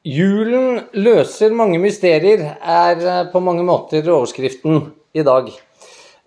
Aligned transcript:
Julen 0.00 0.78
løser 0.96 1.52
mange 1.52 1.76
mysterier, 1.76 2.40
er 2.56 3.02
eh, 3.04 3.26
på 3.28 3.40
mange 3.44 3.66
måter 3.68 4.06
overskriften 4.08 4.94
i 5.12 5.20
dag. 5.26 5.50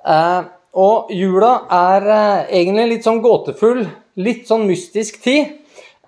Eh, 0.05 0.43
og 0.77 1.09
jula 1.09 1.55
er 1.73 2.05
eh, 2.05 2.51
egentlig 2.59 2.85
litt 2.91 3.07
sånn 3.07 3.23
gåtefull, 3.23 3.81
litt 4.21 4.45
sånn 4.45 4.67
mystisk 4.69 5.17
tid. 5.25 5.57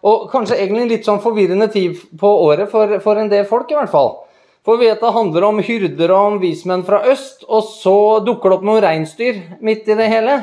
Og 0.06 0.28
kanskje 0.30 0.60
egentlig 0.60 0.92
litt 0.92 1.10
sånn 1.10 1.24
forvirrende 1.24 1.66
tid 1.74 1.98
på 2.22 2.36
året 2.46 2.70
for, 2.70 3.00
for 3.02 3.18
en 3.18 3.34
del 3.34 3.50
folk, 3.50 3.74
i 3.74 3.80
hvert 3.80 3.90
fall. 3.90 4.14
For 4.62 4.78
vi 4.78 4.92
vet 4.92 5.02
det 5.02 5.16
handler 5.18 5.50
om 5.50 5.66
hyrder 5.66 6.14
og 6.14 6.36
om 6.36 6.40
vismenn 6.44 6.86
fra 6.86 7.02
øst, 7.10 7.48
og 7.50 7.66
så 7.66 7.98
dukker 8.26 8.54
det 8.54 8.60
opp 8.60 8.70
noen 8.70 8.84
reinsdyr 8.86 9.42
midt 9.66 9.90
i 9.90 9.98
det 9.98 10.12
hele. 10.14 10.38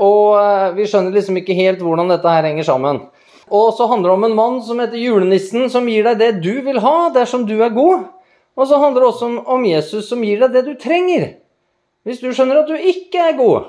Og 0.00 0.40
vi 0.76 0.88
skjønner 0.88 1.12
liksom 1.12 1.36
ikke 1.40 1.56
helt 1.56 1.84
hvordan 1.84 2.12
dette 2.12 2.32
her 2.32 2.48
henger 2.48 2.68
sammen. 2.68 3.04
Og 3.50 3.72
så 3.74 3.86
handler 3.90 4.12
det 4.12 4.16
om 4.16 4.26
en 4.28 4.36
mann 4.38 4.58
som 4.62 4.80
heter 4.82 5.00
julenissen, 5.00 5.68
som 5.70 5.88
gir 5.88 6.06
deg 6.06 6.20
det 6.20 6.32
du 6.44 6.62
vil 6.62 6.78
ha 6.84 7.10
dersom 7.14 7.46
du 7.48 7.56
er 7.58 7.74
god. 7.74 8.06
Og 8.56 8.68
så 8.68 8.78
handler 8.78 9.02
det 9.02 9.08
også 9.08 9.28
om, 9.28 9.38
om 9.56 9.64
Jesus, 9.66 10.08
som 10.08 10.22
gir 10.24 10.42
deg 10.44 10.52
det 10.54 10.66
du 10.68 10.74
trenger 10.78 11.32
hvis 12.02 12.18
du 12.18 12.32
skjønner 12.34 12.62
at 12.62 12.70
du 12.70 12.74
ikke 12.74 13.28
er 13.30 13.36
god. 13.38 13.68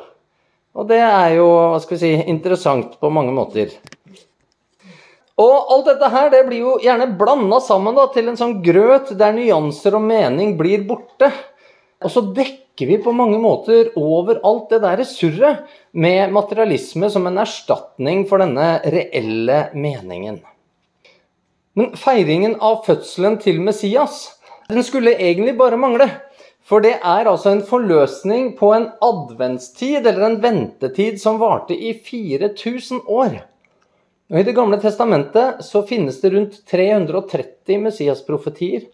Og 0.74 0.88
det 0.90 0.98
er 1.06 1.36
jo 1.38 1.46
hva 1.46 1.78
skal 1.82 2.00
vi 2.00 2.02
si, 2.02 2.14
interessant 2.32 2.96
på 2.98 3.12
mange 3.14 3.34
måter. 3.36 3.76
Og 5.38 5.70
alt 5.74 5.90
dette 5.90 6.10
her 6.14 6.32
det 6.34 6.42
blir 6.48 6.66
jo 6.66 6.74
gjerne 6.82 7.12
blanda 7.18 7.60
sammen 7.62 7.94
da, 7.98 8.08
til 8.14 8.30
en 8.30 8.38
sånn 8.40 8.60
grøt 8.66 9.14
der 9.18 9.36
nyanser 9.38 9.98
og 9.98 10.06
mening 10.06 10.56
blir 10.58 10.86
borte. 10.90 11.30
Og 12.02 12.14
så 12.14 12.26
dekker 12.34 12.63
vi 12.82 12.98
på 12.98 13.12
mange 13.14 13.38
måter 13.38 13.92
over 14.00 14.40
alt 14.44 14.72
det 14.74 14.80
der 14.82 15.04
surret 15.06 15.70
med 15.92 16.34
materialisme 16.34 17.10
som 17.14 17.28
en 17.30 17.38
erstatning 17.44 18.26
for 18.30 18.42
denne 18.42 18.80
reelle 18.82 19.68
meningen. 19.78 20.42
Men 21.78 21.94
feiringen 21.98 22.56
av 22.62 22.84
fødselen 22.88 23.38
til 23.42 23.62
Messias, 23.62 24.26
den 24.70 24.86
skulle 24.86 25.14
egentlig 25.18 25.56
bare 25.58 25.78
mangle. 25.78 26.10
For 26.64 26.82
det 26.82 26.96
er 27.04 27.28
altså 27.28 27.52
en 27.52 27.64
forløsning 27.68 28.54
på 28.58 28.70
en 28.74 28.88
adventstid, 29.04 30.06
eller 30.08 30.30
en 30.30 30.38
ventetid, 30.42 31.20
som 31.22 31.42
varte 31.42 31.76
i 31.76 31.92
4000 32.06 33.04
år. 33.06 33.42
Og 34.32 34.40
I 34.40 34.44
Det 34.48 34.56
gamle 34.56 34.80
testamentet 34.82 35.62
så 35.62 35.84
finnes 35.86 36.22
det 36.22 36.32
rundt 36.34 36.62
330 36.66 37.82
Messias-profetier. 37.84 38.88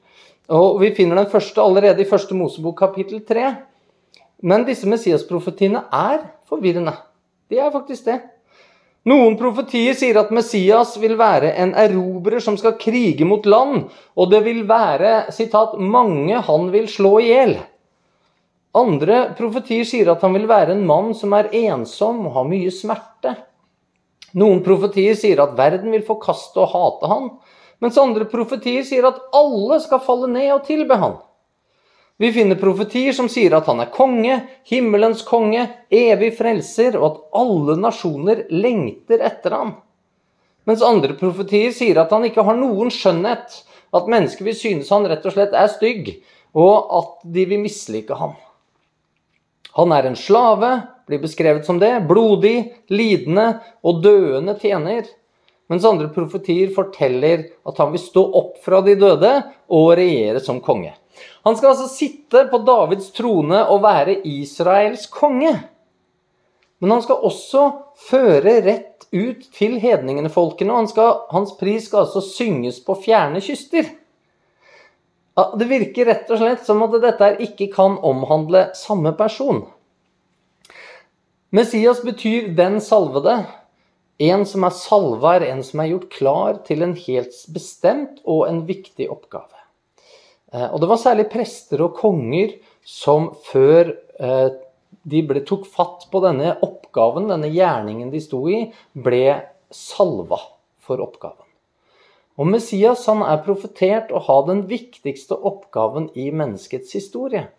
Og 0.50 0.82
Vi 0.82 0.96
finner 0.96 1.16
den 1.16 1.30
første 1.30 1.62
allerede 1.62 2.02
i 2.02 2.10
første 2.10 2.34
Mosebok 2.34 2.80
kapittel 2.80 3.22
3. 3.22 3.69
Men 4.42 4.66
disse 4.68 4.88
Messias-profetiene 4.88 5.86
er 5.92 6.22
forvirrende. 6.48 6.94
De 7.50 7.60
er 7.60 7.72
faktisk 7.74 8.06
det. 8.08 8.20
Noen 9.10 9.38
profetier 9.40 9.96
sier 9.98 10.18
at 10.20 10.32
Messias 10.36 10.94
vil 11.00 11.16
være 11.20 11.54
en 11.64 11.72
erobrer 11.80 12.44
som 12.44 12.58
skal 12.60 12.76
krige 12.80 13.26
mot 13.28 13.46
land, 13.48 13.88
og 14.16 14.32
det 14.32 14.44
vil 14.46 14.66
være 14.68 15.32
sitat, 15.32 15.80
'mange 15.80 16.42
han 16.46 16.72
vil 16.72 16.88
slå 16.88 17.20
i 17.20 17.30
hjel'. 17.32 17.60
Andre 18.76 19.34
profetier 19.38 19.84
sier 19.84 20.12
at 20.12 20.22
han 20.22 20.34
vil 20.34 20.48
være 20.48 20.76
en 20.76 20.86
mann 20.86 21.14
som 21.14 21.34
er 21.34 21.50
ensom 21.52 22.28
og 22.28 22.34
har 22.34 22.44
mye 22.44 22.72
smerte. 22.72 23.36
Noen 24.36 24.62
profetier 24.62 25.16
sier 25.16 25.42
at 25.42 25.58
verden 25.58 25.92
vil 25.92 26.06
forkaste 26.06 26.60
og 26.62 26.70
hate 26.76 27.10
han, 27.10 27.30
mens 27.82 27.98
andre 27.98 28.28
profetier 28.30 28.84
sier 28.86 29.08
at 29.08 29.18
alle 29.34 29.80
skal 29.80 30.04
falle 30.06 30.28
ned 30.28 30.52
og 30.54 30.66
tilbe 30.68 31.00
han. 31.02 31.18
Vi 32.20 32.34
finner 32.36 32.60
profetier 32.60 33.14
som 33.16 33.30
sier 33.32 33.54
at 33.56 33.68
han 33.72 33.80
er 33.80 33.94
konge, 33.96 34.42
himmelens 34.68 35.22
konge, 35.24 35.62
evig 35.88 36.34
frelser, 36.36 36.98
og 37.00 37.06
at 37.08 37.22
alle 37.40 37.78
nasjoner 37.80 38.42
lengter 38.52 39.24
etter 39.24 39.56
ham. 39.56 39.72
Mens 40.68 40.84
andre 40.84 41.16
profetier 41.16 41.72
sier 41.72 42.02
at 42.02 42.12
han 42.12 42.28
ikke 42.28 42.44
har 42.44 42.60
noen 42.60 42.92
skjønnhet, 42.92 43.62
at 43.96 44.12
mennesker 44.12 44.50
vil 44.50 44.58
synes 44.60 44.92
han 44.92 45.08
rett 45.08 45.24
og 45.26 45.38
slett 45.38 45.56
er 45.56 45.72
stygg, 45.72 46.12
og 46.60 46.92
at 47.00 47.16
de 47.24 47.48
vil 47.54 47.64
mislike 47.64 48.20
ham. 48.20 48.36
Han 49.80 49.96
er 49.96 50.10
en 50.10 50.20
slave, 50.20 50.76
blir 51.08 51.24
beskrevet 51.24 51.64
som 51.66 51.80
det, 51.80 51.94
blodig, 52.10 52.74
lidende 52.92 53.62
og 53.80 54.04
døende 54.04 54.60
tjener. 54.60 55.08
Mens 55.72 55.88
andre 55.88 56.12
profetier 56.12 56.76
forteller 56.76 57.48
at 57.64 57.80
han 57.80 57.94
vil 57.96 58.04
stå 58.04 58.28
opp 58.42 58.58
fra 58.66 58.84
de 58.84 59.00
døde 59.00 59.38
og 59.72 59.94
regjere 59.96 60.44
som 60.44 60.60
konge. 60.60 60.92
Han 61.48 61.58
skal 61.58 61.74
altså 61.74 61.88
sitte 61.92 62.46
på 62.52 62.62
Davids 62.68 63.12
trone 63.16 63.62
og 63.68 63.84
være 63.84 64.20
Israels 64.28 65.08
konge. 65.12 65.54
Men 66.80 66.96
han 66.96 67.04
skal 67.04 67.26
også 67.28 67.64
føre 68.10 68.60
rett 68.64 69.08
ut 69.12 69.44
til 69.56 69.80
hedningene, 69.82 70.32
folkene, 70.32 70.72
og 70.72 70.84
han 70.84 70.92
skal, 70.92 71.18
hans 71.34 71.56
pris 71.60 71.90
skal 71.90 72.06
altså 72.06 72.24
synges 72.24 72.80
på 72.86 72.96
fjerne 73.04 73.42
kyster. 73.44 73.90
Det 75.60 75.68
virker 75.70 76.10
rett 76.10 76.32
og 76.32 76.42
slett 76.42 76.66
som 76.68 76.82
at 76.84 76.96
dette 77.04 77.30
ikke 77.46 77.70
kan 77.74 77.98
omhandle 78.04 78.70
samme 78.76 79.14
person. 79.20 79.64
Messias 81.56 82.02
betyr 82.04 82.54
'den 82.56 82.80
salvede'. 82.80 83.46
En 84.20 84.46
som 84.46 84.64
er 84.64 84.76
salva, 84.76 85.36
er 85.36 85.46
en 85.54 85.64
som 85.64 85.80
er 85.80 85.88
gjort 85.94 86.10
klar 86.12 86.58
til 86.68 86.84
en 86.84 86.96
helt 86.96 87.36
bestemt 87.54 88.20
og 88.26 88.50
en 88.50 88.66
viktig 88.68 89.08
oppgave. 89.10 89.59
Eh, 90.54 90.68
og 90.74 90.80
det 90.82 90.90
var 90.90 91.02
særlig 91.02 91.28
prester 91.32 91.84
og 91.86 91.98
konger 92.00 92.56
som 92.86 93.32
før 93.50 93.94
eh, 94.20 94.48
de 95.10 95.22
ble, 95.26 95.44
tok 95.48 95.68
fatt 95.70 96.08
på 96.12 96.22
denne 96.24 96.56
oppgaven, 96.66 97.30
denne 97.30 97.52
gjerningen 97.54 98.10
de 98.14 98.22
sto 98.24 98.42
i, 98.50 98.64
ble 98.94 99.40
salva 99.74 100.42
for 100.84 101.02
oppgaven. 101.04 101.46
Og 102.40 102.48
Messias 102.48 103.04
han 103.10 103.22
er 103.26 103.42
profetert 103.44 104.14
å 104.16 104.22
ha 104.24 104.38
den 104.48 104.64
viktigste 104.70 105.36
oppgaven 105.36 106.08
i 106.16 106.30
menneskets 106.32 106.96
historie. 106.96 107.50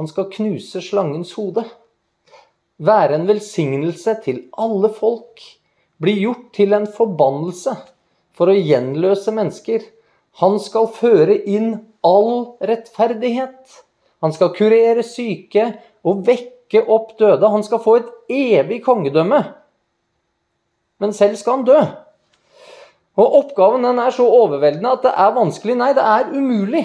Han 0.00 0.08
skal 0.08 0.30
knuse 0.32 0.80
slangens 0.80 1.34
hode. 1.36 1.66
Være 2.80 3.18
en 3.18 3.26
velsignelse 3.28 4.14
til 4.24 4.46
alle 4.56 4.88
folk. 4.96 5.42
Bli 6.00 6.16
gjort 6.22 6.46
til 6.56 6.72
en 6.72 6.88
forbannelse 6.88 7.74
for 8.32 8.48
å 8.48 8.56
gjenløse 8.56 9.34
mennesker. 9.36 9.84
Han 10.40 10.56
skal 10.64 10.88
føre 10.96 11.36
inn 11.44 11.74
all 12.06 12.56
rettferdighet. 12.64 13.80
Han 14.20 14.34
skal 14.36 14.52
kurere 14.56 15.04
syke 15.06 15.66
og 16.06 16.24
vekke 16.26 16.84
opp 16.88 17.16
døde. 17.20 17.48
Han 17.48 17.64
skal 17.66 17.82
få 17.82 17.96
et 18.00 18.10
evig 18.30 18.82
kongedømme. 18.84 19.40
Men 21.00 21.14
selv 21.16 21.38
skal 21.40 21.60
han 21.60 21.68
dø. 21.68 21.80
Og 23.20 23.36
Oppgaven 23.40 23.84
den 23.84 23.98
er 24.00 24.12
så 24.14 24.24
overveldende 24.24 24.92
at 24.96 25.04
det 25.04 25.12
er 25.18 25.36
vanskelig, 25.36 25.76
nei, 25.76 25.92
det 25.96 26.04
er 26.04 26.30
umulig, 26.30 26.84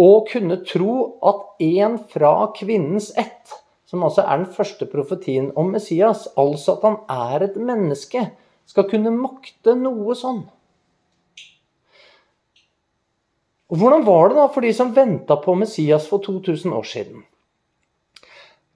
å 0.00 0.22
kunne 0.26 0.62
tro 0.66 0.94
at 1.26 1.42
en 1.66 1.98
fra 2.10 2.32
kvinnens 2.56 3.10
ett, 3.20 3.58
som 3.86 4.06
altså 4.06 4.24
er 4.24 4.40
den 4.40 4.54
første 4.54 4.86
profetien 4.88 5.50
om 5.58 5.74
Messias, 5.74 6.24
altså 6.40 6.78
at 6.78 6.86
han 6.86 6.96
er 7.12 7.44
et 7.50 7.58
menneske, 7.60 8.24
skal 8.70 8.88
kunne 8.88 9.12
makte 9.12 9.74
noe 9.76 10.16
sånn. 10.16 10.44
Og 13.70 13.78
Hvordan 13.78 14.06
var 14.06 14.30
det 14.30 14.38
da 14.40 14.46
for 14.50 14.66
de 14.66 14.72
som 14.74 14.94
venta 14.94 15.36
på 15.38 15.54
Messias 15.54 16.08
for 16.10 16.22
2000 16.24 16.74
år 16.74 16.86
siden? 16.86 17.22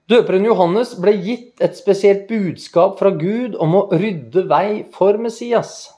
Døperen 0.07 0.45
Johannes 0.45 0.93
ble 1.01 1.15
gitt 1.17 1.61
et 1.65 1.75
spesielt 1.75 2.27
budskap 2.29 2.99
fra 2.99 3.09
Gud 3.11 3.57
om 3.59 3.73
å 3.75 3.87
rydde 3.91 4.45
vei 4.47 4.85
for 4.93 5.17
Messias. 5.19 5.89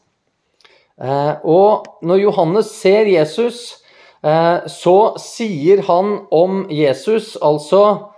Eh, 0.97 1.33
og 1.43 1.85
når 2.01 2.23
Johannes 2.23 2.71
ser 2.73 3.05
Jesus, 3.11 3.83
eh, 4.23 4.65
så 4.65 4.97
sier 5.21 5.83
han 5.89 6.23
om 6.31 6.65
Jesus 6.71 7.35
altså 7.41 8.13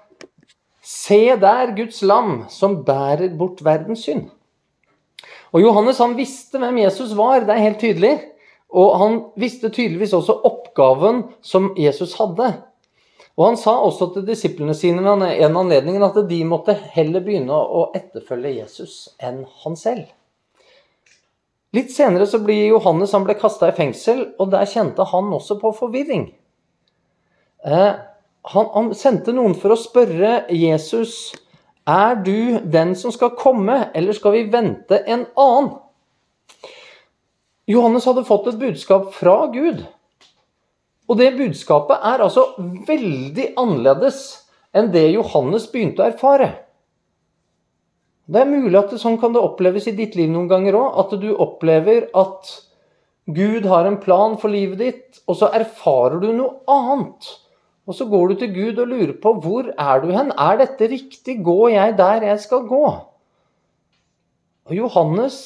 Se 0.90 1.36
der 1.38 1.76
Guds 1.78 2.00
lam 2.02 2.46
som 2.50 2.80
bærer 2.82 3.30
bort 3.38 3.60
verdens 3.62 4.08
synd. 4.08 4.30
Og 5.54 5.62
Johannes 5.62 6.00
han 6.02 6.16
visste 6.18 6.58
hvem 6.58 6.80
Jesus 6.82 7.12
var, 7.18 7.44
det 7.46 7.54
er 7.54 7.66
helt 7.68 7.82
tydelig. 7.84 8.14
Og 8.74 8.96
han 9.02 9.20
visste 9.38 9.70
tydeligvis 9.70 10.16
også 10.18 10.40
oppgaven 10.80 11.24
som 11.42 11.74
Jesus 11.78 12.16
hadde. 12.20 12.54
Og 13.38 13.46
han 13.46 13.58
sa 13.58 13.78
også 13.80 14.10
til 14.14 14.26
disiplene 14.28 14.76
sine 14.76 15.04
ved 15.04 15.24
en 15.46 15.58
anledning 15.58 16.02
at 16.04 16.18
de 16.28 16.40
måtte 16.48 16.76
heller 16.94 17.24
begynne 17.24 17.56
å 17.56 17.90
etterfølge 17.96 18.58
Jesus 18.58 19.16
enn 19.20 19.46
han 19.64 19.76
selv. 19.80 20.08
Litt 21.76 21.92
senere 21.94 22.26
så 22.28 22.40
blir 22.42 22.72
Johannes 22.72 23.14
han 23.14 23.24
ble 23.28 23.36
kasta 23.38 23.70
i 23.70 23.76
fengsel, 23.78 24.34
og 24.42 24.50
der 24.52 24.66
kjente 24.68 25.06
han 25.06 25.30
også 25.36 25.60
på 25.62 25.72
forvirring. 25.78 26.32
Eh, 27.64 27.92
han, 28.50 28.70
han 28.74 28.90
sendte 28.98 29.36
noen 29.36 29.54
for 29.54 29.76
å 29.76 29.78
spørre 29.78 30.48
Jesus 30.50 31.36
er 31.90 32.18
du 32.26 32.60
den 32.66 32.96
som 32.98 33.14
skal 33.14 33.36
komme, 33.38 33.92
eller 33.94 34.18
skal 34.18 34.34
vi 34.36 34.50
vente 34.52 35.00
en 35.06 35.28
annen? 35.38 35.78
Johannes 37.70 38.06
hadde 38.10 38.26
fått 38.26 38.50
et 38.50 38.60
budskap 38.60 39.14
fra 39.14 39.44
Gud. 39.54 39.86
Og 41.10 41.18
det 41.18 41.34
budskapet 41.40 42.06
er 42.06 42.22
altså 42.22 42.52
veldig 42.88 43.54
annerledes 43.58 44.22
enn 44.78 44.92
det 44.94 45.08
Johannes 45.16 45.66
begynte 45.72 46.04
å 46.04 46.10
erfare. 46.12 46.52
Det 48.30 48.44
er 48.44 48.50
mulig 48.50 48.78
at 48.78 48.92
det, 48.94 49.00
sånn 49.02 49.18
kan 49.18 49.34
det 49.34 49.42
oppleves 49.42 49.88
i 49.90 49.96
ditt 49.98 50.14
liv 50.18 50.30
noen 50.30 50.50
ganger 50.52 50.78
òg. 50.78 50.90
At 51.02 51.16
du 51.18 51.32
opplever 51.34 52.12
at 52.14 52.52
Gud 53.30 53.66
har 53.70 53.90
en 53.90 53.98
plan 54.02 54.38
for 54.42 54.54
livet 54.54 54.82
ditt, 54.82 55.22
og 55.26 55.40
så 55.42 55.50
erfarer 55.58 56.22
du 56.22 56.30
noe 56.38 56.62
annet. 56.70 57.32
Og 57.90 57.98
så 57.98 58.06
går 58.06 58.30
du 58.30 58.42
til 58.44 58.54
Gud 58.54 58.82
og 58.84 58.92
lurer 58.92 59.16
på 59.18 59.34
hvor 59.42 59.72
er 59.74 60.02
du 60.04 60.12
hen? 60.14 60.30
Er 60.38 60.60
dette 60.62 60.92
riktig? 60.92 61.40
Går 61.46 61.72
jeg 61.74 61.98
der 61.98 62.28
jeg 62.28 62.42
skal 62.46 62.68
gå? 62.70 62.84
Og 64.70 64.76
Johannes 64.78 65.40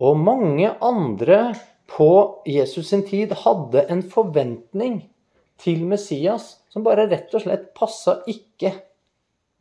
og 0.00 0.16
mange 0.16 0.70
andre 0.80 1.52
på 1.88 2.10
Jesus 2.46 2.90
sin 2.92 3.04
tid 3.06 3.32
hadde 3.44 3.86
en 3.90 4.02
forventning 4.04 5.00
til 5.58 5.84
Messias 5.88 6.58
som 6.70 6.84
bare 6.86 7.08
rett 7.10 7.32
og 7.34 7.42
slett 7.44 7.70
passa 7.76 8.20
ikke 8.30 8.74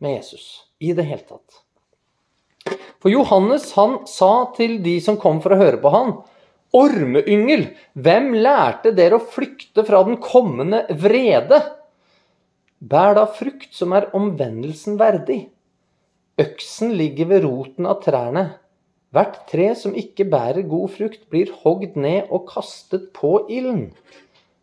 med 0.04 0.20
Jesus 0.20 0.48
i 0.84 0.92
det 0.98 1.08
hele 1.08 1.24
tatt. 1.26 1.64
For 3.02 3.14
Johannes 3.14 3.72
han 3.78 4.02
sa 4.10 4.50
til 4.58 4.82
de 4.84 4.98
som 5.04 5.20
kom 5.22 5.40
for 5.42 5.56
å 5.56 5.62
høre 5.62 5.80
på 5.82 5.94
han, 5.94 6.18
Ormeyngel, 6.76 7.70
hvem 7.96 8.34
lærte 8.44 8.92
dere 8.96 9.18
å 9.18 9.24
flykte 9.24 9.86
fra 9.88 10.02
den 10.04 10.18
kommende 10.20 10.84
vrede? 11.00 11.62
Bær 12.78 13.16
da 13.18 13.24
frukt 13.32 13.72
som 13.74 13.96
er 13.96 14.10
omvendelsen 14.18 14.98
verdig. 15.00 15.46
Øksen 16.38 16.92
ligger 17.00 17.32
ved 17.32 17.46
roten 17.48 17.88
av 17.90 18.02
trærne. 18.04 18.44
Hvert 19.16 19.46
tre 19.48 19.70
som 19.80 19.96
ikke 19.96 20.26
bærer 20.28 20.68
god 20.68 20.92
frukt, 20.98 21.28
blir 21.32 21.54
hogd 21.64 21.96
ned 21.96 22.28
og 22.34 22.48
kastet 22.50 23.14
på 23.16 23.46
ilden. 23.48 23.92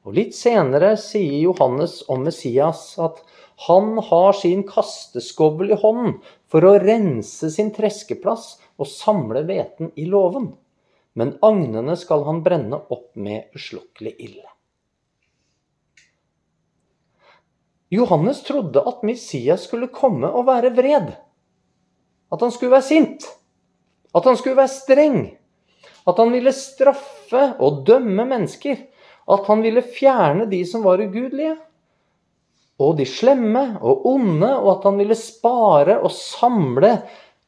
Og 0.05 0.19
Litt 0.19 0.37
senere 0.37 0.94
sier 1.00 1.38
Johannes 1.46 2.02
om 2.12 2.26
Messias 2.26 2.91
at 3.00 3.23
han 3.64 3.96
har 4.11 4.35
sin 4.37 4.67
kasteskovl 4.69 5.73
i 5.73 5.79
hånden 5.81 6.19
for 6.50 6.67
å 6.67 6.75
rense 6.82 7.49
sin 7.55 7.70
treskeplass 7.73 8.58
og 8.76 8.91
samle 8.91 9.46
hveten 9.49 9.94
i 9.96 10.05
låven. 10.11 10.50
Men 11.14 11.37
agnene 11.47 11.94
skal 11.97 12.26
han 12.26 12.43
brenne 12.44 12.82
opp 12.93 13.14
med 13.17 13.55
uslokkelig 13.56 14.12
ild. 14.19 14.43
Johannes 17.94 18.43
trodde 18.43 18.82
at 18.82 19.05
Messias 19.06 19.69
skulle 19.69 19.93
komme 19.94 20.26
og 20.26 20.49
være 20.50 20.75
vred. 20.75 21.14
At 22.35 22.43
han 22.43 22.52
skulle 22.52 22.75
være 22.75 22.88
sint. 22.90 23.29
At 24.14 24.26
han 24.28 24.38
skulle 24.38 24.58
være 24.58 24.72
streng. 24.72 25.20
At 26.06 26.19
han 26.20 26.32
ville 26.34 26.52
straffe 26.55 27.44
og 27.58 27.82
dømme 27.88 28.26
mennesker. 28.28 28.82
At 29.31 29.46
han 29.49 29.62
ville 29.64 29.84
fjerne 29.84 30.46
de 30.50 30.61
som 30.69 30.84
var 30.84 31.02
ugudelige 31.02 31.56
og 32.82 32.96
de 32.99 33.06
slemme 33.06 33.62
og 33.87 34.06
onde, 34.11 34.50
og 34.50 34.70
at 34.78 34.88
han 34.88 34.99
ville 34.99 35.16
spare 35.19 36.00
og 36.02 36.11
samle 36.14 36.96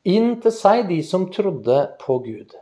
inn 0.06 0.36
til 0.42 0.54
seg 0.54 0.86
de 0.90 1.00
som 1.02 1.26
trodde 1.34 1.80
på 2.02 2.18
Gud. 2.22 2.54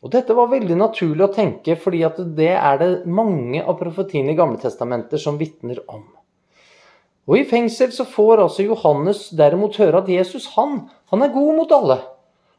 Og 0.00 0.12
Dette 0.14 0.34
var 0.34 0.48
veldig 0.50 0.78
naturlig 0.80 1.26
å 1.26 1.34
tenke, 1.34 1.76
fordi 1.76 2.00
det 2.34 2.54
er 2.56 2.80
det 2.80 2.90
mange 3.06 3.60
av 3.60 3.76
profetiene 3.78 4.32
i 4.32 4.38
Gamle 4.38 4.58
Testamenter 4.58 5.20
som 5.20 5.38
vitner 5.38 5.82
om. 5.92 6.06
Og 7.30 7.36
I 7.36 7.44
fengsel 7.46 7.92
så 7.94 8.06
får 8.08 8.40
altså 8.42 8.64
Johannes 8.64 9.28
derimot 9.36 9.76
høre 9.78 10.00
at 10.00 10.08
Jesus 10.10 10.48
han, 10.56 10.88
han 11.12 11.22
er 11.22 11.34
god 11.34 11.52
mot 11.60 11.74
alle. 11.76 12.00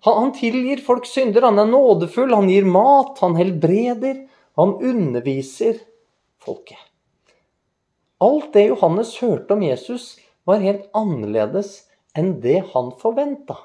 Han, 0.06 0.18
han 0.18 0.32
tilgir 0.34 0.82
folk 0.86 1.06
synder, 1.06 1.46
han 1.50 1.62
er 1.62 1.70
nådefull, 1.70 2.34
han 2.34 2.50
gir 2.50 2.66
mat, 2.66 3.20
han 3.22 3.38
helbreder, 3.38 4.24
han 4.58 4.76
underviser 4.82 5.78
folket. 6.42 6.80
Alt 8.22 8.52
det 8.54 8.68
Johannes 8.70 9.16
hørte 9.22 9.56
om 9.56 9.64
Jesus, 9.66 10.16
var 10.46 10.62
helt 10.62 10.90
annerledes 10.98 11.84
enn 12.18 12.36
det 12.42 12.60
han 12.74 12.92
forventa. 13.02 13.58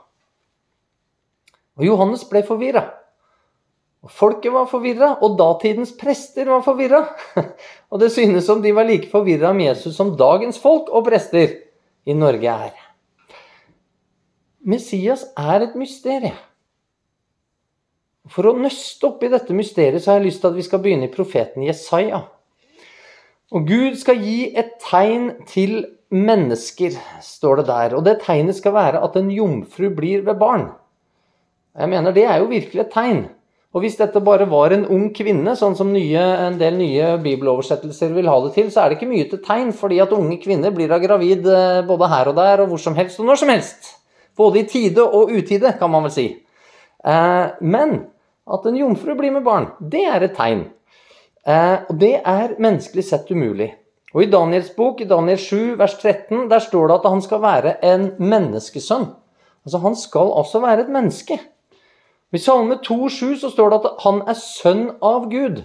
Og 1.77 1.85
Johannes 1.85 2.25
ble 2.29 2.45
forvirra. 2.47 2.85
Folket 4.13 4.53
var 4.55 4.69
forvirra, 4.71 5.17
og 5.25 5.35
datidens 5.39 5.93
prester 5.99 6.47
var 6.47 6.63
forvirra. 6.63 7.03
Og 7.91 8.01
det 8.01 8.13
synes 8.15 8.47
som 8.47 8.61
de 8.63 8.71
var 8.77 8.87
like 8.87 9.11
forvirra 9.11 9.51
om 9.51 9.61
Jesus 9.65 9.97
som 9.99 10.15
dagens 10.19 10.61
folk 10.63 10.93
og 10.95 11.09
prester 11.09 11.57
i 12.07 12.15
Norge 12.15 12.53
er. 12.69 12.86
Messias 14.67 15.23
er 15.39 15.63
et 15.63 15.75
mysterium. 15.79 16.39
For 18.27 18.49
å 18.51 18.57
nøste 18.59 19.07
opp 19.07 19.21
i 19.23 19.31
dette 19.31 19.55
mysteriet 19.55 20.03
så 20.03 20.13
har 20.13 20.19
jeg 20.19 20.33
lyst 20.33 20.41
til 20.43 20.51
at 20.51 20.57
vi 20.57 20.65
skal 20.67 20.81
begynne 20.83 21.07
i 21.07 21.13
profeten 21.13 21.63
Jesaja. 21.63 22.25
Og 23.55 23.69
Gud 23.69 23.95
skal 24.01 24.19
gi 24.19 24.49
et 24.59 24.73
tegn 24.83 25.29
til 25.47 25.85
mennesker, 26.11 26.97
står 27.23 27.61
det 27.61 27.67
der. 27.69 27.95
Og 27.95 28.03
det 28.09 28.19
tegnet 28.25 28.59
skal 28.59 28.75
være 28.75 29.03
at 29.07 29.15
en 29.19 29.31
jomfru 29.31 29.87
blir 29.95 30.25
ved 30.27 30.41
barn. 30.41 30.73
Jeg 31.79 31.93
mener 31.93 32.15
det 32.17 32.25
er 32.27 32.41
jo 32.43 32.49
virkelig 32.51 32.83
et 32.83 32.91
tegn. 32.95 33.21
Og 33.77 33.85
hvis 33.85 33.99
dette 34.01 34.23
bare 34.25 34.49
var 34.49 34.73
en 34.73 34.87
ung 34.91 35.11
kvinne, 35.15 35.53
sånn 35.59 35.77
som 35.79 35.93
nye, 35.93 36.23
en 36.47 36.57
del 36.59 36.79
nye 36.81 37.13
bibeloversettelser 37.23 38.15
vil 38.17 38.31
ha 38.33 38.39
det 38.47 38.55
til, 38.57 38.71
så 38.73 38.83
er 38.83 38.91
det 38.91 38.99
ikke 38.99 39.11
mye 39.11 39.29
til 39.31 39.43
tegn, 39.45 39.71
fordi 39.77 40.01
at 40.03 40.15
unge 40.17 40.41
kvinner 40.43 40.73
blir 40.75 40.89
da 40.91 40.99
gravid 41.03 41.47
eh, 41.53 41.83
både 41.87 42.11
her 42.11 42.33
og 42.33 42.39
der 42.41 42.65
og 42.65 42.73
hvor 42.73 42.83
som 42.83 42.97
helst 42.97 43.21
og 43.21 43.29
når 43.29 43.43
som 43.43 43.53
helst. 43.53 43.93
Både 44.37 44.61
i 44.61 44.69
tide 44.69 45.05
og 45.05 45.33
utide, 45.33 45.73
kan 45.79 45.91
man 45.91 46.07
vel 46.07 46.15
si. 46.15 46.27
Eh, 47.07 47.47
men 47.61 47.99
at 48.47 48.67
en 48.67 48.79
jomfru 48.79 49.17
blir 49.19 49.35
med 49.35 49.47
barn, 49.47 49.71
det 49.81 50.05
er 50.07 50.27
et 50.27 50.37
tegn. 50.37 50.67
Eh, 51.47 51.79
og 51.89 51.99
det 52.01 52.15
er 52.21 52.57
menneskelig 52.59 53.05
sett 53.07 53.31
umulig. 53.31 53.73
Og 54.15 54.25
i 54.25 54.31
Daniels 54.33 54.71
bok, 54.77 55.01
i 55.01 55.09
Daniel 55.09 55.39
7, 55.39 55.77
vers 55.81 55.97
13, 55.99 56.47
der 56.51 56.63
står 56.63 56.89
det 56.89 56.99
at 57.01 57.09
han 57.11 57.23
skal 57.25 57.43
være 57.43 57.77
en 57.85 58.11
menneskesønn. 58.19 59.11
Altså 59.67 59.79
Han 59.83 59.97
skal 59.99 60.33
altså 60.37 60.61
være 60.63 60.87
et 60.87 60.93
menneske. 60.95 61.39
I 62.33 62.39
Salme 62.39 62.79
2,7 62.83 63.39
så 63.41 63.51
står 63.51 63.71
det 63.71 63.81
at 63.81 64.05
han 64.05 64.23
er 64.29 64.39
sønn 64.39 64.87
av 65.03 65.29
Gud. 65.31 65.63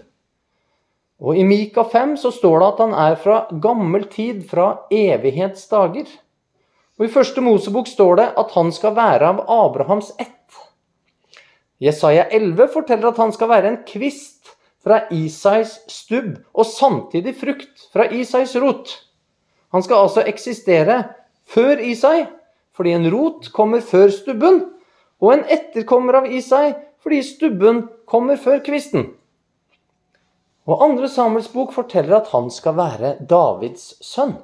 Og 1.21 1.37
i 1.37 1.43
Mika 1.45 1.83
5 1.85 2.15
så 2.17 2.31
står 2.33 2.59
det 2.59 2.67
at 2.67 2.81
han 2.81 2.93
er 2.97 3.15
fra 3.21 3.37
gammel 3.61 4.07
tid, 4.09 4.43
fra 4.49 4.87
evighetsdager. 4.91 6.09
Og 7.01 7.07
i 7.07 7.09
første 7.09 7.41
Mosebok 7.41 7.87
står 7.89 8.19
det 8.19 8.25
at 8.37 8.51
han 8.53 8.67
skal 8.69 8.91
være 8.93 9.25
av 9.25 9.39
Abrahams 9.49 10.11
ett. 10.21 10.27
Jesaja 11.81 12.27
11 12.29 12.67
forteller 12.75 13.09
at 13.09 13.17
han 13.17 13.31
skal 13.33 13.49
være 13.49 13.71
en 13.71 13.77
kvist 13.89 14.51
fra 14.85 14.99
Isais 15.09 15.79
stubb, 15.89 16.35
og 16.53 16.67
samtidig 16.69 17.33
frukt 17.39 17.87
fra 17.89 18.05
Isais 18.05 18.53
rot. 18.61 18.93
Han 19.73 19.81
skal 19.81 20.03
altså 20.03 20.21
eksistere 20.29 20.99
før 21.49 21.81
Isai, 21.81 22.27
fordi 22.77 22.93
en 22.93 23.09
rot 23.09 23.49
kommer 23.49 23.81
før 23.81 24.13
stubben, 24.13 24.61
og 25.17 25.33
en 25.33 25.43
etterkommer 25.49 26.21
av 26.21 26.29
Isai 26.29 26.75
fordi 27.01 27.23
stubben 27.25 27.81
kommer 28.05 28.37
før 28.37 28.61
kvisten. 28.61 29.07
Og 30.69 30.85
andre 30.85 31.09
Samuels 31.09 31.49
bok 31.49 31.73
forteller 31.73 32.19
at 32.19 32.29
han 32.29 32.53
skal 32.53 32.77
være 32.77 33.15
Davids 33.25 33.95
sønn. 34.05 34.37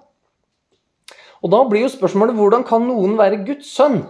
Og 1.43 1.51
Da 1.53 1.63
blir 1.69 1.85
jo 1.85 1.93
spørsmålet 1.93 2.37
hvordan 2.37 2.63
kan 2.67 2.87
noen 2.87 3.17
være 3.19 3.43
Guds 3.45 3.69
sønn 3.75 4.01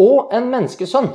og 0.00 0.32
en 0.32 0.48
menneskesønn? 0.52 1.10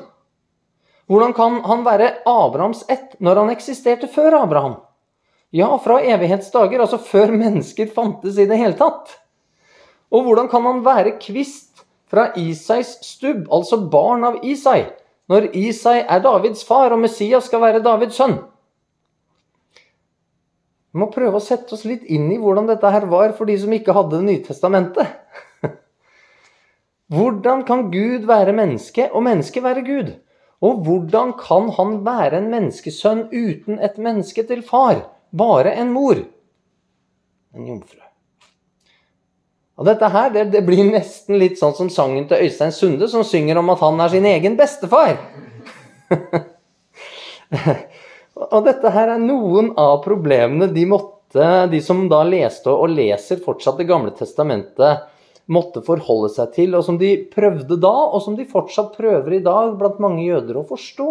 Hvordan 1.10 1.34
kan 1.38 1.60
han 1.66 1.86
være 1.86 2.16
Abrahams 2.26 2.84
ett 2.90 3.16
når 3.22 3.44
han 3.44 3.54
eksisterte 3.54 4.10
før 4.10 4.40
Abraham? 4.42 4.80
Ja, 5.54 5.70
fra 5.78 6.02
evighetsdager, 6.02 6.82
altså 6.82 6.98
før 6.98 7.32
mennesker 7.32 7.88
fantes 7.94 8.40
i 8.42 8.48
det 8.50 8.58
hele 8.60 8.76
tatt. 8.78 9.14
Og 10.12 10.26
hvordan 10.26 10.50
kan 10.52 10.66
han 10.66 10.82
være 10.86 11.18
kvist 11.22 11.86
fra 12.12 12.32
Isais 12.38 12.98
stubb, 13.06 13.46
altså 13.54 13.80
barn 13.92 14.26
av 14.28 14.42
Isai, 14.46 14.86
når 15.30 15.50
Isai 15.58 16.02
er 16.02 16.22
Davids 16.22 16.66
far 16.66 16.94
og 16.94 17.02
Messias 17.02 17.48
skal 17.50 17.64
være 17.64 17.84
Davids 17.86 18.18
sønn? 18.20 18.38
Vi 20.96 21.02
må 21.02 21.10
prøve 21.12 21.42
å 21.42 21.44
sette 21.44 21.76
oss 21.76 21.84
litt 21.84 22.06
inn 22.08 22.30
i 22.32 22.40
hvordan 22.40 22.70
dette 22.70 22.92
her 22.92 23.08
var 23.12 23.34
for 23.36 23.50
de 23.50 23.58
som 23.60 23.74
ikke 23.76 23.94
hadde 23.96 24.16
Det 24.16 24.28
nye 24.30 24.44
testamentet. 24.46 25.10
Hvordan 27.14 27.66
kan 27.68 27.90
Gud 27.94 28.26
være 28.26 28.54
menneske 28.56 29.10
og 29.12 29.24
mennesket 29.28 29.64
være 29.64 29.84
Gud? 29.86 30.14
Og 30.66 30.82
hvordan 30.86 31.36
kan 31.38 31.70
han 31.78 32.00
være 32.06 32.40
en 32.40 32.50
menneskesønn 32.50 33.28
uten 33.30 33.78
et 33.84 34.00
menneske 34.02 34.46
til 34.48 34.64
far? 34.66 35.04
Bare 35.36 35.76
en 35.78 35.92
mor. 35.94 36.18
En 37.54 37.68
jomfru. 37.68 38.02
Og 39.76 39.86
dette 39.90 40.08
her, 40.08 40.30
det, 40.32 40.46
det, 40.54 40.62
blir 40.64 40.86
nesten 40.88 41.36
litt 41.40 41.60
sånn 41.60 41.76
som 41.76 41.90
sangen 41.92 42.30
til 42.30 42.46
Øystein 42.46 42.72
Sunde, 42.72 43.10
som 43.12 43.26
synger 43.28 43.60
om 43.60 43.74
at 43.74 43.82
han 43.84 44.00
er 44.00 44.14
sin 44.14 44.28
egen 44.30 44.56
bestefar. 44.56 45.18
og 48.56 48.62
dette 48.66 48.94
her 48.96 49.12
er 49.18 49.20
noen 49.20 49.74
av 49.76 50.00
problemene 50.06 50.72
de 50.72 50.86
måtte, 50.88 51.50
de 51.68 51.82
som 51.84 52.06
da 52.08 52.22
leste 52.24 52.72
og 52.72 52.94
leser 52.96 53.42
fortsatt 53.44 53.82
Det 53.82 53.90
gamle 53.90 54.14
testamentet, 54.16 55.04
måtte 55.52 55.84
forholde 55.86 56.32
seg 56.34 56.54
til, 56.56 56.74
og 56.78 56.86
som 56.88 56.98
de 57.02 57.12
prøvde 57.32 57.78
da, 57.82 57.94
og 58.10 58.24
som 58.26 58.38
de 58.38 58.48
fortsatt 58.50 58.96
prøver 58.98 59.38
i 59.38 59.44
dag 59.46 59.76
blant 59.80 60.02
mange 60.04 60.26
jøder 60.26 60.60
å 60.60 60.68
forstå. 60.68 61.10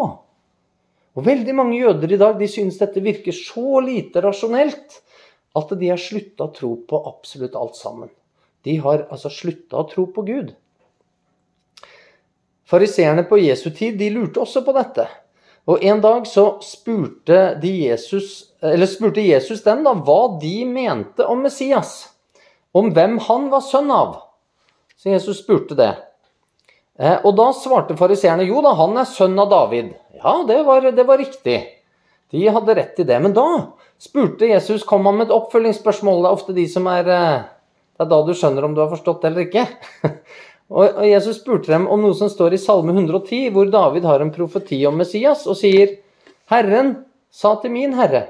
Og 1.15 1.27
Veldig 1.27 1.55
mange 1.55 1.79
jøder 1.79 2.13
i 2.13 2.19
dag 2.19 2.39
de 2.41 2.49
synes 2.51 2.81
dette 2.81 3.03
virker 3.03 3.35
så 3.37 3.79
lite 3.85 4.23
rasjonelt 4.25 5.01
at 5.55 5.75
de 5.79 5.91
har 5.93 6.01
slutta 6.03 6.49
å 6.49 6.55
tro 6.55 6.75
på 6.89 6.99
absolutt 7.07 7.55
alt 7.55 7.79
sammen. 7.79 8.11
De 8.67 8.75
har 8.83 9.07
altså 9.13 9.31
slutta 9.31 9.79
å 9.79 9.89
tro 9.91 10.09
på 10.11 10.25
Gud. 10.27 10.55
Fariseerne 12.67 13.27
på 13.29 13.39
Jesu 13.39 13.69
tid 13.77 14.01
de 14.01 14.09
lurte 14.11 14.43
også 14.43 14.65
på 14.67 14.75
dette. 14.75 15.07
Og 15.71 15.85
En 15.85 16.01
dag 16.01 16.27
så 16.29 16.59
spurte, 16.61 17.57
Jesus, 17.63 18.51
spurte 18.91 19.23
Jesus 19.25 19.63
dem 19.65 19.85
da, 19.85 19.95
hva 19.95 20.37
de 20.41 20.65
mente 20.69 21.25
om 21.25 21.41
Messias. 21.45 22.14
Om 22.75 22.91
hvem 22.95 23.19
han 23.29 23.49
var 23.53 23.63
sønn 23.63 23.93
av. 23.95 24.17
Så 24.99 25.13
Jesus 25.13 25.43
spurte 25.45 25.77
det. 25.79 25.93
Eh, 26.99 27.17
og 27.23 27.35
da 27.39 27.49
svarte 27.55 27.97
fariseerne 27.99 28.47
jo 28.47 28.63
da, 28.65 28.75
han 28.79 28.99
er 28.99 29.09
sønn 29.09 29.39
av 29.39 29.51
David. 29.51 29.93
Ja, 30.19 30.41
det 30.49 30.61
var, 30.67 30.87
det 30.95 31.07
var 31.07 31.19
riktig. 31.23 31.59
De 32.35 32.47
hadde 32.51 32.75
rett 32.75 32.99
i 32.99 33.07
det. 33.07 33.19
Men 33.23 33.35
da 33.37 33.47
spurte 34.03 34.51
Jesus, 34.51 34.87
kom 34.87 35.07
han 35.07 35.21
med 35.21 35.29
et 35.29 35.37
oppfølgingsspørsmål. 35.37 36.23
Det 36.23 36.31
er 36.31 36.39
ofte 36.41 36.57
de 36.57 36.67
som 36.71 36.91
er 36.91 37.11
eh, 37.11 37.45
Det 37.95 38.03
er 38.03 38.11
da 38.11 38.21
du 38.27 38.35
skjønner 38.35 38.67
om 38.67 38.75
du 38.75 38.83
har 38.83 38.91
forstått 38.91 39.23
det 39.23 39.31
eller 39.31 39.47
ikke. 39.47 39.67
Og 40.75 41.05
Jesus 41.07 41.39
spurte 41.39 41.71
dem 41.71 41.85
om 41.93 42.01
noe 42.03 42.17
som 42.19 42.31
står 42.33 42.57
i 42.57 42.59
Salme 42.59 42.95
110, 42.97 43.53
hvor 43.55 43.69
David 43.71 44.07
har 44.09 44.23
en 44.25 44.33
profeti 44.35 44.81
om 44.89 44.97
Messias 44.99 45.45
og 45.47 45.59
sier 45.61 45.93
Herren 46.51 46.97
sa 47.31 47.53
til 47.61 47.75
min 47.75 47.95
herre, 47.99 48.25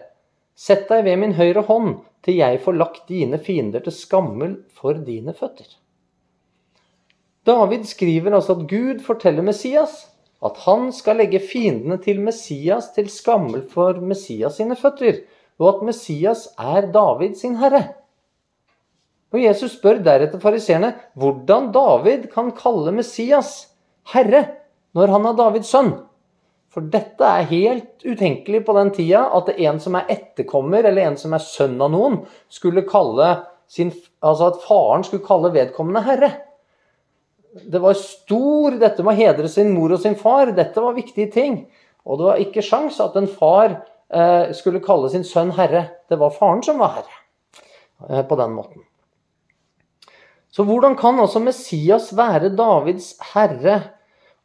sett 0.54 0.88
deg 0.88 1.04
ved 1.06 1.20
min 1.20 1.36
høyre 1.38 1.64
hånd 1.68 1.96
til 2.24 2.38
jeg 2.38 2.60
får 2.64 2.78
lagt 2.78 3.08
dine 3.10 3.38
fiender 3.42 3.84
til 3.84 3.94
skammel 3.94 4.56
for 4.72 4.96
dine 5.06 5.34
føtter. 5.36 5.66
David 7.44 7.84
skriver 7.84 8.32
altså 8.32 8.56
at 8.56 8.68
Gud 8.70 9.02
forteller 9.04 9.44
Messias 9.44 10.06
at 10.44 10.60
han 10.64 10.90
skal 10.92 11.20
legge 11.20 11.40
fiendene 11.40 11.98
til 12.04 12.20
Messias 12.24 12.90
til 12.96 13.10
skammel 13.12 13.64
for 13.70 14.00
Messias 14.04 14.58
sine 14.60 14.76
føtter, 14.76 15.22
og 15.60 15.68
at 15.70 15.84
Messias 15.88 16.48
er 16.60 16.90
David 16.92 17.36
sin 17.40 17.56
herre. 17.60 17.84
Og 19.34 19.40
Jesus 19.42 19.74
spør 19.78 20.02
deretter 20.04 20.40
fariseerne 20.42 20.92
hvordan 21.18 21.70
David 21.74 22.28
kan 22.32 22.52
kalle 22.56 22.92
Messias 22.94 23.54
herre 24.12 24.44
når 24.94 25.10
han 25.10 25.30
er 25.30 25.38
Davids 25.38 25.72
sønn. 25.72 25.94
For 26.74 26.86
dette 26.90 27.22
er 27.22 27.46
helt 27.52 28.02
utenkelig 28.02 28.64
på 28.66 28.74
den 28.74 28.90
tida 28.96 29.28
at 29.36 29.52
en 29.54 29.76
som 29.82 29.94
er 29.94 30.08
etterkommer, 30.10 30.82
eller 30.82 31.06
en 31.06 31.18
som 31.20 31.36
er 31.36 31.42
sønn 31.44 31.76
av 31.78 31.92
noen, 31.94 32.18
skulle 32.50 32.82
kalle 32.88 33.28
sin, 33.70 33.92
altså 34.24 34.50
at 34.50 34.64
faren 34.66 35.06
skulle 35.06 35.26
kalle 35.26 35.52
vedkommende 35.54 36.02
herre. 36.02 36.32
Det 37.54 37.78
var 37.78 37.94
stor 37.94 38.74
Dette 38.80 39.04
med 39.06 39.14
å 39.14 39.20
hedre 39.20 39.50
sin 39.50 39.70
mor 39.76 39.94
og 39.94 40.02
sin 40.02 40.18
far, 40.18 40.50
dette 40.56 40.82
var 40.82 40.96
viktige 40.96 41.30
ting. 41.30 41.60
Og 42.04 42.18
det 42.18 42.26
var 42.26 42.42
ikke 42.42 42.64
sjans 42.66 42.98
at 43.00 43.14
en 43.16 43.30
far 43.30 43.76
eh, 44.10 44.50
skulle 44.56 44.82
kalle 44.82 45.12
sin 45.12 45.24
sønn 45.24 45.54
herre. 45.54 45.86
Det 46.10 46.18
var 46.18 46.34
faren 46.34 46.64
som 46.66 46.82
var 46.82 46.98
herre 46.98 47.20
eh, 48.10 48.26
på 48.26 48.40
den 48.42 48.58
måten. 48.58 48.82
Så 50.54 50.66
hvordan 50.66 50.98
kan 50.98 51.18
altså 51.22 51.38
Messias 51.42 52.10
være 52.18 52.50
Davids 52.58 53.14
herre? 53.32 53.80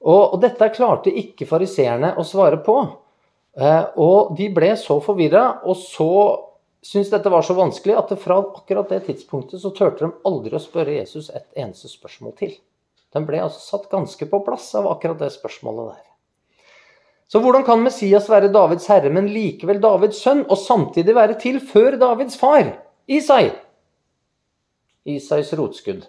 Og, 0.05 0.33
og 0.33 0.37
dette 0.43 0.71
klarte 0.75 1.11
ikke 1.11 1.47
fariseerne 1.49 2.13
å 2.19 2.25
svare 2.27 2.61
på. 2.63 2.77
Eh, 3.59 3.85
og 3.99 4.35
de 4.37 4.47
ble 4.55 4.71
så 4.79 4.99
forvirra 5.03 5.59
og 5.65 5.75
så 5.79 6.11
syntes 6.85 7.11
dette 7.11 7.31
var 7.31 7.43
så 7.43 7.55
vanskelig 7.57 7.97
at 7.99 8.13
fra 8.21 8.39
akkurat 8.39 8.91
det 8.93 9.01
tidspunktet 9.09 9.59
så 9.61 9.73
turte 9.75 10.05
de 10.05 10.13
aldri 10.27 10.55
å 10.55 10.63
spørre 10.63 10.95
Jesus 10.95 11.27
et 11.33 11.47
eneste 11.59 11.91
spørsmål 11.91 12.35
til. 12.39 12.53
Den 13.13 13.25
ble 13.27 13.41
altså 13.41 13.59
satt 13.59 13.89
ganske 13.91 14.29
på 14.29 14.39
plass 14.45 14.69
av 14.77 14.87
akkurat 14.91 15.19
det 15.19 15.31
spørsmålet 15.33 15.95
der. 15.95 16.05
Så 17.29 17.41
hvordan 17.43 17.65
kan 17.65 17.81
Messias 17.83 18.29
være 18.29 18.49
Davids 18.53 18.87
herre, 18.89 19.11
men 19.13 19.27
likevel 19.29 19.81
Davids 19.81 20.21
sønn, 20.23 20.45
og 20.49 20.57
samtidig 20.57 21.13
være 21.13 21.35
til 21.41 21.59
før 21.61 21.97
Davids 22.01 22.37
far, 22.39 22.71
Isai? 23.09 23.51
Isais 25.05 25.51
rotskudd. 25.57 26.07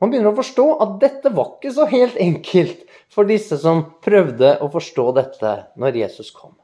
Man 0.00 0.12
begynner 0.12 0.32
å 0.32 0.38
forstå 0.38 0.66
at 0.80 0.96
dette 1.02 1.32
var 1.36 1.56
ikke 1.58 1.74
så 1.76 1.86
helt 1.90 2.16
enkelt 2.20 2.86
for 3.12 3.28
disse 3.28 3.58
som 3.60 3.82
prøvde 4.04 4.54
å 4.64 4.70
forstå 4.72 5.06
dette 5.18 5.54
når 5.80 5.98
Jesus 6.04 6.30
kom. 6.32 6.54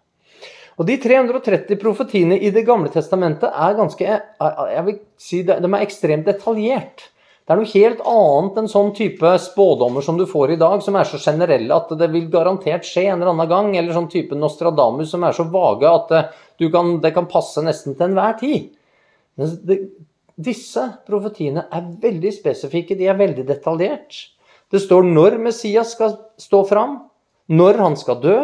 Og 0.77 0.89
De 0.89 0.97
330 1.01 1.79
profetiene 1.81 2.37
i 2.37 2.51
Det 2.53 2.65
gamle 2.69 2.93
testamentet 2.93 3.49
er 3.49 3.77
ganske, 3.77 4.07
jeg 4.07 4.87
vil 4.89 4.99
si, 5.21 5.43
de 5.49 5.57
er 5.57 5.85
ekstremt 5.85 6.29
detaljert. 6.29 7.11
Det 7.47 7.55
er 7.55 7.61
noe 7.61 7.71
helt 7.71 8.01
annet 8.11 8.57
enn 8.59 8.69
sånn 8.69 8.89
type 8.97 9.31
spådommer 9.39 10.03
som 10.03 10.17
du 10.19 10.25
får 10.27 10.57
i 10.57 10.59
dag, 10.59 10.81
som 10.83 10.97
er 10.99 11.07
så 11.07 11.21
generelle 11.23 11.77
at 11.77 11.93
det 11.95 12.09
vil 12.11 12.27
garantert 12.33 12.89
skje 12.89 13.05
en 13.07 13.21
eller 13.21 13.31
annen 13.31 13.53
gang, 13.53 13.69
eller 13.79 13.95
sånn 13.95 14.11
type 14.11 14.35
Nostradamus 14.35 15.13
som 15.13 15.23
er 15.25 15.37
så 15.37 15.47
vage 15.53 15.87
at 15.87 16.11
det, 16.11 16.71
kan, 16.75 16.97
det 17.05 17.13
kan 17.15 17.29
passe 17.31 17.63
nesten 17.63 17.95
til 17.95 18.09
enhver 18.09 18.35
tid. 18.41 18.73
Men 19.39 19.55
det, 19.63 19.79
disse 20.37 20.83
profetiene 21.09 21.67
er 21.73 21.89
veldig 22.03 22.33
spesifikke, 22.35 22.97
de 22.97 23.09
er 23.09 23.19
veldig 23.19 23.47
detaljert. 23.49 24.19
Det 24.73 24.83
står 24.83 25.07
når 25.09 25.39
Messias 25.41 25.95
skal 25.97 26.17
stå 26.41 26.63
fram, 26.69 26.99
når 27.49 27.81
han 27.81 27.97
skal 27.97 28.21
dø, 28.21 28.37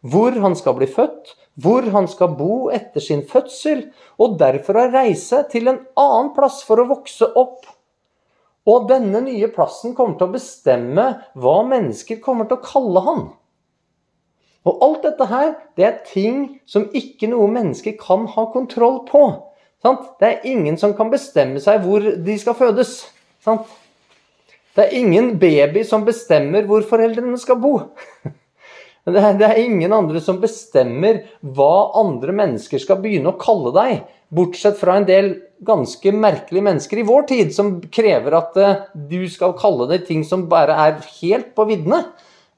hvor 0.00 0.36
han 0.40 0.54
skal 0.56 0.76
bli 0.78 0.88
født, 0.88 1.34
hvor 1.60 1.84
han 1.92 2.06
skal 2.08 2.36
bo 2.38 2.70
etter 2.72 3.02
sin 3.04 3.24
fødsel, 3.28 3.88
og 4.20 4.38
derfor 4.40 4.78
å 4.78 4.86
reise 4.92 5.42
til 5.52 5.68
en 5.68 5.82
annen 5.98 6.32
plass 6.36 6.62
for 6.64 6.80
å 6.80 6.88
vokse 6.88 7.28
opp. 7.36 7.66
Og 8.68 8.86
denne 8.88 9.22
nye 9.24 9.48
plassen 9.52 9.96
kommer 9.96 10.18
til 10.20 10.28
å 10.28 10.36
bestemme 10.36 11.06
hva 11.34 11.60
mennesker 11.66 12.20
kommer 12.22 12.48
til 12.48 12.60
å 12.60 12.64
kalle 12.64 13.04
han. 13.04 13.22
Og 14.68 14.82
alt 14.84 15.06
dette 15.08 15.26
her, 15.30 15.54
det 15.76 15.86
er 15.86 16.02
ting 16.04 16.42
som 16.68 16.90
ikke 16.96 17.30
noe 17.32 17.48
menneske 17.50 17.96
kan 18.00 18.26
ha 18.28 18.44
kontroll 18.52 19.00
på. 19.08 19.22
Sant? 19.80 20.10
Det 20.20 20.28
er 20.28 20.50
ingen 20.50 20.76
som 20.80 20.92
kan 20.96 21.12
bestemme 21.12 21.60
seg 21.62 21.80
hvor 21.84 22.04
de 22.04 22.36
skal 22.40 22.56
fødes. 22.58 22.98
Sant? 23.44 23.68
Det 24.76 24.86
er 24.86 24.98
ingen 25.00 25.34
baby 25.40 25.82
som 25.86 26.04
bestemmer 26.06 26.66
hvor 26.68 26.84
foreldrene 26.86 27.38
skal 27.40 27.58
bo. 27.62 27.78
Det 29.10 29.16
er, 29.16 29.32
det 29.40 29.46
er, 29.46 29.58
ingen 29.64 29.94
andre 29.96 30.20
som 30.22 30.36
bestemmer 30.42 31.22
hva 31.40 31.88
andre 31.98 32.34
mennesker 32.36 32.78
skal 32.82 32.98
begynne 33.00 33.32
å 33.32 33.38
kalle 33.40 33.72
deg, 33.72 34.02
bortsett 34.28 34.76
fra 34.78 34.98
en 35.00 35.06
del 35.08 35.30
ganske 35.66 36.12
merkelige 36.12 36.66
mennesker 36.66 37.00
i 37.00 37.06
vår 37.08 37.24
tid 37.30 37.54
som 37.56 37.78
krever 37.92 38.36
at 38.36 38.58
uh, 38.60 38.82
du 38.92 39.24
skal 39.32 39.56
kalle 39.58 39.88
deg 39.90 40.04
ting 40.04 40.20
som 40.28 40.44
bare 40.52 40.76
er 40.84 41.00
helt 41.16 41.48
på 41.56 41.64
viddene, 41.72 42.02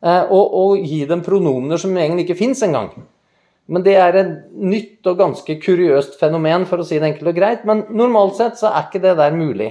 uh, 0.02 0.25
og, 0.26 0.43
og, 0.50 0.83
gi 0.83 1.05
dem 1.09 1.23
pronomener 1.25 1.81
som 1.81 1.95
egentlig 1.95 2.26
ikke 2.26 2.41
fins 2.43 2.67
engang. 2.67 2.91
Men 3.71 3.85
det 3.87 3.95
er 3.95 4.16
et 4.19 4.33
nytt 4.59 5.07
og 5.07 5.21
ganske 5.21 5.57
kuriøst 5.62 6.19
fenomen, 6.21 6.66
for 6.66 6.83
å 6.83 6.87
si 6.87 6.99
det 6.99 7.12
enkelt 7.12 7.31
og 7.31 7.38
greit. 7.38 7.62
Men 7.69 7.85
normalt 7.95 8.37
sett 8.40 8.59
så 8.61 8.73
er 8.73 8.88
ikke 8.88 9.02
det 9.04 9.14
der 9.21 9.37
mulig. 9.37 9.71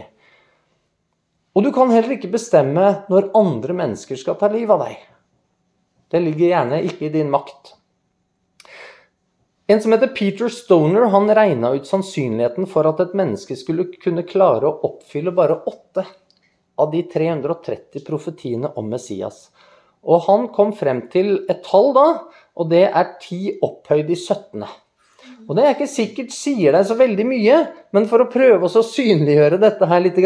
Og 1.51 1.65
du 1.65 1.71
kan 1.75 1.91
heller 1.91 2.15
ikke 2.15 2.31
bestemme 2.31 3.03
når 3.11 3.33
andre 3.35 3.75
mennesker 3.75 4.19
skal 4.19 4.39
ta 4.39 4.47
livet 4.51 4.71
av 4.77 4.85
deg. 4.85 4.97
Det 6.11 6.23
ligger 6.23 6.53
gjerne 6.53 6.81
ikke 6.87 7.07
i 7.07 7.13
din 7.13 7.31
makt. 7.31 7.75
En 9.71 9.79
som 9.79 9.93
heter 9.93 10.11
Peter 10.15 10.49
Stoner, 10.51 11.05
han 11.11 11.29
regna 11.31 11.69
ut 11.75 11.87
sannsynligheten 11.87 12.65
for 12.67 12.87
at 12.89 12.99
et 13.03 13.13
menneske 13.15 13.55
skulle 13.55 13.87
kunne 14.03 14.25
klare 14.27 14.67
å 14.67 14.79
oppfylle 14.87 15.31
bare 15.35 15.61
åtte 15.69 16.03
av 16.81 16.91
de 16.91 17.03
330 17.07 18.03
profetiene 18.07 18.71
om 18.75 18.89
Messias. 18.91 19.45
Og 20.03 20.25
han 20.25 20.49
kom 20.55 20.73
frem 20.75 21.05
til 21.13 21.45
et 21.51 21.61
tall 21.67 21.91
da 21.95 22.05
og 22.57 22.71
det 22.71 22.85
er 22.89 23.15
10 23.21 23.59
opphøyd 23.63 24.11
i 24.11 24.17
17. 24.17 24.65
Og 25.49 25.57
det 25.57 25.63
er 25.65 25.73
ikke 25.73 25.89
sikkert 25.89 26.33
sier 26.35 26.75
deg 26.75 26.85
så 26.87 26.95
veldig 26.99 27.25
mye, 27.27 27.57
men 27.95 28.05
for 28.09 28.23
å 28.23 28.29
prøve 28.31 28.67
å 28.67 28.83
synliggjøre 28.85 29.59
dette 29.61 29.87
her 29.89 30.03
litt, 30.03 30.19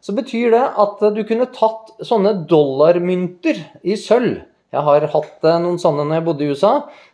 så 0.00 0.14
betyr 0.16 0.54
det 0.54 0.64
at 0.84 1.04
du 1.14 1.22
kunne 1.28 1.50
tatt 1.54 1.94
sånne 2.04 2.36
dollarmynter 2.50 3.60
i 3.84 3.98
sølv. 4.00 4.40
Jeg 4.74 4.82
har 4.88 5.06
hatt 5.12 5.46
eh, 5.46 5.60
noen 5.62 5.78
sånne 5.78 6.06
når 6.08 6.18
jeg 6.18 6.26
bodde 6.26 6.42
i 6.42 6.50
USA. 6.50 6.72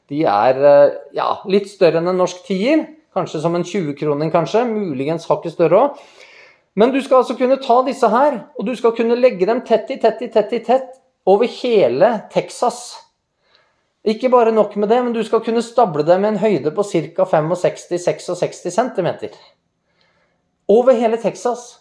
De 0.08 0.22
er 0.24 0.62
eh, 0.64 0.94
ja, 1.18 1.28
litt 1.50 1.68
større 1.68 2.00
enn 2.00 2.08
en 2.08 2.20
norsk 2.22 2.40
tier. 2.46 2.86
Kanskje 3.12 3.42
som 3.42 3.56
en 3.58 3.66
20-kroning, 3.66 4.30
kanskje. 4.32 4.64
Muligens 4.70 5.28
hakket 5.28 5.56
større 5.56 5.82
òg. 5.82 6.00
Men 6.78 6.94
du 6.94 7.00
skal 7.02 7.20
altså 7.20 7.34
kunne 7.36 7.58
ta 7.60 7.80
disse 7.84 8.08
her, 8.08 8.38
og 8.56 8.64
du 8.68 8.72
skal 8.78 8.94
kunne 8.96 9.18
legge 9.18 9.48
dem 9.48 9.60
tett 9.66 9.90
i 9.92 9.98
tett 10.00 10.22
i 10.22 10.30
tett 10.32 10.54
i 10.56 10.62
tett 10.64 10.92
over 11.28 11.50
hele 11.50 12.12
Texas. 12.32 12.94
Ikke 14.04 14.30
bare 14.32 14.52
nok 14.52 14.76
med 14.80 14.88
det, 14.88 15.02
men 15.04 15.12
du 15.12 15.20
skal 15.24 15.42
kunne 15.44 15.62
stable 15.62 16.06
det 16.08 16.16
med 16.20 16.34
en 16.34 16.40
høyde 16.40 16.72
på 16.72 16.84
ca. 16.88 17.26
65-66 17.28 18.70
cm. 18.72 19.08
Over 20.68 20.96
hele 20.96 21.18
Texas. 21.20 21.76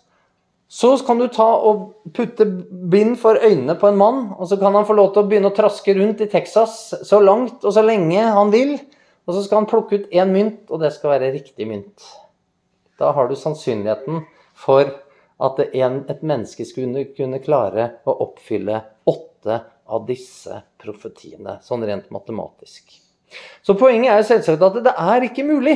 Så 0.69 0.91
kan 1.01 1.17
du 1.17 1.25
ta 1.33 1.47
og 1.65 1.95
putte 2.13 2.45
bind 2.91 3.15
for 3.17 3.39
øynene 3.41 3.73
på 3.79 3.89
en 3.89 3.97
mann, 3.97 4.19
og 4.37 4.47
så 4.47 4.57
kan 4.59 4.75
han 4.75 4.85
få 4.85 4.93
lov 4.93 5.13
til 5.13 5.23
å 5.23 5.29
begynne 5.29 5.49
å 5.49 5.55
traske 5.55 5.95
rundt 5.97 6.21
i 6.21 6.29
Texas 6.29 6.93
så 7.07 7.21
langt 7.23 7.63
og 7.63 7.73
så 7.73 7.81
lenge 7.81 8.21
han 8.21 8.51
vil. 8.53 8.75
Og 9.25 9.33
så 9.33 9.45
skal 9.45 9.61
han 9.61 9.69
plukke 9.69 9.97
ut 9.97 10.13
én 10.13 10.29
mynt, 10.33 10.65
og 10.69 10.83
det 10.83 10.91
skal 10.93 11.15
være 11.15 11.31
riktig 11.33 11.67
mynt. 11.69 12.05
Da 12.99 13.13
har 13.15 13.29
du 13.29 13.35
sannsynligheten 13.37 14.25
for 14.57 14.91
at 15.39 15.61
en, 15.71 16.01
et 16.11 16.21
menneske 16.25 16.65
skulle 16.67 17.07
kunne 17.15 17.39
klare 17.41 17.91
å 18.05 18.17
oppfylle 18.25 18.81
åtte 19.07 19.61
av 19.89 20.05
disse 20.09 20.59
profetiene, 20.79 21.59
sånn 21.65 21.85
rent 21.87 22.09
matematisk. 22.13 22.95
Så 23.61 23.75
poenget 23.77 24.13
er 24.13 24.25
selvsagt 24.25 24.63
at 24.65 24.79
det 24.85 24.95
er 24.95 25.25
ikke 25.27 25.45
mulig 25.45 25.75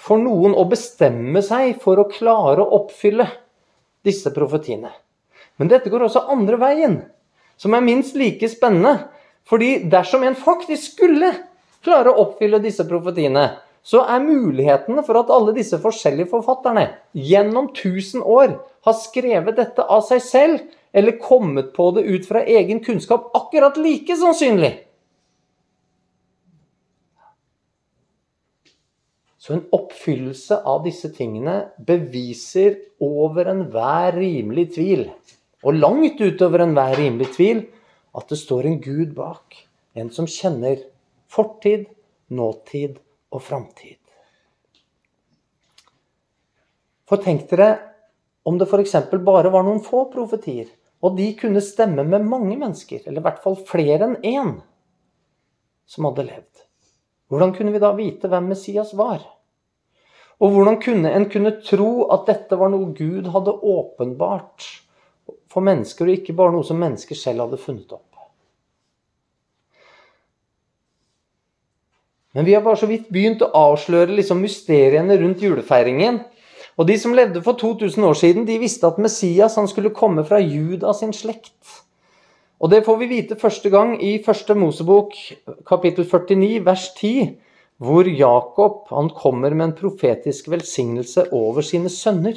for 0.00 0.20
noen 0.20 0.56
å 0.56 0.66
bestemme 0.68 1.42
seg 1.44 1.76
for 1.82 2.00
å 2.00 2.08
klare 2.10 2.64
å 2.64 2.80
oppfylle 2.80 3.28
disse 4.06 4.32
profetiene. 4.34 4.90
Men 5.60 5.68
dette 5.68 5.92
går 5.92 6.06
også 6.06 6.24
andre 6.32 6.56
veien, 6.60 7.00
som 7.60 7.76
er 7.76 7.84
minst 7.84 8.16
like 8.16 8.48
spennende. 8.48 9.10
Fordi 9.48 9.84
dersom 9.92 10.24
en 10.24 10.36
faktisk 10.38 10.94
skulle 10.94 11.32
klare 11.84 12.12
å 12.12 12.22
oppfylle 12.24 12.60
disse 12.62 12.86
profetiene, 12.88 13.44
så 13.82 14.02
er 14.04 14.20
mulighetene 14.22 15.02
for 15.06 15.20
at 15.22 15.32
alle 15.32 15.54
disse 15.56 15.78
forskjellige 15.80 16.30
forfatterne 16.32 16.86
gjennom 17.16 17.70
1000 17.72 18.22
år 18.24 18.58
har 18.84 18.96
skrevet 19.00 19.56
dette 19.56 19.84
av 19.84 20.04
seg 20.06 20.22
selv, 20.24 20.60
eller 20.92 21.20
kommet 21.22 21.72
på 21.76 21.90
det 21.96 22.04
ut 22.08 22.28
fra 22.28 22.42
egen 22.44 22.82
kunnskap, 22.84 23.30
akkurat 23.36 23.78
like 23.80 24.16
sannsynlig. 24.18 24.72
Så 29.40 29.54
en 29.56 29.64
oppfyllelse 29.72 30.60
av 30.68 30.82
disse 30.84 31.08
tingene 31.16 31.70
beviser 31.86 32.76
over 33.00 33.48
enhver 33.54 34.18
rimelig 34.18 34.66
tvil, 34.76 35.06
og 35.64 35.78
langt 35.78 36.20
utover 36.20 36.66
enhver 36.66 36.98
rimelig 37.00 37.30
tvil, 37.38 37.62
at 38.16 38.28
det 38.28 38.40
står 38.40 38.68
en 38.68 38.80
Gud 38.82 39.14
bak. 39.16 39.56
En 39.96 40.10
som 40.12 40.28
kjenner 40.28 40.82
fortid, 41.30 41.86
nåtid 42.28 42.98
og 43.30 43.42
framtid. 43.42 43.98
For 47.10 47.22
tenk 47.22 47.48
dere 47.50 47.70
om 48.46 48.58
det 48.58 48.68
f.eks. 48.70 48.96
bare 49.24 49.50
var 49.52 49.66
noen 49.66 49.82
få 49.84 50.04
profetier, 50.12 50.68
og 51.02 51.16
de 51.16 51.30
kunne 51.38 51.62
stemme 51.64 52.04
med 52.06 52.26
mange 52.28 52.56
mennesker, 52.56 53.02
eller 53.06 53.22
i 53.22 53.24
hvert 53.24 53.42
fall 53.42 53.58
flere 53.68 54.06
enn 54.06 54.16
én, 54.26 54.52
som 55.90 56.06
hadde 56.08 56.26
levd. 56.28 56.64
Hvordan 57.30 57.54
kunne 57.56 57.74
vi 57.74 57.82
da 57.82 57.92
vite 57.96 58.30
hvem 58.30 58.50
Messias 58.50 58.92
var? 58.98 59.22
Og 60.40 60.54
hvordan 60.54 60.78
kunne 60.82 61.10
en 61.14 61.26
kunne 61.30 61.52
tro 61.62 62.06
at 62.14 62.28
dette 62.30 62.56
var 62.58 62.72
noe 62.72 62.92
Gud 62.96 63.28
hadde 63.34 63.54
åpenbart 63.54 64.66
for 65.50 65.66
mennesker, 65.66 66.08
og 66.08 66.20
ikke 66.20 66.36
bare 66.36 66.54
noe 66.54 66.66
som 66.66 66.80
mennesker 66.80 67.18
selv 67.18 67.44
hadde 67.44 67.60
funnet 67.60 67.92
opp? 67.92 68.09
Men 72.32 72.46
vi 72.46 72.54
har 72.54 72.62
bare 72.62 72.78
så 72.78 72.86
vidt 72.86 73.08
begynt 73.10 73.42
å 73.42 73.50
avsløre 73.58 74.14
liksom 74.14 74.42
mysteriene 74.44 75.16
rundt 75.18 75.42
julefeiringen. 75.42 76.20
Og 76.78 76.86
de 76.86 76.96
som 77.00 77.14
levde 77.16 77.42
for 77.42 77.58
2000 77.58 78.06
år 78.06 78.16
siden, 78.16 78.46
de 78.46 78.60
visste 78.62 78.86
at 78.86 79.00
Messias 79.02 79.58
han 79.58 79.68
skulle 79.68 79.94
komme 79.94 80.22
fra 80.24 80.38
Juda 80.38 80.94
sin 80.96 81.12
slekt. 81.16 81.80
Og 82.60 82.70
det 82.70 82.84
får 82.86 82.98
vi 83.00 83.08
vite 83.10 83.38
første 83.40 83.72
gang 83.72 83.94
i 84.04 84.18
første 84.24 84.54
Mosebok, 84.54 85.16
kapittel 85.68 86.06
49, 86.06 86.60
vers 86.64 86.86
10, 86.98 87.32
hvor 87.80 88.08
Jakob 88.08 88.90
han 88.92 89.08
kommer 89.16 89.56
med 89.56 89.70
en 89.70 89.76
profetisk 89.76 90.50
velsignelse 90.52 91.30
over 91.32 91.64
sine 91.64 91.88
sønner. 91.92 92.36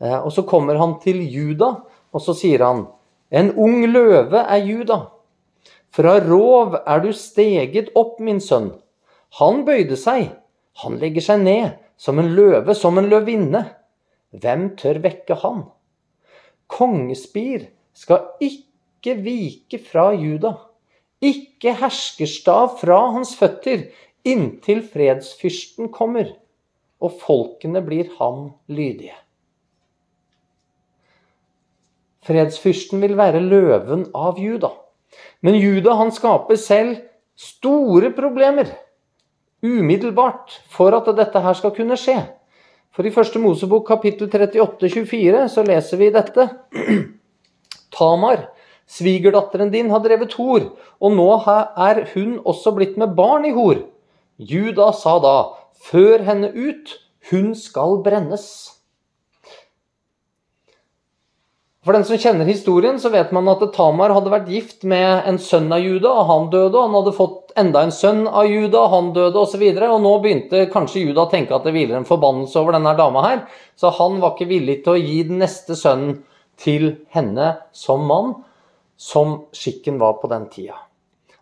Eh, 0.00 0.18
og 0.20 0.30
så 0.32 0.46
kommer 0.46 0.78
han 0.78 0.96
til 1.02 1.18
Juda, 1.26 1.72
og 2.14 2.22
så 2.22 2.34
sier 2.38 2.62
han 2.62 2.86
En 3.34 3.50
ung 3.58 3.82
løve 3.90 4.44
er 4.46 4.62
Juda. 4.62 4.98
Fra 5.90 6.20
rov 6.22 6.76
er 6.86 7.00
du 7.02 7.10
steget 7.12 7.90
opp, 7.98 8.20
min 8.20 8.38
sønn. 8.40 8.70
Han 9.40 9.64
bøyde 9.66 9.96
seg, 9.98 10.28
han 10.82 10.98
legger 11.00 11.24
seg 11.24 11.40
ned, 11.42 11.72
som 11.98 12.20
en 12.22 12.30
løve, 12.36 12.74
som 12.78 12.98
en 13.00 13.08
løvinne. 13.10 13.64
Hvem 14.34 14.68
tør 14.78 15.00
vekke 15.02 15.38
han? 15.42 15.64
Kongespir 16.70 17.68
skal 17.94 18.28
ikke 18.42 19.16
vike 19.24 19.80
fra 19.82 20.12
Juda, 20.14 20.54
ikke 21.24 21.74
herskerstav 21.80 22.76
fra 22.80 23.00
hans 23.14 23.34
føtter, 23.38 23.88
inntil 24.24 24.84
fredsfyrsten 24.86 25.90
kommer, 25.94 26.30
og 27.02 27.18
folkene 27.20 27.82
blir 27.84 28.14
ham 28.20 28.54
lydige. 28.70 29.16
Fredsfyrsten 32.24 33.02
vil 33.02 33.18
være 33.18 33.42
løven 33.42 34.06
av 34.16 34.38
Juda. 34.40 34.70
Men 35.44 35.58
Juda 35.60 35.98
han 35.98 36.14
skaper 36.14 36.56
selv 36.56 37.02
store 37.36 38.14
problemer 38.16 38.70
umiddelbart 39.64 40.60
for 40.68 40.94
at 40.96 41.08
dette 41.16 41.40
her 41.40 41.56
skal 41.56 41.72
kunne 41.74 41.96
skje. 41.98 42.18
For 42.94 43.06
i 43.06 43.12
første 43.14 43.40
Mosebok 43.42 43.88
kapittel 43.88 44.28
38, 44.28 44.90
24 44.92 45.48
så 45.50 45.64
leser 45.66 45.98
vi 45.98 46.12
dette. 46.14 46.46
Tamar, 47.94 48.50
svigerdatteren 48.86 49.72
din, 49.72 49.90
har 49.90 50.02
drevet 50.04 50.36
hor, 50.38 50.68
og 51.00 51.16
nå 51.16 51.28
er 51.48 52.04
hun 52.12 52.38
også 52.44 52.74
blitt 52.76 52.98
med 53.00 53.16
barn 53.16 53.48
i 53.48 53.54
hor. 53.56 53.80
Juda 54.38 54.90
sa 54.94 55.16
da, 55.22 55.36
før 55.90 56.22
henne 56.26 56.52
ut, 56.54 56.94
hun 57.30 57.54
skal 57.58 58.02
brennes. 58.04 58.73
For 61.84 61.92
den 61.92 62.04
som 62.08 62.16
kjenner 62.16 62.48
historien, 62.48 62.96
så 62.96 63.10
vet 63.12 63.32
man 63.36 63.48
at 63.52 63.60
Tamar 63.74 64.14
hadde 64.16 64.30
vært 64.32 64.48
gift 64.48 64.86
med 64.88 65.26
en 65.28 65.36
sønn 65.36 65.68
av 65.74 65.82
Juda, 65.84 66.08
og 66.08 66.30
han 66.30 66.46
døde. 66.52 66.78
og 66.78 66.86
Han 66.86 66.94
hadde 66.96 67.12
fått 67.12 67.52
enda 67.60 67.82
en 67.84 67.92
sønn 67.92 68.22
av 68.24 68.48
Juda, 68.48 68.86
og 68.86 68.94
han 68.94 69.10
døde 69.12 69.42
osv. 69.42 69.60
Og, 69.60 69.76
så 69.76 69.90
og 69.90 70.00
nå 70.00 70.12
begynte 70.24 70.62
kanskje 70.72 71.02
Juda 71.02 71.26
å 71.26 71.32
tenke 71.32 71.52
at 71.52 71.66
det 71.68 71.74
hviler 71.76 71.98
en 71.98 72.08
forbannelse 72.08 72.56
over 72.56 72.78
denne 72.78 72.94
dama 72.96 73.26
her. 73.26 73.42
Så 73.76 73.92
han 73.98 74.16
var 74.22 74.32
ikke 74.32 74.48
villig 74.48 74.78
til 74.86 74.94
å 74.94 75.02
gi 75.02 75.18
den 75.28 75.44
neste 75.44 75.76
sønnen 75.76 76.22
til 76.56 76.88
henne 77.12 77.50
som 77.76 78.06
mann, 78.08 78.32
som 78.96 79.42
skikken 79.52 80.00
var 80.00 80.16
på 80.22 80.30
den 80.32 80.48
tida. 80.48 80.78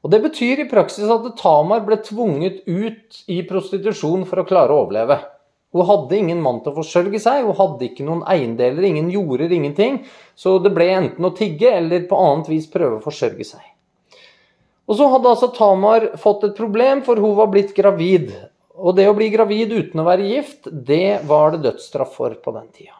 Og 0.03 0.11
Det 0.11 0.19
betyr 0.25 0.65
i 0.65 0.71
praksis 0.71 1.07
at 1.07 1.29
Tamar 1.39 1.85
ble 1.87 2.01
tvunget 2.03 2.65
ut 2.67 3.23
i 3.31 3.45
prostitusjon 3.47 4.27
for 4.27 4.43
å 4.43 4.49
klare 4.49 4.75
å 4.75 4.83
overleve. 4.89 5.21
Hun 5.73 5.87
hadde 5.89 6.17
ingen 6.19 6.41
mann 6.45 6.61
til 6.61 6.75
å 6.75 6.79
forsørge 6.83 7.19
seg, 7.23 7.47
hun 7.47 7.57
hadde 7.57 7.87
ikke 7.89 8.05
noen 8.05 8.21
eiendeler, 8.29 8.85
ingen 8.85 9.09
jorder, 9.13 9.53
ingenting. 9.57 10.03
Så 10.37 10.59
det 10.61 10.75
ble 10.77 10.91
enten 10.93 11.25
å 11.25 11.33
tigge 11.37 11.71
eller 11.79 12.05
på 12.09 12.19
annet 12.21 12.51
vis 12.53 12.69
prøve 12.71 12.99
å 12.99 13.05
forsørge 13.05 13.47
seg. 13.55 13.63
Og 14.91 14.99
så 14.99 15.07
hadde 15.09 15.31
altså 15.31 15.49
Tamar 15.57 16.11
fått 16.21 16.45
et 16.49 16.57
problem, 16.59 17.01
for 17.07 17.17
hun 17.23 17.37
var 17.39 17.49
blitt 17.53 17.73
gravid. 17.77 18.35
Og 18.77 18.97
det 18.99 19.07
å 19.09 19.15
bli 19.17 19.31
gravid 19.33 19.73
uten 19.73 20.03
å 20.03 20.09
være 20.09 20.27
gift, 20.29 20.69
det 20.69 21.23
var 21.29 21.55
det 21.55 21.63
dødsstraff 21.69 22.19
for 22.19 22.35
på 22.37 22.53
den 22.57 22.69
tida. 22.75 22.99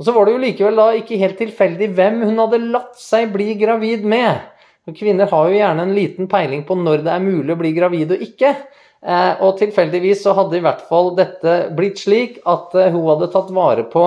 Og 0.00 0.06
så 0.06 0.14
var 0.16 0.26
det 0.26 0.32
jo 0.32 0.42
likevel 0.42 0.78
da 0.80 0.86
ikke 0.96 1.18
helt 1.20 1.36
tilfeldig 1.38 1.90
hvem 1.92 2.22
hun 2.24 2.38
hadde 2.40 2.62
latt 2.72 2.96
seg 2.98 3.30
bli 3.34 3.52
gravid 3.60 4.06
med. 4.08 4.40
Og 4.88 4.96
kvinner 4.96 5.28
har 5.28 5.50
jo 5.50 5.58
gjerne 5.58 5.84
en 5.84 5.92
liten 5.94 6.28
peiling 6.30 6.62
på 6.66 6.74
når 6.80 7.04
det 7.04 7.12
er 7.12 7.22
mulig 7.22 7.52
å 7.52 7.60
bli 7.60 7.74
gravid 7.76 8.14
og 8.16 8.24
ikke. 8.24 8.54
Eh, 9.00 9.34
og 9.40 9.56
tilfeldigvis 9.56 10.24
så 10.26 10.34
hadde 10.36 10.58
i 10.58 10.64
hvert 10.64 10.82
fall 10.88 11.14
dette 11.16 11.54
blitt 11.76 12.02
slik 12.02 12.40
at 12.48 12.74
eh, 12.76 12.90
hun 12.92 13.06
hadde 13.08 13.30
tatt 13.32 13.52
vare 13.56 13.86
på 13.88 14.04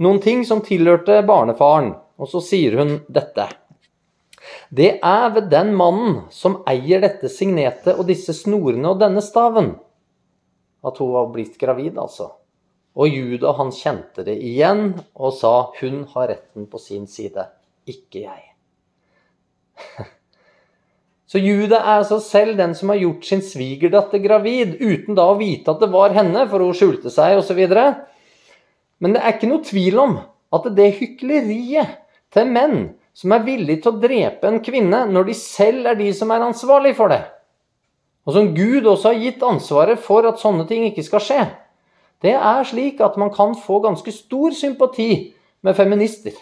noen 0.00 0.20
ting 0.24 0.46
som 0.48 0.62
tilhørte 0.64 1.20
barnefaren. 1.28 1.92
Og 2.20 2.28
så 2.28 2.40
sier 2.44 2.78
hun 2.80 2.98
dette. 3.08 3.46
Det 4.72 4.98
er 5.04 5.30
ved 5.34 5.50
den 5.52 5.74
mannen 5.76 6.22
som 6.32 6.60
eier 6.68 7.02
dette 7.04 7.28
signetet 7.32 7.96
og 7.96 8.06
disse 8.08 8.34
snorene 8.36 8.92
og 8.92 9.00
denne 9.00 9.22
staven, 9.24 9.74
at 10.84 11.00
hun 11.00 11.12
var 11.14 11.28
blitt 11.34 11.58
gravid, 11.60 11.98
altså. 12.00 12.30
Og 12.96 13.08
Juda 13.12 13.52
han 13.58 13.70
kjente 13.74 14.24
det 14.26 14.36
igjen 14.42 14.94
og 15.14 15.34
sa 15.36 15.70
hun 15.78 16.04
har 16.14 16.32
retten 16.32 16.66
på 16.70 16.80
sin 16.82 17.06
side, 17.10 17.44
ikke 17.88 18.24
jeg. 18.24 18.48
Så 21.30 21.38
Juda 21.38 21.78
er 21.78 22.00
altså 22.00 22.18
selv 22.18 22.56
den 22.58 22.72
som 22.74 22.90
har 22.90 22.98
gjort 22.98 23.26
sin 23.28 23.42
svigerdatter 23.44 24.18
gravid, 24.18 24.80
uten 24.82 25.14
da 25.14 25.28
å 25.30 25.36
vite 25.38 25.70
at 25.70 25.78
det 25.78 25.92
var 25.92 26.10
henne, 26.16 26.42
for 26.50 26.64
hun 26.64 26.74
skjulte 26.74 27.12
seg 27.14 27.38
osv. 27.38 27.60
Men 28.98 29.14
det 29.14 29.22
er 29.22 29.36
ikke 29.36 29.50
noe 29.50 29.62
tvil 29.62 30.00
om 30.02 30.16
at 30.50 30.66
det 30.74 30.88
hykleriet 30.98 32.00
til 32.34 32.50
menn 32.50 32.80
som 33.14 33.34
er 33.34 33.46
villige 33.46 33.84
til 33.84 33.92
å 33.92 34.00
drepe 34.02 34.50
en 34.50 34.58
kvinne 34.64 35.04
når 35.10 35.30
de 35.30 35.36
selv 35.38 35.86
er 35.92 35.98
de 35.98 36.10
som 36.16 36.30
er 36.34 36.42
ansvarlig 36.46 36.96
for 36.98 37.12
det, 37.12 37.22
og 38.26 38.34
som 38.34 38.52
Gud 38.54 38.86
også 38.86 39.12
har 39.12 39.22
gitt 39.22 39.42
ansvaret 39.46 40.02
for 40.02 40.26
at 40.28 40.42
sånne 40.42 40.66
ting 40.68 40.86
ikke 40.88 41.06
skal 41.06 41.24
skje, 41.24 41.40
det 42.20 42.34
er 42.36 42.66
slik 42.68 43.00
at 43.04 43.16
man 43.20 43.32
kan 43.34 43.54
få 43.56 43.80
ganske 43.84 44.12
stor 44.12 44.54
sympati 44.56 45.10
med 45.62 45.76
feminister. 45.78 46.34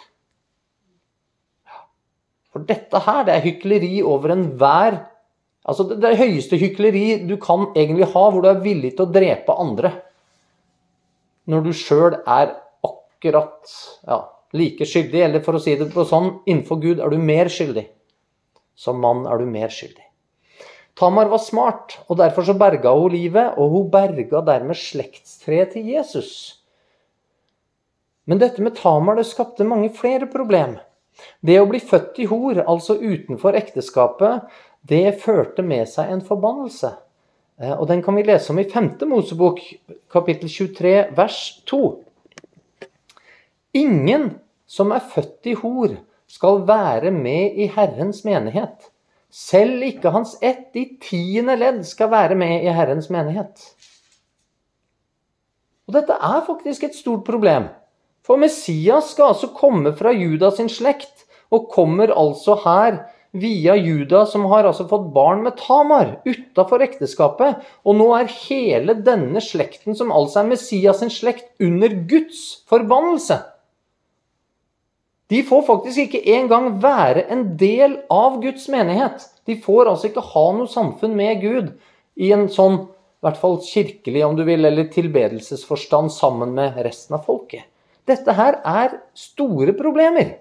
For 2.58 2.66
dette 2.66 2.98
her, 3.04 3.22
det 3.28 3.36
er 3.36 3.44
hykleri 3.46 3.94
over 4.02 4.34
enhver 4.34 5.04
Altså 5.68 5.84
det, 5.84 5.98
det 6.00 6.16
høyeste 6.16 6.56
hykleri 6.56 7.26
du 7.28 7.34
kan 7.36 7.66
egentlig 7.76 8.06
ha, 8.14 8.22
hvor 8.32 8.40
du 8.40 8.48
er 8.48 8.62
villig 8.64 8.94
til 8.96 9.04
å 9.04 9.12
drepe 9.12 9.52
andre. 9.52 9.90
Når 11.44 11.66
du 11.66 11.74
sjøl 11.76 12.16
er 12.16 12.54
akkurat 12.88 13.74
ja, 14.08 14.16
like 14.56 14.88
skyldig, 14.88 15.20
eller 15.26 15.44
for 15.44 15.58
å 15.58 15.60
si 15.60 15.74
det 15.76 15.90
på 15.92 16.06
sånn, 16.08 16.38
innenfor 16.48 16.80
Gud 16.80 17.02
er 17.04 17.12
du 17.12 17.20
mer 17.20 17.52
skyldig. 17.52 17.84
Som 18.80 19.02
mann 19.04 19.26
er 19.28 19.42
du 19.42 19.44
mer 19.50 19.68
skyldig. 19.74 20.06
Tamar 20.96 21.28
var 21.28 21.44
smart, 21.44 21.98
og 22.08 22.16
derfor 22.22 22.48
så 22.48 22.56
berga 22.56 22.96
hun 22.96 23.12
livet, 23.12 23.60
og 23.60 23.76
hun 23.76 23.92
berga 23.92 24.40
dermed 24.48 24.78
slektstreet 24.78 25.76
til 25.76 25.92
Jesus. 25.92 26.32
Men 28.24 28.40
dette 28.40 28.64
med 28.64 28.80
Tamar 28.80 29.20
det 29.20 29.28
skapte 29.28 29.68
mange 29.68 29.92
flere 29.92 30.32
problemer. 30.32 30.87
Det 31.40 31.58
å 31.60 31.68
bli 31.70 31.80
født 31.82 32.18
i 32.22 32.26
hor, 32.30 32.62
altså 32.64 32.98
utenfor 32.98 33.56
ekteskapet, 33.58 34.48
det 34.88 35.18
førte 35.22 35.64
med 35.66 35.88
seg 35.90 36.12
en 36.12 36.24
forbannelse. 36.24 36.92
Eh, 37.60 37.74
og 37.74 37.88
den 37.90 38.02
kan 38.04 38.16
vi 38.18 38.26
lese 38.26 38.52
om 38.52 38.60
i 38.62 38.66
5. 38.70 38.92
Mosebok, 39.10 39.62
kapittel 40.12 40.50
23, 40.50 40.94
vers 41.16 41.40
2. 41.70 41.82
Ingen 43.78 44.30
som 44.68 44.92
er 44.94 45.04
født 45.14 45.50
i 45.50 45.56
hor, 45.58 45.96
skal 46.28 46.62
være 46.68 47.10
med 47.10 47.56
i 47.56 47.70
Herrens 47.72 48.20
menighet. 48.26 48.90
Selv 49.32 49.84
ikke 49.84 50.12
hans 50.12 50.36
ett 50.44 50.76
i 50.76 50.84
tiende 51.00 51.56
ledd 51.56 51.82
skal 51.88 52.10
være 52.12 52.36
med 52.36 52.64
i 52.64 52.72
Herrens 52.72 53.08
menighet. 53.12 53.64
Og 55.88 55.96
dette 55.96 56.12
er 56.12 56.44
faktisk 56.44 56.84
et 56.84 56.96
stort 56.96 57.24
problem. 57.24 57.70
For 58.28 58.36
Messias 58.36 59.14
skal 59.14 59.32
altså 59.32 59.48
komme 59.56 59.94
fra 59.96 60.12
Judas 60.12 60.58
sin 60.58 60.68
slekt, 60.68 61.24
og 61.48 61.70
kommer 61.72 62.12
altså 62.12 62.58
her 62.60 63.06
via 63.32 63.72
Juda, 63.76 64.26
som 64.28 64.44
har 64.52 64.66
altså 64.68 64.84
fått 64.88 65.06
barn 65.14 65.40
med 65.46 65.56
Tamar 65.56 66.18
utafor 66.28 66.84
ekteskapet. 66.84 67.62
Og 67.88 67.96
nå 67.96 68.08
er 68.18 68.32
hele 68.48 68.96
denne 69.04 69.40
slekten, 69.44 69.96
som 69.96 70.12
altså 70.12 70.42
er 70.42 70.50
Messias 70.50 71.00
sin 71.00 71.12
slekt, 71.12 71.48
under 71.60 71.94
Guds 72.10 72.42
forbannelse. 72.68 73.40
De 75.28 75.42
får 75.44 75.64
faktisk 75.66 76.06
ikke 76.06 76.36
engang 76.36 76.78
være 76.84 77.26
en 77.32 77.50
del 77.60 77.98
av 78.12 78.38
Guds 78.44 78.68
menighet. 78.72 79.26
De 79.48 79.56
får 79.60 79.88
altså 79.88 80.08
ikke 80.08 80.24
ha 80.34 80.44
noe 80.56 80.68
samfunn 80.72 81.16
med 81.16 81.42
Gud 81.44 81.74
i 82.20 82.32
en 82.36 82.46
sånn, 82.52 82.80
i 82.84 83.26
hvert 83.26 83.40
fall 83.40 83.58
kirkelig 83.64 84.22
om 84.24 84.36
du 84.38 84.44
vil, 84.48 84.64
eller 84.64 84.88
tilbedelsesforstand 84.92 86.12
sammen 86.12 86.54
med 86.56 86.80
resten 86.84 87.18
av 87.18 87.28
folket. 87.28 87.64
Dette 88.08 88.34
her 88.34 88.60
er 88.64 89.00
store 89.16 89.74
problemer. 89.76 90.38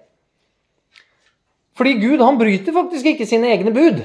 Fordi 1.78 1.94
Gud 2.02 2.24
han 2.24 2.40
bryter 2.40 2.74
faktisk 2.74 3.12
ikke 3.12 3.28
sine 3.30 3.52
egne 3.54 3.74
bud. 3.76 4.00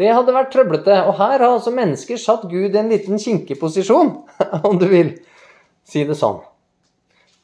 Det 0.00 0.08
hadde 0.08 0.32
vært 0.32 0.52
trøblete. 0.54 0.94
Og 1.10 1.18
her 1.18 1.36
har 1.36 1.48
altså 1.50 1.74
mennesker 1.74 2.20
satt 2.20 2.46
Gud 2.48 2.72
i 2.72 2.80
en 2.80 2.92
liten 2.92 3.20
kinkeposisjon, 3.20 4.14
om 4.68 4.78
du 4.80 4.88
vil 4.88 5.16
si 5.88 6.06
det 6.08 6.16
sånn. 6.16 6.40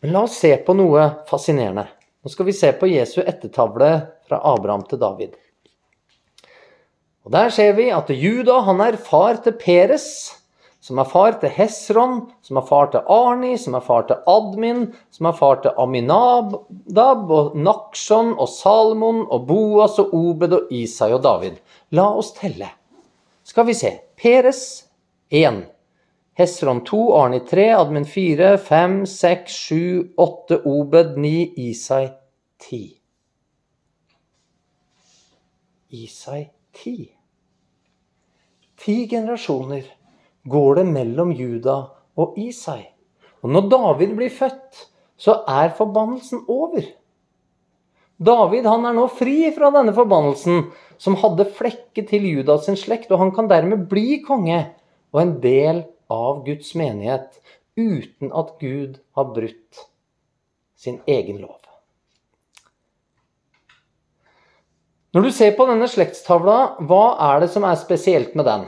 Men 0.01 0.15
la 0.15 0.25
oss 0.29 0.39
se 0.39 0.55
på 0.65 0.77
noe 0.79 1.11
fascinerende. 1.29 1.89
Nå 2.23 2.33
skal 2.33 2.49
vi 2.49 2.57
se 2.57 2.71
på 2.75 2.89
Jesu 2.91 3.21
ettertavle 3.23 3.91
fra 4.29 4.41
Abraham 4.55 4.87
til 4.89 5.01
David. 5.03 5.37
Og 7.27 7.33
Der 7.35 7.51
ser 7.53 7.75
vi 7.77 7.91
at 7.93 8.09
Juda 8.09 8.63
han 8.65 8.81
er 8.81 8.97
far 8.97 9.37
til 9.45 9.53
Peres, 9.61 10.38
som 10.89 10.99
er 11.03 11.09
far 11.09 11.35
til 11.37 11.53
Hesron, 11.53 12.21
som 12.41 12.57
er 12.57 12.65
far 12.65 12.87
til 12.93 13.05
Arni, 13.13 13.53
som 13.61 13.75
er 13.77 13.85
far 13.85 14.07
til 14.09 14.23
Admin, 14.33 14.87
som 15.13 15.29
er 15.29 15.35
far 15.37 15.59
til 15.61 15.77
Aminadab 15.77 17.33
og 17.37 17.59
Nakshon 17.61 18.31
og 18.33 18.49
Salmon 18.49 19.27
og 19.27 19.45
Boas 19.51 19.99
og 20.01 20.15
Obed 20.17 20.55
og 20.57 20.73
Isai 20.73 21.11
og 21.13 21.21
David. 21.27 21.59
La 21.93 22.07
oss 22.09 22.33
telle. 22.39 22.71
Skal 23.45 23.69
vi 23.69 23.75
se. 23.77 23.91
Peres 24.17 24.63
1. 25.29 25.67
Hesron 26.41 26.81
2, 26.89 27.03
Arni 27.19 27.43
3, 27.45 27.69
Admin 27.83 28.09
4, 28.09 28.55
5, 28.71 28.97
6, 29.13 29.61
7, 29.69 30.09
8, 30.17 30.61
Obed 30.65 31.19
9, 31.21 31.35
Isai 31.69 32.07
10. 32.65 32.83
Isai 36.01 36.43
10. 36.81 36.97
Ti 38.79 38.99
generasjoner 39.11 39.98
går 40.45 40.81
det 40.81 40.87
mellom 40.93 41.33
Juda 41.35 41.81
og 42.19 42.39
Isai. 42.39 42.85
Og 43.43 43.53
når 43.55 43.69
David 43.73 44.15
blir 44.19 44.33
født, 44.35 44.87
så 45.19 45.41
er 45.51 45.75
forbannelsen 45.75 46.45
over. 46.49 46.87
David 48.19 48.67
han 48.67 48.87
er 48.87 48.97
nå 48.97 49.07
fri 49.15 49.51
fra 49.55 49.71
denne 49.75 49.95
forbannelsen, 49.95 50.67
som 50.99 51.19
hadde 51.23 51.47
flekket 51.59 52.11
til 52.11 52.27
Judas 52.27 52.67
sin 52.67 52.79
slekt, 52.79 53.13
og 53.13 53.23
han 53.23 53.31
kan 53.35 53.51
dermed 53.51 53.87
bli 53.91 54.19
konge 54.27 54.65
og 55.15 55.23
en 55.23 55.37
del 55.43 55.85
av 56.11 56.43
Guds 56.47 56.75
menighet 56.79 57.39
uten 57.79 58.35
at 58.35 58.57
Gud 58.59 58.99
har 59.15 59.31
brutt 59.37 59.87
sin 60.79 60.99
egen 61.07 61.39
lov. 61.43 61.59
Når 65.17 65.25
du 65.25 65.31
ser 65.33 65.55
på 65.57 65.65
denne 65.71 65.87
slektstavla, 65.89 66.57
hva 66.85 67.05
er 67.31 67.41
det 67.41 67.49
som 67.55 67.65
er 67.65 67.79
spesielt 67.81 68.35
med 68.37 68.45
den? 68.45 68.67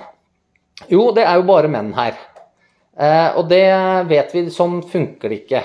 Jo, 0.88 1.10
det 1.12 1.26
er 1.26 1.40
jo 1.40 1.46
bare 1.48 1.70
menn 1.72 1.92
her. 1.96 2.16
Eh, 3.00 3.36
og 3.38 3.48
det 3.48 3.64
vet 4.10 4.32
vi, 4.34 4.44
sånn 4.52 4.80
funker 4.86 5.32
det 5.32 5.42
ikke. 5.42 5.62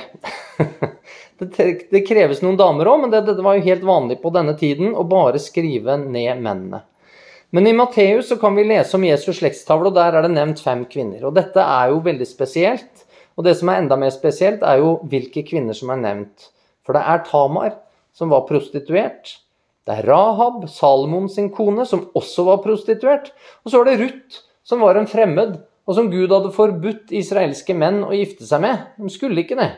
det, 1.41 1.69
det, 1.91 2.03
kreves 2.07 2.41
noen 2.43 2.59
damer 2.59 2.89
òg, 2.91 3.05
men 3.05 3.13
det, 3.13 3.25
det, 3.27 3.39
var 3.43 3.57
jo 3.57 3.65
helt 3.65 3.87
vanlig 3.87 4.19
på 4.21 4.31
denne 4.35 4.55
tiden 4.59 4.95
å 4.95 5.05
bare 5.07 5.41
skrive 5.41 5.97
ned 6.01 6.43
mennene. 6.43 6.83
Men 7.55 7.69
i 7.69 7.75
Matteus 7.75 8.33
kan 8.41 8.55
vi 8.57 8.65
lese 8.67 8.97
om 8.97 9.05
Jesus 9.07 9.39
slektstavle, 9.39 9.91
og 9.91 9.95
der 9.95 10.17
er 10.17 10.25
det 10.25 10.33
nevnt 10.33 10.63
fem 10.63 10.83
kvinner. 10.91 11.27
Og 11.27 11.35
dette 11.37 11.61
er 11.63 11.93
jo 11.93 12.03
veldig 12.03 12.27
spesielt. 12.27 13.05
Og 13.35 13.45
det 13.47 13.55
som 13.59 13.69
er 13.71 13.81
enda 13.81 13.97
mer 13.99 14.11
spesielt, 14.15 14.63
er 14.63 14.81
jo 14.81 14.97
hvilke 15.11 15.43
kvinner 15.47 15.75
som 15.75 15.91
er 15.93 16.01
nevnt. 16.01 16.49
For 16.87 16.95
det 16.95 17.03
er 17.07 17.23
Tamar, 17.27 17.77
som 18.15 18.31
var 18.31 18.47
prostituert. 18.49 19.37
Det 19.85 19.99
er 19.99 20.07
Rahab, 20.09 20.65
Salomon 20.71 21.27
sin 21.31 21.51
kone, 21.53 21.85
som 21.87 22.07
også 22.17 22.47
var 22.47 22.63
prostituert. 22.63 23.31
Og 23.63 23.71
så 23.71 23.81
er 23.81 23.91
det 23.91 23.99
Ruth, 24.01 24.44
som 24.65 24.81
var 24.81 24.97
en 24.97 25.09
fremmed, 25.09 25.59
og 25.85 25.97
som 25.97 26.09
Gud 26.09 26.31
hadde 26.33 26.53
forbudt 26.53 27.13
israelske 27.13 27.75
menn 27.77 28.01
å 28.05 28.13
gifte 28.15 28.47
seg 28.47 28.63
med. 28.63 28.87
De 28.97 29.11
skulle 29.13 29.43
ikke 29.43 29.57
det. 29.59 29.71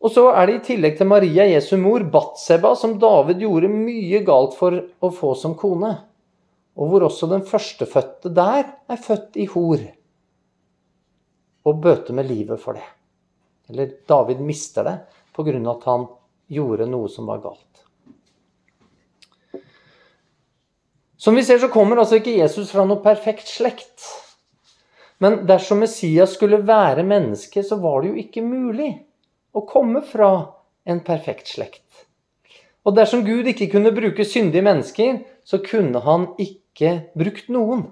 Og 0.00 0.12
så 0.14 0.30
er 0.32 0.46
det 0.48 0.54
i 0.54 0.62
tillegg 0.70 0.96
til 0.96 1.10
Maria, 1.10 1.44
Jesu 1.50 1.74
mor, 1.80 2.04
Batseba, 2.12 2.72
som 2.78 2.96
David 3.02 3.42
gjorde 3.42 3.68
mye 3.72 4.22
galt 4.24 4.54
for 4.56 4.78
å 4.78 5.10
få 5.12 5.34
som 5.36 5.56
kone. 5.58 5.90
Og 6.80 6.92
hvor 6.92 7.04
også 7.10 7.28
den 7.28 7.42
førstefødte 7.44 8.32
der 8.32 8.62
er 8.88 9.02
født 9.02 9.36
i 9.42 9.48
hor. 9.50 9.82
Og 11.68 11.82
bøter 11.84 12.16
med 12.16 12.30
livet 12.30 12.62
for 12.62 12.78
det. 12.78 12.86
Eller 13.68 13.92
David 14.08 14.40
mister 14.40 14.86
det 14.86 14.96
pga. 15.36 15.52
at 15.74 15.84
han 15.84 16.06
gjorde 16.48 16.86
noe 16.86 17.08
som 17.08 17.26
var 17.26 17.42
galt. 17.44 17.69
Som 21.20 21.36
vi 21.36 21.44
ser, 21.44 21.58
så 21.60 21.68
kommer 21.68 22.00
altså 22.00 22.16
ikke 22.16 22.38
Jesus 22.38 22.70
fra 22.72 22.86
noe 22.88 23.02
perfekt 23.04 23.50
slekt. 23.52 24.06
Men 25.20 25.42
dersom 25.48 25.82
Messias 25.84 26.32
skulle 26.38 26.62
være 26.64 27.04
menneske, 27.04 27.60
så 27.60 27.76
var 27.82 28.00
det 28.00 28.08
jo 28.08 28.22
ikke 28.22 28.44
mulig 28.46 28.88
å 29.52 29.66
komme 29.68 30.00
fra 30.00 30.30
en 30.88 31.02
perfekt 31.04 31.50
slekt. 31.52 32.06
Og 32.88 32.96
dersom 32.96 33.26
Gud 33.26 33.50
ikke 33.52 33.68
kunne 33.74 33.92
bruke 33.92 34.24
syndige 34.24 34.64
mennesker, 34.64 35.18
så 35.44 35.60
kunne 35.60 36.00
han 36.06 36.30
ikke 36.40 36.94
brukt 37.12 37.52
noen. 37.52 37.90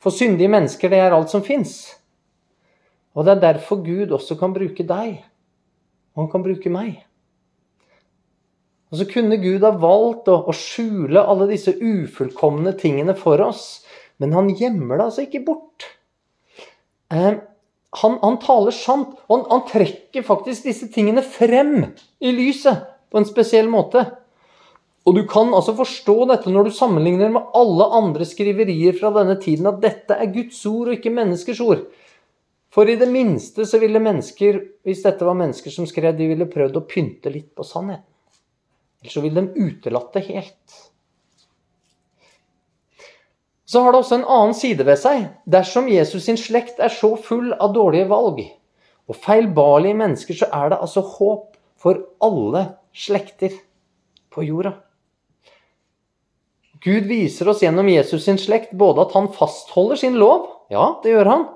For 0.00 0.14
syndige 0.14 0.48
mennesker, 0.48 0.88
det 0.88 1.02
er 1.04 1.12
alt 1.12 1.34
som 1.34 1.44
fins. 1.44 1.76
Og 3.12 3.28
det 3.28 3.36
er 3.36 3.44
derfor 3.50 3.84
Gud 3.84 4.16
også 4.16 4.38
kan 4.40 4.56
bruke 4.56 4.88
deg. 4.88 5.20
Og 6.16 6.24
han 6.24 6.32
kan 6.32 6.48
bruke 6.48 6.72
meg. 6.72 7.02
Og 8.92 9.00
så 9.00 9.06
kunne 9.10 9.38
Gud 9.42 9.64
ha 9.66 9.72
valgt 9.82 10.28
å, 10.30 10.38
å 10.46 10.54
skjule 10.54 11.22
alle 11.22 11.48
disse 11.50 11.74
ufullkomne 11.74 12.76
tingene 12.78 13.16
for 13.18 13.42
oss, 13.42 13.82
men 14.22 14.34
han 14.36 14.52
gjemmer 14.54 15.00
det 15.00 15.08
altså 15.08 15.24
ikke 15.26 15.42
bort. 15.48 15.88
Eh, 17.12 17.34
han, 18.02 18.18
han, 18.22 18.38
taler 18.42 18.74
sant, 18.74 19.16
og 19.26 19.34
han, 19.34 19.44
han, 19.50 19.64
trekker 19.68 20.26
faktisk 20.26 20.68
disse 20.68 20.88
tingene 20.92 21.24
frem 21.24 21.90
i 22.20 22.32
lyset 22.34 22.86
på 23.10 23.20
en 23.20 23.28
spesiell 23.28 23.68
måte. 23.72 24.04
Og 25.06 25.14
du 25.14 25.22
kan 25.30 25.52
altså 25.54 25.76
forstå 25.78 26.16
dette 26.32 26.50
når 26.50 26.68
du 26.68 26.74
sammenligner 26.74 27.30
med 27.34 27.54
alle 27.58 27.86
andre 27.94 28.26
skriverier 28.26 28.96
fra 28.98 29.12
denne 29.14 29.36
tiden, 29.42 29.68
at 29.70 29.78
dette 29.82 30.18
er 30.18 30.32
Guds 30.34 30.58
ord 30.66 30.90
og 30.90 30.98
ikke 30.98 31.14
menneskers 31.14 31.62
ord. 31.62 31.86
For 32.74 32.90
i 32.90 32.98
det 32.98 33.06
minste 33.08 33.64
så 33.66 33.78
ville 33.80 34.02
mennesker, 34.02 34.58
hvis 34.84 35.04
dette 35.06 35.24
var 35.26 35.38
mennesker 35.38 35.72
som 35.72 35.86
skrev, 35.88 36.16
de 36.18 36.26
ville 36.32 36.50
prøvd 36.50 36.80
å 36.80 36.86
pynte 36.90 37.32
litt 37.32 37.52
på 37.56 37.64
sannheten. 37.64 38.15
Eller 39.06 39.12
så 39.12 39.20
vil 39.22 39.34
de 39.34 39.46
utelate 39.54 40.18
det 40.18 40.26
helt. 40.26 40.76
Så 43.66 43.80
har 43.80 43.92
det 43.92 44.00
også 44.00 44.16
en 44.18 44.24
annen 44.26 44.54
side 44.58 44.82
ved 44.86 44.98
seg. 44.98 45.28
Dersom 45.46 45.86
Jesus 45.90 46.24
sin 46.26 46.38
slekt 46.38 46.80
er 46.82 46.90
så 46.90 47.12
full 47.14 47.52
av 47.54 47.70
dårlige 47.74 48.08
valg 48.10 48.40
og 49.06 49.18
feilbarlige 49.22 49.94
mennesker, 49.94 50.34
så 50.34 50.48
er 50.50 50.72
det 50.72 50.80
altså 50.82 51.04
håp 51.06 51.54
for 51.78 52.02
alle 52.26 52.64
slekter 52.90 53.54
på 54.34 54.42
jorda. 54.42 54.72
Gud 56.82 57.06
viser 57.06 57.52
oss 57.52 57.62
gjennom 57.62 57.86
Jesus 57.90 58.26
sin 58.26 58.42
slekt 58.42 58.74
både 58.74 59.06
at 59.06 59.14
han 59.14 59.30
fastholder 59.34 60.02
sin 60.02 60.18
lov, 60.18 60.48
ja, 60.70 60.96
det 61.02 61.14
gjør 61.14 61.30
han, 61.30 61.46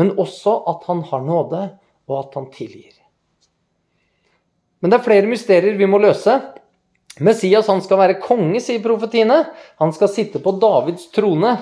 men 0.00 0.14
også 0.16 0.56
at 0.72 0.88
han 0.88 1.04
har 1.10 1.24
nåde, 1.24 1.66
og 2.08 2.16
at 2.22 2.40
han 2.40 2.48
tilgir. 2.56 2.96
Men 4.80 4.92
det 4.92 5.00
er 5.00 5.04
flere 5.04 5.28
mysterier 5.28 5.76
vi 5.76 5.88
må 5.90 6.00
løse. 6.00 6.38
Messias 7.24 7.66
han 7.70 7.82
skal 7.82 8.00
være 8.00 8.20
konge, 8.22 8.60
sier 8.62 8.82
profetiene. 8.84 9.42
Han 9.82 9.92
skal 9.94 10.10
sitte 10.12 10.42
på 10.42 10.54
Davids 10.62 11.08
trone. 11.14 11.56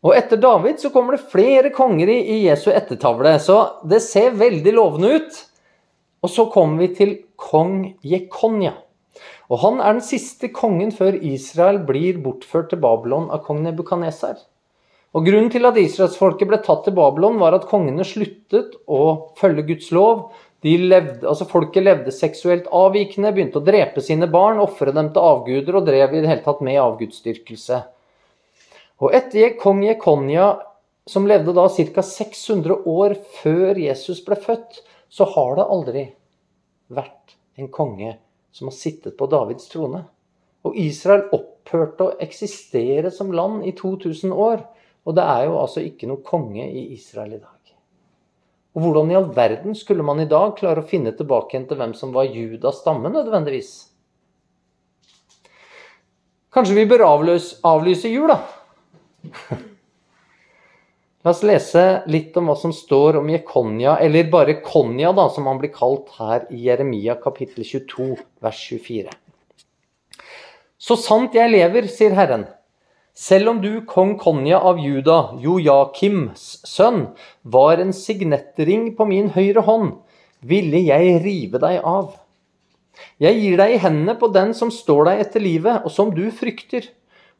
Og 0.00 0.14
etter 0.16 0.40
David 0.40 0.80
så 0.80 0.88
kommer 0.94 1.16
det 1.16 1.28
flere 1.28 1.72
konger 1.76 2.08
i 2.08 2.38
Jesu 2.46 2.70
ettertavle, 2.72 3.34
så 3.36 3.82
det 3.84 4.00
ser 4.00 4.38
veldig 4.40 4.72
lovende 4.72 5.10
ut. 5.18 5.40
Og 6.24 6.32
så 6.32 6.46
kommer 6.52 6.86
vi 6.86 6.94
til 6.96 7.12
kong 7.40 7.98
Jekonja. 8.04 8.72
Og 9.50 9.60
han 9.64 9.80
er 9.82 9.98
den 9.98 10.04
siste 10.06 10.48
kongen 10.54 10.92
før 10.94 11.16
Israel 11.16 11.82
blir 11.84 12.20
bortført 12.22 12.70
til 12.72 12.80
Babylon 12.80 13.28
av 13.34 13.42
kong 13.44 13.60
Nebukaneser. 13.66 14.38
Og 15.10 15.26
Grunnen 15.26 15.50
til 15.50 15.66
at 15.66 15.78
israelsfolket 15.80 16.46
ble 16.46 16.60
tatt 16.62 16.84
til 16.86 16.94
Babylon, 16.94 17.40
var 17.42 17.56
at 17.56 17.66
kongene 17.66 18.06
sluttet 18.06 18.76
å 18.86 19.32
følge 19.40 19.66
Guds 19.72 19.88
lov, 19.96 20.28
Levde, 20.62 21.24
altså 21.24 21.46
folket 21.48 21.86
levde 21.86 22.12
seksuelt 22.12 22.66
avvikende, 22.68 23.32
begynte 23.32 23.62
å 23.62 23.64
drepe 23.64 24.02
sine 24.04 24.28
barn, 24.28 24.60
ofre 24.60 24.92
dem 24.92 25.08
til 25.14 25.24
avguder 25.24 25.78
og 25.78 25.86
drev 25.86 26.12
i 26.12 26.20
det 26.20 26.28
hele 26.28 26.44
tatt 26.44 26.60
med 26.66 26.76
avgudsdyrkelse. 26.82 27.78
Og 29.00 29.16
etter 29.16 29.54
kong 29.60 29.80
Jekonia, 29.86 30.50
som 31.08 31.24
levde 31.26 31.54
da 31.56 31.64
ca. 31.72 32.04
600 32.04 32.82
år 32.84 33.16
før 33.40 33.80
Jesus 33.80 34.20
ble 34.26 34.36
født, 34.36 34.82
så 35.08 35.24
har 35.32 35.56
det 35.56 35.70
aldri 35.72 36.02
vært 36.92 37.36
en 37.56 37.70
konge 37.72 38.18
som 38.52 38.68
har 38.68 38.76
sittet 38.76 39.16
på 39.16 39.28
Davids 39.32 39.70
trone. 39.72 40.04
Og 40.66 40.76
Israel 40.76 41.24
opphørte 41.32 42.04
å 42.04 42.16
eksistere 42.20 43.10
som 43.14 43.32
land 43.32 43.64
i 43.64 43.72
2000 43.78 44.34
år. 44.34 44.60
Og 45.08 45.16
det 45.16 45.24
er 45.24 45.46
jo 45.48 45.56
altså 45.62 45.80
ikke 45.86 46.10
noe 46.10 46.20
konge 46.26 46.66
i 46.68 46.90
Israel 46.92 47.38
i 47.38 47.40
dag. 47.40 47.59
Og 48.76 48.84
hvordan 48.84 49.10
i 49.10 49.16
all 49.18 49.30
verden 49.34 49.74
skulle 49.74 50.04
man 50.06 50.22
i 50.22 50.28
dag 50.30 50.54
klare 50.58 50.84
å 50.84 50.86
finne 50.86 51.12
tilbake 51.16 51.56
igjen 51.56 51.66
til 51.70 51.80
hvem 51.80 51.94
som 51.98 52.12
var 52.14 52.30
Judas 52.30 52.78
stamme, 52.84 53.10
nødvendigvis? 53.10 53.72
Kanskje 56.54 56.76
vi 56.78 56.86
bør 56.90 57.06
avlyse, 57.06 57.58
avlyse 57.66 58.10
jul, 58.10 58.30
da? 58.30 58.38
La 61.20 61.34
oss 61.34 61.42
lese 61.44 61.82
litt 62.08 62.36
om 62.40 62.46
hva 62.48 62.54
som 62.56 62.72
står 62.72 63.18
om 63.20 63.26
Jekonia, 63.28 63.98
eller 64.00 64.30
bare 64.32 64.60
Konja, 64.64 65.10
da, 65.12 65.26
som 65.28 65.50
han 65.50 65.58
blir 65.60 65.72
kalt 65.74 66.08
her 66.16 66.46
i 66.48 66.62
Jeremia 66.64 67.18
kapittel 67.20 67.66
22, 67.66 68.14
vers 68.40 68.62
24. 68.70 69.12
Så 70.80 70.96
sant 70.96 71.36
jeg 71.36 71.52
lever, 71.52 71.90
sier 71.92 72.16
Herren, 72.16 72.46
selv 73.20 73.50
om 73.52 73.58
du, 73.60 73.82
kong 73.84 74.14
Konja 74.20 74.62
av 74.64 74.78
Juda, 74.80 75.34
Jojakims 75.42 76.62
sønn, 76.64 77.10
var 77.42 77.82
en 77.82 77.92
signettring 77.92 78.94
på 78.96 79.04
min 79.10 79.28
høyre 79.34 79.64
hånd, 79.66 79.92
ville 80.40 80.80
jeg 80.86 81.18
rive 81.24 81.60
deg 81.60 81.84
av. 81.84 82.14
Jeg 83.20 83.36
gir 83.42 83.60
deg 83.60 83.74
i 83.74 83.82
hendene 83.82 84.16
på 84.20 84.30
den 84.32 84.54
som 84.56 84.72
står 84.72 85.10
deg 85.10 85.22
etter 85.26 85.44
livet, 85.44 85.84
og 85.84 85.92
som 85.92 86.12
du 86.16 86.24
frykter, 86.32 86.88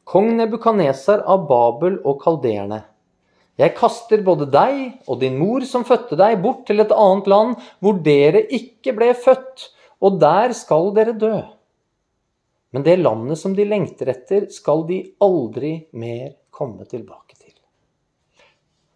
kong 0.05 0.35
Nebukaneser 0.37 1.25
av 1.25 1.47
Babel 1.49 1.97
og 2.05 2.21
Kalderne. 2.27 2.83
Jeg 3.61 3.75
kaster 3.77 4.21
både 4.25 4.49
deg 4.53 5.01
og 5.09 5.21
din 5.21 5.37
mor 5.41 5.65
som 5.69 5.85
fødte 5.89 6.17
deg, 6.21 6.39
bort 6.45 6.67
til 6.69 6.81
et 6.85 6.93
annet 6.93 7.29
land 7.29 7.57
hvor 7.81 7.97
dere 8.05 8.45
ikke 8.53 8.95
ble 8.97 9.11
født, 9.17 9.71
og 10.01 10.21
der 10.21 10.53
skal 10.57 10.93
dere 10.97 11.17
dø. 11.17 11.41
Men 12.71 12.83
det 12.87 12.97
landet 12.97 13.39
som 13.39 13.55
de 13.57 13.65
lengter 13.67 14.13
etter, 14.13 14.47
skal 14.51 14.85
de 14.87 15.03
aldri 15.19 15.73
mer 15.93 16.37
komme 16.55 16.87
tilbake 16.87 17.35
til. 17.35 17.55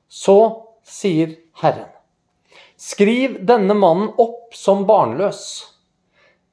Så 0.08 0.38
sier 0.86 1.32
Herren, 1.58 1.90
skriv 2.78 3.40
denne 3.46 3.74
mannen 3.74 4.12
opp 4.20 4.54
som 4.54 4.84
barnløs. 4.86 5.40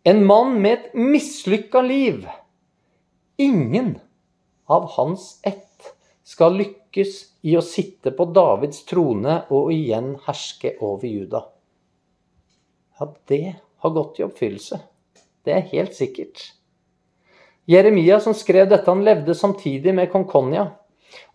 En 0.04 0.24
mann 0.26 0.56
med 0.64 0.80
et 0.80 0.96
mislykka 0.98 1.84
liv. 1.86 2.24
Ingen 3.38 4.00
av 4.66 4.88
hans 4.96 5.36
ett 5.46 5.92
skal 6.26 6.56
lykkes 6.58 7.20
i 7.46 7.54
å 7.58 7.62
sitte 7.66 8.14
på 8.18 8.26
Davids 8.34 8.82
trone 8.90 9.44
og 9.54 9.70
igjen 9.76 10.16
herske 10.26 10.74
over 10.82 11.06
Juda. 11.06 11.44
Ja, 12.98 13.12
det 13.30 13.46
har 13.82 13.94
gått 13.94 14.20
i 14.20 14.26
oppfyllelse. 14.26 14.80
Det 15.46 15.54
er 15.54 15.70
helt 15.74 15.94
sikkert. 15.98 16.44
Jeremia 17.70 18.20
som 18.20 18.34
skrev 18.34 18.70
dette, 18.70 18.90
han 18.90 19.04
levde 19.06 19.36
samtidig 19.38 19.94
med 19.96 20.10
kong 20.12 20.26
Konja. 20.30 20.70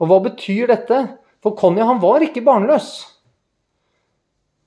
Og 0.00 0.10
hva 0.10 0.20
betyr 0.24 0.72
dette? 0.72 1.02
For 1.44 1.54
Konja 1.58 1.86
han 1.86 2.00
var 2.02 2.24
ikke 2.24 2.44
barnløs. 2.46 2.88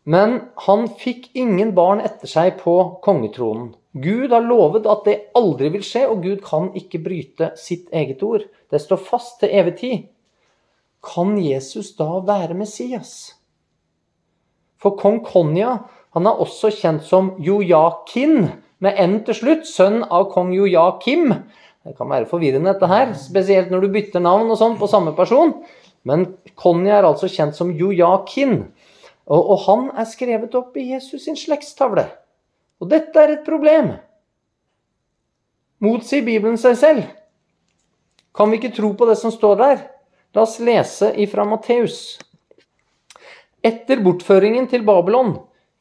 Men 0.09 0.39
han 0.65 0.87
fikk 0.97 1.29
ingen 1.37 1.73
barn 1.77 1.99
etter 2.01 2.29
seg 2.29 2.55
på 2.61 2.75
kongetronen. 3.05 3.73
Gud 3.91 4.31
har 4.31 4.45
lovet 4.45 4.87
at 4.89 5.03
det 5.05 5.17
aldri 5.37 5.71
vil 5.73 5.83
skje, 5.85 6.05
og 6.07 6.23
Gud 6.23 6.39
kan 6.45 6.69
ikke 6.77 7.01
bryte 7.03 7.51
sitt 7.59 7.89
eget 7.93 8.21
ord. 8.23 8.45
Det 8.69 8.79
står 8.81 9.01
fast 9.01 9.39
til 9.41 9.53
evig 9.53 9.75
tid. 9.81 10.07
Kan 11.05 11.37
Jesus 11.41 11.91
da 11.97 12.19
være 12.25 12.57
Messias? 12.57 13.35
For 14.79 14.95
kong 14.99 15.19
Konja 15.25 15.75
han 16.15 16.25
er 16.25 16.41
også 16.41 16.71
kjent 16.73 17.05
som 17.05 17.35
Jojakin, 17.43 18.47
med 18.83 18.99
N 18.99 19.19
til 19.27 19.35
slutt, 19.35 19.67
sønn 19.67 20.03
av 20.07 20.29
kong 20.33 20.53
Jojakim. 20.55 21.33
Det 21.83 21.95
kan 21.97 22.09
være 22.11 22.29
forvirrende, 22.29 22.71
dette 22.73 22.89
her, 22.91 23.13
spesielt 23.17 23.71
når 23.71 23.85
du 23.85 23.93
bytter 23.93 24.23
navn 24.23 24.51
og 24.51 24.59
sånn 24.59 24.77
på 24.79 24.87
samme 24.91 25.15
person. 25.17 25.53
Men 26.07 26.25
Konja 26.59 26.99
er 26.99 27.07
altså 27.07 27.29
kjent 27.31 27.57
som 27.57 27.73
Jojakin. 27.75 28.61
Og, 29.29 29.39
og 29.39 29.57
han 29.67 29.87
er 29.99 30.07
skrevet 30.09 30.55
opp 30.57 30.77
i 30.79 30.89
Jesus 30.93 31.27
sin 31.27 31.37
slektstavle. 31.39 32.07
Og 32.79 32.89
dette 32.91 33.19
er 33.19 33.35
et 33.35 33.45
problem. 33.47 33.93
Motsier 35.83 36.23
Bibelen 36.25 36.57
seg 36.59 36.77
selv? 36.79 37.03
Kan 38.35 38.51
vi 38.51 38.59
ikke 38.59 38.75
tro 38.75 38.93
på 38.95 39.07
det 39.09 39.17
som 39.19 39.33
står 39.33 39.59
der? 39.59 39.85
La 40.35 40.43
oss 40.45 40.59
lese 40.63 41.11
ifra 41.19 41.45
Matteus. 41.47 42.19
Etter 43.65 43.99
bortføringen 44.03 44.69
til 44.71 44.85
Babylon 44.87 45.33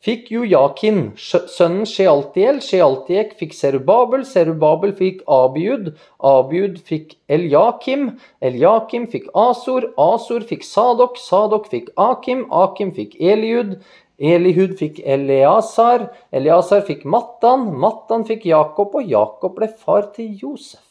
fikk 0.04 0.30
Jojakin 0.30 1.12
sønnen 1.18 1.86
Shealtiel, 1.86 2.60
Shealtiek 2.62 3.34
fikk 3.38 3.54
Serubabel, 3.54 4.24
Serubabel 4.24 4.94
fikk 4.96 5.22
Abiud, 5.26 5.94
Abiud 6.20 6.78
fikk 6.86 7.16
Eljakim, 7.28 8.18
Eljakim 8.42 9.08
fikk 9.10 9.30
Asor, 9.34 9.90
Asor 9.98 10.46
fikk 10.46 10.64
Sadok, 10.64 11.18
Sadok 11.18 11.66
fikk 11.70 11.90
Akim, 11.96 12.46
Akim 12.50 12.94
fikk 12.94 13.18
Eliud, 13.20 13.80
Elihud 14.18 14.74
fikk 14.78 14.98
Eleasar, 15.06 16.08
Eleasar 16.32 16.82
fikk 16.86 17.04
Mattan, 17.04 17.70
Mattan 17.78 18.26
fikk 18.26 18.46
Jakob, 18.46 18.94
og 18.94 19.06
Jakob 19.06 19.58
ble 19.58 19.70
far 19.70 20.10
til 20.14 20.34
Josef. 20.34 20.84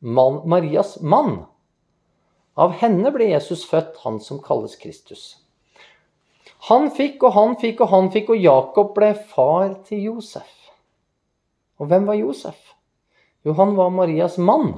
Man, 0.00 0.40
Marias 0.48 0.96
mann. 1.00 1.42
Av 2.56 2.72
henne 2.80 3.12
ble 3.12 3.28
Jesus 3.32 3.66
født, 3.68 4.00
han 4.04 4.16
som 4.24 4.40
kalles 4.44 4.76
Kristus. 4.80 5.39
Han 6.68 6.90
fikk 6.92 7.22
og 7.24 7.32
han 7.36 7.54
fikk 7.60 7.80
og 7.84 7.92
han 7.94 8.10
fikk, 8.12 8.34
og 8.34 8.42
Jakob 8.44 8.92
ble 8.96 9.14
far 9.32 9.72
til 9.86 10.02
Josef. 10.10 10.50
Og 11.80 11.88
hvem 11.88 12.08
var 12.08 12.18
Josef? 12.18 12.58
Jo, 13.46 13.54
han 13.56 13.72
var 13.78 13.88
Marias 13.94 14.36
mann, 14.36 14.74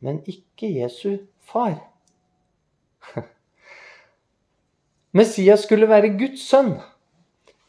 men 0.00 0.22
ikke 0.24 0.70
Jesu 0.72 1.18
far. 1.44 1.74
Messias 5.16 5.66
skulle 5.66 5.90
være 5.90 6.14
Guds 6.16 6.46
sønn. 6.48 6.78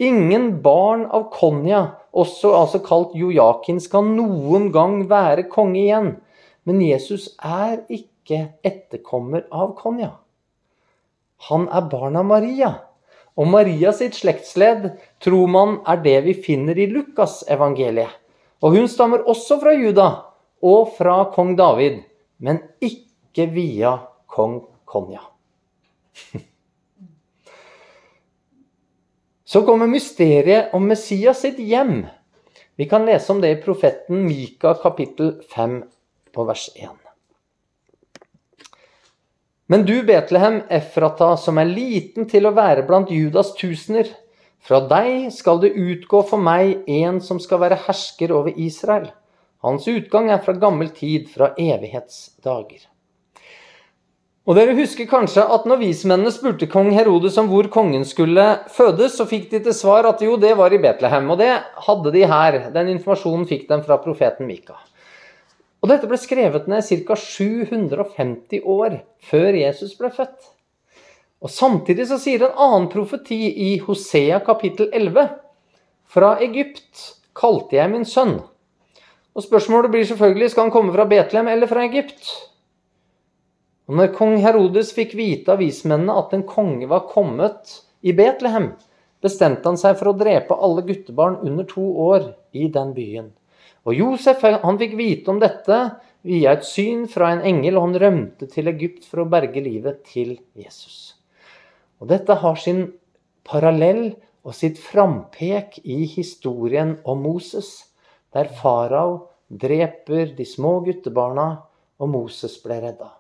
Ingen 0.02 0.62
barn 0.64 1.04
av 1.12 1.28
Konja, 1.34 1.82
også 2.16 2.54
altså 2.58 2.80
kalt 2.86 3.12
Jojakin, 3.20 3.82
skal 3.84 4.08
noen 4.08 4.72
gang 4.74 5.04
være 5.12 5.50
konge 5.52 5.82
igjen. 5.84 6.14
Men 6.66 6.80
Jesus 6.82 7.28
er 7.38 7.84
ikke 7.92 8.40
etterkommer 8.66 9.44
av 9.52 9.76
Konja. 9.78 10.14
Han 11.50 11.68
er 11.74 11.92
barn 11.92 12.18
av 12.18 12.26
Maria. 12.30 12.72
Og 13.40 13.48
Maria 13.48 13.94
sitt 13.96 14.18
slektsledd 14.20 14.90
tror 15.24 15.48
man 15.52 15.78
er 15.88 16.02
det 16.04 16.18
vi 16.28 16.34
finner 16.36 16.78
i 16.78 16.90
Lukas 16.92 17.44
evangeliet. 17.52 18.12
Og 18.62 18.76
hun 18.76 18.88
stammer 18.92 19.24
også 19.30 19.60
fra 19.62 19.74
Juda 19.74 20.08
og 20.62 20.92
fra 20.98 21.24
kong 21.34 21.56
David, 21.58 22.02
men 22.44 22.62
ikke 22.84 23.48
via 23.54 23.96
kong 24.30 24.62
Konja. 24.92 25.22
Så 29.52 29.62
kommer 29.68 29.88
mysteriet 29.88 30.76
om 30.76 30.84
Messias 30.88 31.42
sitt 31.44 31.60
hjem. 31.60 32.06
Vi 32.76 32.88
kan 32.92 33.06
lese 33.08 33.32
om 33.34 33.42
det 33.44 33.52
i 33.56 33.62
profeten 33.64 34.26
Mika 34.28 34.74
kapittel 34.84 35.42
5 35.56 35.84
på 36.36 36.46
vers 36.48 36.70
1. 36.76 37.01
Men 39.72 39.86
du, 39.88 40.02
Betlehem, 40.04 40.58
Efrata, 40.68 41.38
som 41.40 41.56
er 41.62 41.70
liten 41.70 42.26
til 42.28 42.50
å 42.50 42.52
være 42.52 42.84
blant 42.84 43.12
Judas 43.14 43.54
tusener, 43.56 44.10
fra 44.60 44.82
deg 44.84 45.30
skal 45.32 45.62
det 45.64 45.72
utgå 45.80 46.26
for 46.28 46.44
meg 46.44 46.84
en 46.92 47.22
som 47.24 47.40
skal 47.40 47.62
være 47.64 47.80
hersker 47.86 48.34
over 48.36 48.52
Israel. 48.60 49.08
Hans 49.64 49.88
utgang 49.88 50.28
er 50.34 50.44
fra 50.44 50.58
gammel 50.60 50.92
tid, 50.92 51.30
fra 51.32 51.54
evighetsdager. 51.56 52.84
Og 54.50 54.58
dere 54.58 54.76
husker 54.76 55.08
kanskje 55.08 55.48
at 55.56 55.68
når 55.70 55.80
vismennene 55.86 56.36
spurte 56.36 56.68
kong 56.68 56.92
Herodes 56.92 57.40
om 57.40 57.48
hvor 57.48 57.72
kongen 57.72 58.04
skulle 58.10 58.44
fødes, 58.76 59.16
så 59.16 59.30
fikk 59.30 59.52
de 59.54 59.64
til 59.70 59.78
svar 59.78 60.10
at 60.10 60.20
jo, 60.26 60.36
det 60.36 60.52
var 60.60 60.76
i 60.76 60.82
Betlehem. 60.84 61.32
Og 61.32 61.40
det 61.40 61.54
hadde 61.88 62.12
de 62.12 62.28
her. 62.28 62.64
Den 62.76 62.92
informasjonen 62.98 63.48
fikk 63.48 63.70
de 63.70 63.80
fra 63.86 64.02
profeten 64.04 64.52
Mika. 64.52 64.82
Og 65.82 65.90
dette 65.90 66.08
ble 66.10 66.18
skrevet 66.22 66.68
ned 66.70 66.86
ca. 66.86 67.16
750 67.18 68.62
år 68.70 69.00
før 69.26 69.58
Jesus 69.58 69.96
ble 69.98 70.12
født. 70.14 70.52
Og 71.42 71.50
Samtidig 71.50 72.06
så 72.12 72.20
sier 72.22 72.46
en 72.46 72.60
annen 72.68 72.88
profeti 72.92 73.40
i 73.66 73.72
Hosea 73.82 74.44
kapittel 74.46 74.92
11 74.94 75.26
Fra 76.06 76.36
Egypt 76.46 77.08
kalte 77.38 77.80
jeg 77.80 77.90
min 77.90 78.06
sønn. 78.06 78.38
Og 79.34 79.46
Spørsmålet 79.48 79.90
blir 79.94 80.06
selvfølgelig 80.06 80.52
skal 80.54 80.68
han 80.68 80.76
komme 80.76 80.94
fra 80.94 81.08
Betlehem 81.10 81.50
eller 81.50 81.72
fra 81.72 81.88
Egypt. 81.88 82.30
Og 83.90 83.98
når 83.98 84.14
kong 84.16 84.38
Herodes 84.44 84.94
fikk 84.94 85.16
vite 85.18 85.56
av 85.56 85.64
vismennene 85.64 86.14
at 86.20 86.36
en 86.38 86.46
konge 86.48 86.88
var 86.92 87.08
kommet 87.10 87.80
i 88.06 88.14
Betlehem, 88.16 88.76
bestemte 89.22 89.66
han 89.66 89.80
seg 89.82 89.98
for 89.98 90.12
å 90.12 90.18
drepe 90.18 90.56
alle 90.56 90.86
guttebarn 90.86 91.42
under 91.42 91.66
to 91.68 91.84
år 92.06 92.34
i 92.54 92.70
den 92.72 92.94
byen. 92.94 93.32
Og 93.88 93.98
Josef 93.98 94.44
han 94.46 94.78
fikk 94.78 94.98
vite 95.00 95.32
om 95.34 95.40
dette 95.42 95.78
via 96.28 96.54
et 96.54 96.66
syn 96.68 97.08
fra 97.10 97.32
en 97.34 97.42
engel, 97.48 97.78
og 97.78 97.90
han 97.90 98.02
rømte 98.04 98.50
til 98.52 98.70
Egypt 98.70 99.08
for 99.10 99.24
å 99.24 99.30
berge 99.30 99.64
livet 99.64 100.04
til 100.12 100.36
Jesus. 100.58 101.16
Og 102.02 102.10
dette 102.12 102.36
har 102.44 102.60
sin 102.62 102.86
parallell 103.48 104.12
og 104.46 104.54
sitt 104.58 104.80
frampek 104.82 105.80
i 105.82 106.04
historien 106.10 106.96
om 107.10 107.26
Moses, 107.26 107.72
der 108.34 108.50
farao 108.62 109.28
dreper 109.50 110.32
de 110.38 110.46
små 110.48 110.80
guttebarna, 110.86 111.50
og 112.02 112.10
Moses 112.10 112.56
ble 112.64 112.80
redda. 112.82 113.12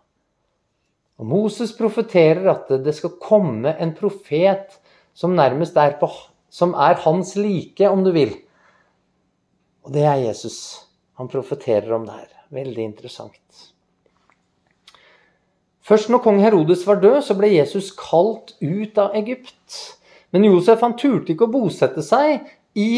Og 1.21 1.27
Moses 1.29 1.73
profeterer 1.77 2.47
at 2.49 2.71
det 2.81 2.95
skal 2.97 3.19
komme 3.21 3.75
en 3.77 3.91
profet 3.93 4.79
som 5.13 5.35
nærmest 5.37 5.75
er, 5.77 5.99
på, 5.99 6.09
som 6.49 6.73
er 6.73 6.97
hans 7.03 7.35
like, 7.37 7.85
om 7.85 8.01
du 8.01 8.09
vil. 8.15 8.33
Og 9.85 9.93
det 9.95 10.05
er 10.05 10.23
Jesus. 10.27 10.57
Han 11.17 11.29
profeterer 11.31 11.91
om 11.95 12.05
det 12.07 12.17
her. 12.17 12.29
Veldig 12.51 12.83
interessant. 12.83 13.67
Først 15.81 16.11
når 16.11 16.21
kong 16.23 16.39
Herodes 16.43 16.85
var 16.87 17.01
død, 17.01 17.21
så 17.25 17.35
ble 17.37 17.49
Jesus 17.55 17.89
kalt 17.97 18.53
ut 18.61 18.99
av 19.01 19.15
Egypt. 19.17 19.79
Men 20.31 20.45
Josef 20.47 20.83
han 20.85 20.95
turte 20.99 21.33
ikke 21.33 21.47
å 21.49 21.53
bosette 21.53 22.03
seg 22.05 22.45
i 22.77 22.91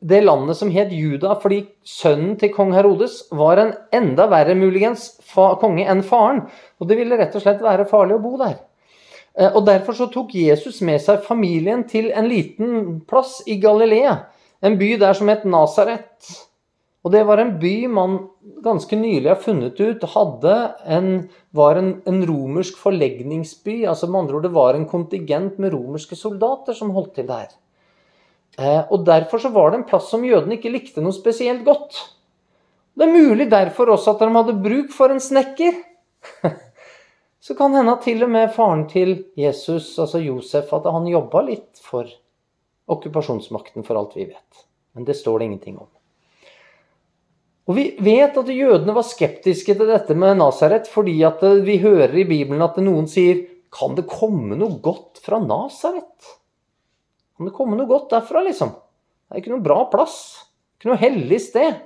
det 0.00 0.22
landet 0.24 0.56
som 0.56 0.70
het 0.72 0.92
Juda, 0.96 1.34
fordi 1.42 1.60
sønnen 1.84 2.32
til 2.40 2.52
kong 2.54 2.72
Herodes 2.72 3.26
var 3.36 3.60
en 3.60 3.74
enda 3.92 4.26
verre 4.32 4.56
muligens 4.56 5.12
konge 5.60 5.84
enn 5.84 6.00
faren. 6.06 6.46
Og 6.80 6.88
det 6.88 6.96
ville 6.98 7.18
rett 7.20 7.36
og 7.36 7.44
slett 7.44 7.60
være 7.62 7.88
farlig 7.90 8.16
å 8.16 8.24
bo 8.24 8.38
der. 8.40 8.56
Eh, 9.36 9.52
og 9.52 9.66
Derfor 9.68 9.96
så 9.96 10.08
tok 10.10 10.34
Jesus 10.34 10.80
med 10.80 11.02
seg 11.04 11.22
familien 11.26 11.84
til 11.88 12.10
en 12.16 12.28
liten 12.30 13.00
plass 13.08 13.42
i 13.46 13.60
Galilea. 13.60 14.16
En 14.60 14.76
by 14.80 14.94
der 15.00 15.16
som 15.16 15.30
het 15.32 15.46
Nasaret. 15.48 16.28
Og 17.00 17.14
det 17.14 17.22
var 17.24 17.40
en 17.40 17.54
by 17.60 17.74
man 17.88 18.18
ganske 18.64 18.96
nylig 18.98 19.30
har 19.30 19.40
funnet 19.40 19.78
ut 19.80 20.04
hadde 20.14 20.56
en, 20.84 21.08
var 21.56 21.80
en, 21.80 21.94
en 22.04 22.20
romersk 22.28 22.76
forlegningsby. 22.76 23.86
altså 23.88 24.06
med 24.06 24.20
andre 24.20 24.36
ord 24.36 24.42
Det 24.42 24.52
var 24.52 24.76
en 24.76 24.88
kontingent 24.88 25.58
med 25.58 25.72
romerske 25.72 26.16
soldater 26.16 26.76
som 26.76 26.92
holdt 26.92 27.14
til 27.16 27.28
der. 27.30 27.48
Eh, 28.58 28.82
og 28.90 29.06
Derfor 29.06 29.40
så 29.40 29.48
var 29.48 29.70
det 29.70 29.80
en 29.80 29.88
plass 29.88 30.10
som 30.12 30.24
jødene 30.24 30.58
ikke 30.58 30.72
likte 30.74 31.00
noe 31.00 31.16
spesielt 31.16 31.64
godt. 31.64 31.96
Det 32.92 33.06
er 33.06 33.16
mulig 33.16 33.48
derfor 33.50 33.94
også 33.94 34.12
at 34.12 34.20
de 34.20 34.34
hadde 34.34 34.60
bruk 34.60 34.92
for 34.92 35.12
en 35.12 35.22
snekker. 35.22 35.78
Så 37.40 37.54
kan 37.56 37.72
hende 37.72 37.94
at 37.96 38.02
til 38.04 38.20
og 38.26 38.28
med 38.28 38.50
faren 38.52 38.82
til 38.90 39.14
Jesus, 39.38 39.94
altså 39.98 40.18
Josef, 40.20 40.74
at 40.76 40.84
han 40.92 41.06
jobba 41.08 41.40
litt 41.46 41.80
for 41.80 42.04
okkupasjonsmakten, 42.90 43.86
for 43.86 43.98
alt 44.00 44.16
vi 44.18 44.28
vet. 44.30 44.66
Men 44.96 45.06
det 45.06 45.16
står 45.18 45.38
det 45.40 45.50
ingenting 45.50 45.78
om. 45.78 45.88
Og 47.70 47.76
Vi 47.76 47.84
vet 48.02 48.34
at 48.34 48.48
jødene 48.50 48.94
var 48.96 49.06
skeptiske 49.06 49.76
til 49.78 49.90
dette 49.92 50.14
med 50.18 50.40
Nasaret, 50.40 50.88
fordi 50.90 51.20
at 51.22 51.42
vi 51.62 51.78
hører 51.78 52.16
i 52.18 52.26
Bibelen 52.26 52.64
at 52.66 52.80
noen 52.82 53.06
sier 53.10 53.46
Kan 53.70 53.94
det 53.94 54.08
komme 54.10 54.56
noe 54.58 54.80
godt 54.82 55.20
fra 55.22 55.38
Nasaret? 55.38 56.32
Kan 57.38 57.46
det 57.46 57.54
komme 57.54 57.78
noe 57.78 57.86
godt 57.86 58.10
derfra, 58.10 58.42
liksom? 58.42 58.72
Det 58.74 59.36
er 59.36 59.44
ikke 59.44 59.52
noe 59.52 59.62
bra 59.62 59.84
plass. 59.92 60.16
Ikke 60.74 60.90
noe 60.90 60.98
hellig 60.98 61.38
sted. 61.44 61.78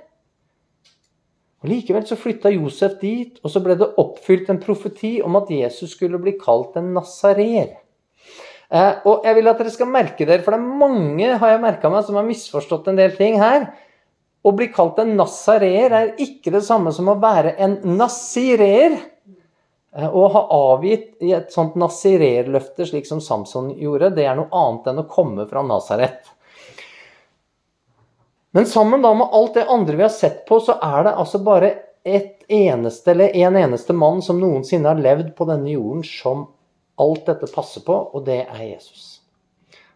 Og 1.61 1.69
Likevel 1.69 2.07
så 2.09 2.17
flytta 2.17 2.49
Josef 2.55 2.97
dit, 3.01 3.37
og 3.45 3.53
så 3.53 3.61
ble 3.61 3.77
det 3.77 3.91
oppfylt 4.01 4.49
en 4.49 4.61
profeti 4.61 5.19
om 5.21 5.37
at 5.37 5.53
Jesus 5.53 5.93
skulle 5.93 6.17
bli 6.21 6.33
kalt 6.41 6.75
en 6.81 6.89
nasarer. 6.97 7.75
Eh, 8.69 8.93
og 9.05 9.25
jeg 9.27 9.37
vil 9.37 9.49
at 9.51 9.59
dere 9.61 9.73
skal 9.73 9.89
merke 9.91 10.25
dere, 10.25 10.43
for 10.45 10.55
det 10.55 10.61
er 10.61 10.77
mange 10.83 11.33
har 11.41 11.53
jeg 11.53 11.63
meg, 11.63 11.81
som 12.07 12.19
har 12.19 12.27
misforstått 12.27 12.89
en 12.91 13.01
del 13.01 13.13
ting 13.17 13.37
her. 13.41 13.67
Å 14.45 14.53
bli 14.53 14.69
kalt 14.73 14.99
en 15.01 15.15
nasarer 15.17 15.93
er 15.97 16.13
ikke 16.21 16.53
det 16.53 16.61
samme 16.65 16.93
som 16.93 17.09
å 17.09 17.17
være 17.21 17.55
en 17.61 17.79
nazireer. 17.97 18.97
Eh, 19.95 20.09
å 20.09 20.27
ha 20.33 20.45
avgitt 20.73 21.23
i 21.23 21.31
et 21.37 21.53
sånt 21.53 21.77
nasirerløfte, 21.79 22.87
slik 22.89 23.07
som 23.07 23.21
Samson 23.23 23.71
gjorde, 23.79 24.11
det 24.17 24.25
er 24.27 24.37
noe 24.39 24.51
annet 24.51 24.91
enn 24.91 25.03
å 25.05 25.09
komme 25.09 25.47
fra 25.49 25.63
Nasaret. 25.65 26.33
Men 28.55 28.67
sammen 28.71 29.01
da 29.03 29.13
med 29.15 29.33
alt 29.35 29.57
det 29.57 29.65
andre 29.71 29.97
vi 29.97 30.05
har 30.05 30.13
sett 30.13 30.45
på, 30.47 30.61
så 30.63 30.77
er 30.83 31.07
det 31.07 31.15
altså 31.19 31.41
bare 31.43 31.71
et 32.05 32.45
eneste, 32.47 33.11
eller 33.11 33.33
en 33.35 33.57
eneste 33.59 33.95
mann 33.97 34.21
som 34.23 34.37
noensinne 34.39 34.91
har 34.91 35.01
levd 35.01 35.33
på 35.35 35.47
denne 35.49 35.73
jorden 35.73 36.05
som 36.07 36.45
alt 37.01 37.25
dette 37.27 37.49
passer 37.51 37.83
på, 37.85 37.95
og 38.13 38.25
det 38.27 38.43
er 38.45 38.63
Jesus. 38.63 39.19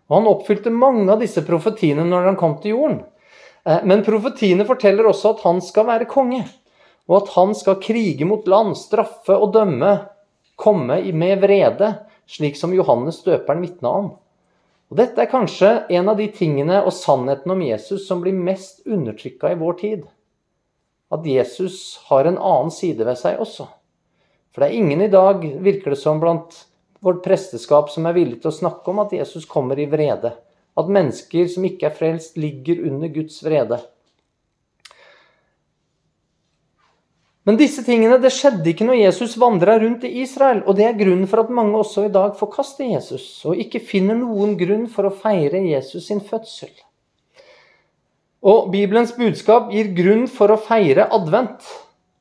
Og 0.09 0.17
Han 0.17 0.31
oppfylte 0.31 0.73
mange 0.73 1.07
av 1.11 1.21
disse 1.21 1.43
profetiene 1.45 2.03
når 2.07 2.31
han 2.31 2.39
kom 2.39 2.57
til 2.61 2.75
jorden. 2.75 3.03
Eh, 3.63 3.83
men 3.85 4.03
profetiene 4.03 4.65
forteller 4.65 5.07
også 5.07 5.35
at 5.35 5.45
han 5.45 5.61
skal 5.63 5.87
være 5.89 6.09
konge 6.09 6.43
og 7.09 7.23
at 7.23 7.31
han 7.33 7.55
skal 7.57 7.81
krige 7.81 8.25
mot 8.29 8.45
land, 8.47 8.75
straffe 8.77 9.33
og 9.33 9.53
dømme, 9.55 9.95
komme 10.59 10.99
med 11.17 11.41
vrede, 11.41 11.93
slik 12.29 12.57
som 12.59 12.75
Johannes 12.75 13.23
døperen 13.25 13.63
vitna 13.65 13.93
om. 14.03 14.11
Og 14.89 14.97
Dette 14.97 15.23
er 15.23 15.31
kanskje 15.31 15.71
en 15.97 16.09
av 16.11 16.19
de 16.19 16.27
tingene 16.33 16.83
og 16.83 16.93
sannheten 16.93 17.53
om 17.53 17.65
Jesus 17.65 18.05
som 18.07 18.21
blir 18.21 18.37
mest 18.37 18.85
undertrykka 18.85 19.53
i 19.53 19.57
vår 19.57 19.77
tid. 19.81 20.05
At 21.09 21.25
Jesus 21.25 21.97
har 22.11 22.29
en 22.29 22.37
annen 22.37 22.73
side 22.73 23.05
ved 23.05 23.17
seg 23.17 23.41
også. 23.41 23.65
For 24.53 24.61
det 24.61 24.69
er 24.69 24.77
ingen 24.77 25.01
i 25.01 25.09
dag, 25.09 25.41
virker 25.65 25.95
det 25.95 26.01
som, 26.01 26.21
blant 26.21 26.53
vårt 27.03 27.23
presteskap 27.23 27.91
som 27.93 28.07
er 28.09 28.17
villig 28.17 28.41
til 28.41 28.51
å 28.51 28.57
snakke 28.57 28.91
om 28.91 29.03
at 29.03 29.13
Jesus 29.15 29.47
kommer 29.49 29.79
i 29.79 29.87
vrede. 29.89 30.33
At 30.79 30.91
mennesker 30.91 31.47
som 31.51 31.65
ikke 31.67 31.89
er 31.89 31.95
frelst, 31.95 32.37
ligger 32.39 32.83
under 32.87 33.11
Guds 33.11 33.39
vrede. 33.43 33.79
Men 37.47 37.57
disse 37.57 37.81
tingene 37.81 38.19
det 38.21 38.29
skjedde 38.35 38.67
ikke 38.69 38.85
når 38.85 38.99
Jesus 38.99 39.37
vandra 39.41 39.79
rundt 39.81 40.03
i 40.05 40.11
Israel. 40.21 40.59
Og 40.67 40.75
det 40.77 40.85
er 40.85 40.99
grunnen 40.99 41.25
for 41.29 41.41
at 41.41 41.49
mange 41.49 41.79
også 41.79 42.05
i 42.05 42.11
dag 42.13 42.35
forkaster 42.37 42.85
Jesus 42.91 43.25
og 43.47 43.57
ikke 43.57 43.81
finner 43.81 44.19
noen 44.19 44.53
grunn 44.59 44.85
for 44.91 45.09
å 45.09 45.15
feire 45.15 45.63
Jesus 45.65 46.11
sin 46.11 46.21
fødsel. 46.21 46.69
Og 48.45 48.69
Bibelens 48.71 49.15
budskap 49.17 49.71
gir 49.73 49.89
grunn 49.97 50.27
for 50.31 50.53
å 50.53 50.59
feire 50.61 51.09
advent 51.11 51.65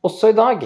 også 0.06 0.32
i 0.32 0.38
dag. 0.38 0.64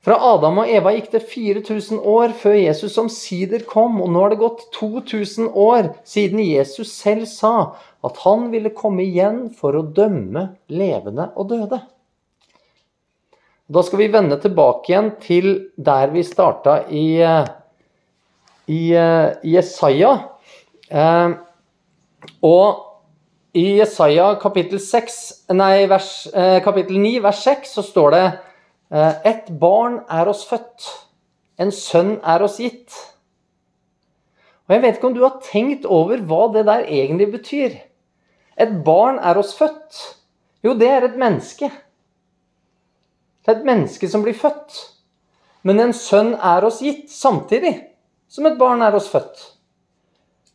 Fra 0.00 0.16
Adam 0.30 0.62
og 0.62 0.70
Eva 0.72 0.94
gikk 0.94 1.10
det 1.12 1.20
4000 1.28 2.00
år 2.08 2.32
før 2.40 2.54
Jesus 2.56 2.96
omsider 3.02 3.66
kom, 3.68 3.98
og 4.00 4.08
nå 4.08 4.22
har 4.22 4.32
det 4.32 4.40
gått 4.40 4.62
2000 4.78 5.50
år 5.52 5.90
siden 6.08 6.40
Jesus 6.40 6.94
selv 6.96 7.28
sa 7.28 7.76
at 8.06 8.22
han 8.24 8.48
ville 8.54 8.72
komme 8.72 9.04
igjen 9.04 9.50
for 9.52 9.76
å 9.76 9.84
dømme 9.84 10.54
levende 10.72 11.28
og 11.36 11.50
døde. 11.52 11.82
Da 13.70 13.84
skal 13.84 14.00
vi 14.00 14.08
vende 14.10 14.40
tilbake 14.40 14.88
igjen 14.88 15.12
til 15.20 15.50
der 15.76 16.08
vi 16.16 16.24
starta 16.24 16.80
i, 16.88 17.20
eh, 17.20 17.44
i, 18.72 18.94
eh, 18.96 19.36
i 19.44 19.52
Jesaja. 19.52 20.16
Eh, 20.90 21.30
og 22.42 22.86
i 23.54 23.78
Jesaja 23.78 24.34
kapittel, 24.40 24.80
6, 24.80 25.44
nei, 25.52 25.86
vers, 25.86 26.26
eh, 26.32 26.62
kapittel 26.64 26.98
9, 26.98 27.18
vers 27.22 27.44
6, 27.44 27.74
så 27.74 27.82
står 27.82 28.10
det 28.10 28.38
Et 28.90 29.50
barn 29.60 30.00
er 30.10 30.28
oss 30.30 30.42
født, 30.48 30.86
en 31.62 31.70
sønn 31.70 32.16
er 32.26 32.42
oss 32.42 32.58
gitt. 32.58 32.96
Og 34.66 34.74
Jeg 34.74 34.82
vet 34.82 34.96
ikke 34.98 35.06
om 35.10 35.14
du 35.14 35.22
har 35.22 35.38
tenkt 35.42 35.86
over 35.86 36.22
hva 36.26 36.48
det 36.54 36.64
der 36.66 36.86
egentlig 36.86 37.30
betyr. 37.32 37.76
Et 38.60 38.72
barn 38.84 39.18
er 39.18 39.38
oss 39.38 39.54
født. 39.58 40.00
Jo, 40.62 40.74
det 40.74 40.90
er 40.90 41.06
et 41.06 41.16
menneske. 41.18 41.70
Det 43.40 43.50
er 43.50 43.60
et 43.60 43.66
menneske 43.66 44.10
som 44.10 44.22
blir 44.22 44.36
født. 44.36 44.76
Men 45.66 45.80
en 45.80 45.94
sønn 45.96 46.34
er 46.34 46.66
oss 46.66 46.80
gitt 46.84 47.10
samtidig 47.12 47.74
som 48.30 48.46
et 48.46 48.58
barn 48.60 48.82
er 48.82 48.94
oss 48.96 49.08
født. 49.10 49.40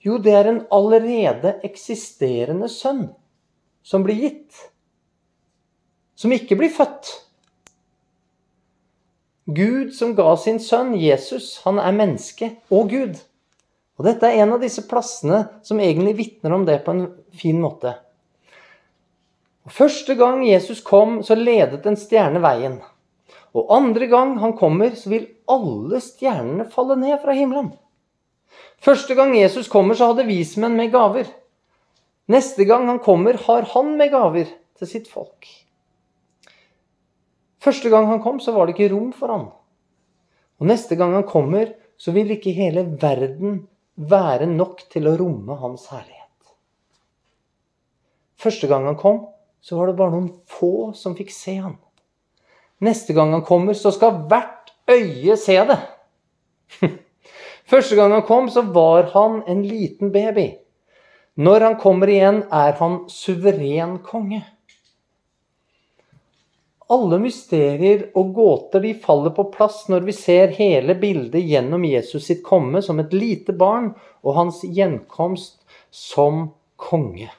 Jo, 0.06 0.20
det 0.22 0.36
er 0.38 0.48
en 0.52 0.62
allerede 0.74 1.58
eksisterende 1.66 2.70
sønn 2.70 3.08
som 3.84 4.04
blir 4.06 4.20
gitt. 4.22 4.60
Som 6.16 6.32
ikke 6.36 6.58
blir 6.60 6.72
født. 6.74 7.25
Gud 9.46 9.94
som 9.94 10.16
ga 10.18 10.32
sin 10.42 10.58
sønn, 10.58 10.96
Jesus, 10.98 11.60
han 11.66 11.78
er 11.78 11.94
menneske 11.94 12.56
og 12.74 12.90
Gud. 12.90 13.20
Og 13.96 14.08
dette 14.08 14.26
er 14.26 14.42
en 14.42 14.56
av 14.56 14.64
disse 14.64 14.82
plassene 14.90 15.44
som 15.64 15.80
egentlig 15.80 16.16
vitner 16.18 16.56
om 16.56 16.66
det 16.66 16.80
på 16.86 16.96
en 16.96 17.06
fin 17.38 17.60
måte. 17.62 17.94
Første 19.70 20.16
gang 20.18 20.44
Jesus 20.46 20.82
kom, 20.86 21.22
så 21.26 21.38
ledet 21.38 21.86
en 21.86 21.98
stjerne 21.98 22.42
veien. 22.42 22.80
Og 23.56 23.70
andre 23.72 24.10
gang 24.12 24.36
han 24.42 24.56
kommer, 24.58 24.98
så 24.98 25.14
vil 25.14 25.30
alle 25.50 26.02
stjernene 26.04 26.68
falle 26.74 26.98
ned 27.00 27.18
fra 27.22 27.38
himmelen. 27.38 27.72
Første 28.82 29.16
gang 29.18 29.34
Jesus 29.38 29.70
kommer, 29.72 29.98
så 29.98 30.12
hadde 30.12 30.28
vismenn 30.28 30.76
med 30.78 30.92
gaver. 30.94 31.30
Neste 32.34 32.66
gang 32.66 32.90
han 32.90 33.00
kommer, 33.00 33.38
har 33.46 33.70
han 33.74 33.94
med 33.98 34.12
gaver 34.14 34.50
til 34.78 34.90
sitt 34.90 35.08
folk. 35.10 35.48
Første 37.66 37.90
gang 37.90 38.06
han 38.12 38.22
kom, 38.22 38.38
så 38.40 38.54
var 38.54 38.68
det 38.68 38.76
ikke 38.76 38.92
rom 38.94 39.10
for 39.16 39.32
ham. 39.34 39.46
Og 40.62 40.70
neste 40.70 40.98
gang 41.00 41.16
han 41.18 41.26
kommer, 41.26 41.72
så 41.98 42.14
vil 42.14 42.36
ikke 42.36 42.54
hele 42.54 42.86
verden 43.02 43.64
være 43.96 44.46
nok 44.52 44.84
til 44.92 45.08
å 45.10 45.16
romme 45.18 45.58
hans 45.58 45.88
herlighet. 45.90 46.22
Første 48.38 48.70
gang 48.70 48.86
han 48.86 49.00
kom, 49.00 49.24
så 49.66 49.80
var 49.80 49.90
det 49.90 49.98
bare 49.98 50.14
noen 50.14 50.30
få 50.46 50.92
som 50.94 51.16
fikk 51.18 51.34
se 51.34 51.56
han. 51.58 51.80
Neste 52.86 53.16
gang 53.18 53.32
han 53.34 53.46
kommer, 53.48 53.74
så 53.74 53.90
skal 53.96 54.28
hvert 54.30 54.74
øye 54.92 55.38
se 55.40 55.56
det. 55.72 55.80
Første 57.72 57.98
gang 57.98 58.14
han 58.14 58.28
kom, 58.28 58.52
så 58.52 58.62
var 58.76 59.10
han 59.16 59.42
en 59.50 59.64
liten 59.66 60.12
baby. 60.14 60.52
Når 61.36 61.66
han 61.66 61.80
kommer 61.82 62.12
igjen, 62.12 62.44
er 62.54 62.78
han 62.78 63.02
suveren 63.12 63.98
konge. 64.06 64.44
Alle 66.94 67.18
mysterier 67.18 68.12
og 68.14 68.36
gåter 68.36 68.84
de 68.84 68.92
faller 69.02 69.34
på 69.34 69.48
plass 69.54 69.88
når 69.90 70.04
vi 70.06 70.14
ser 70.14 70.54
hele 70.54 70.94
bildet 71.02 71.42
gjennom 71.42 71.86
Jesus 71.88 72.28
sitt 72.28 72.44
komme 72.46 72.84
som 72.86 73.02
et 73.02 73.14
lite 73.16 73.56
barn 73.58 73.90
og 74.22 74.38
hans 74.38 74.62
gjenkomst 74.62 75.64
som 75.90 76.52
konge. 76.78 77.32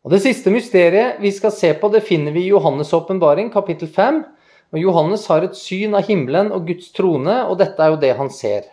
Og 0.00 0.14
Det 0.14 0.22
siste 0.22 0.52
mysteriet 0.54 1.18
vi 1.20 1.32
skal 1.34 1.52
se 1.52 1.74
på, 1.74 1.90
det 1.92 2.06
finner 2.06 2.32
vi 2.32 2.46
i 2.46 2.52
Johannes' 2.52 2.94
åpenbaring, 2.94 3.50
kapittel 3.52 3.88
5. 3.88 4.22
Og 4.70 4.78
Johannes 4.78 5.26
har 5.26 5.42
et 5.44 5.58
syn 5.58 5.96
av 5.98 6.06
himmelen 6.06 6.52
og 6.54 6.68
Guds 6.70 6.92
trone, 6.94 7.40
og 7.50 7.58
dette 7.58 7.82
er 7.82 7.90
jo 7.90 8.00
det 8.00 8.14
han 8.16 8.30
ser. 8.30 8.70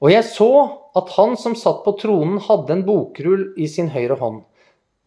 Og 0.00 0.12
jeg 0.12 0.24
så 0.28 0.52
at 0.96 1.10
han 1.18 1.34
som 1.36 1.56
satt 1.58 1.82
på 1.84 1.96
tronen, 2.00 2.38
hadde 2.40 2.72
en 2.72 2.84
bokrull 2.86 3.50
i 3.58 3.68
sin 3.68 3.90
høyre 3.92 4.16
hånd. 4.20 4.44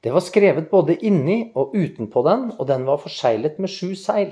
Det 0.03 0.13
var 0.15 0.23
skrevet 0.23 0.69
både 0.71 0.95
inni 1.03 1.49
og 1.59 1.73
utenpå 1.75 2.23
den, 2.23 2.45
og 2.55 2.67
den 2.69 2.85
var 2.87 3.01
forseglet 3.03 3.57
med 3.59 3.71
sju 3.71 3.95
seil. 3.99 4.31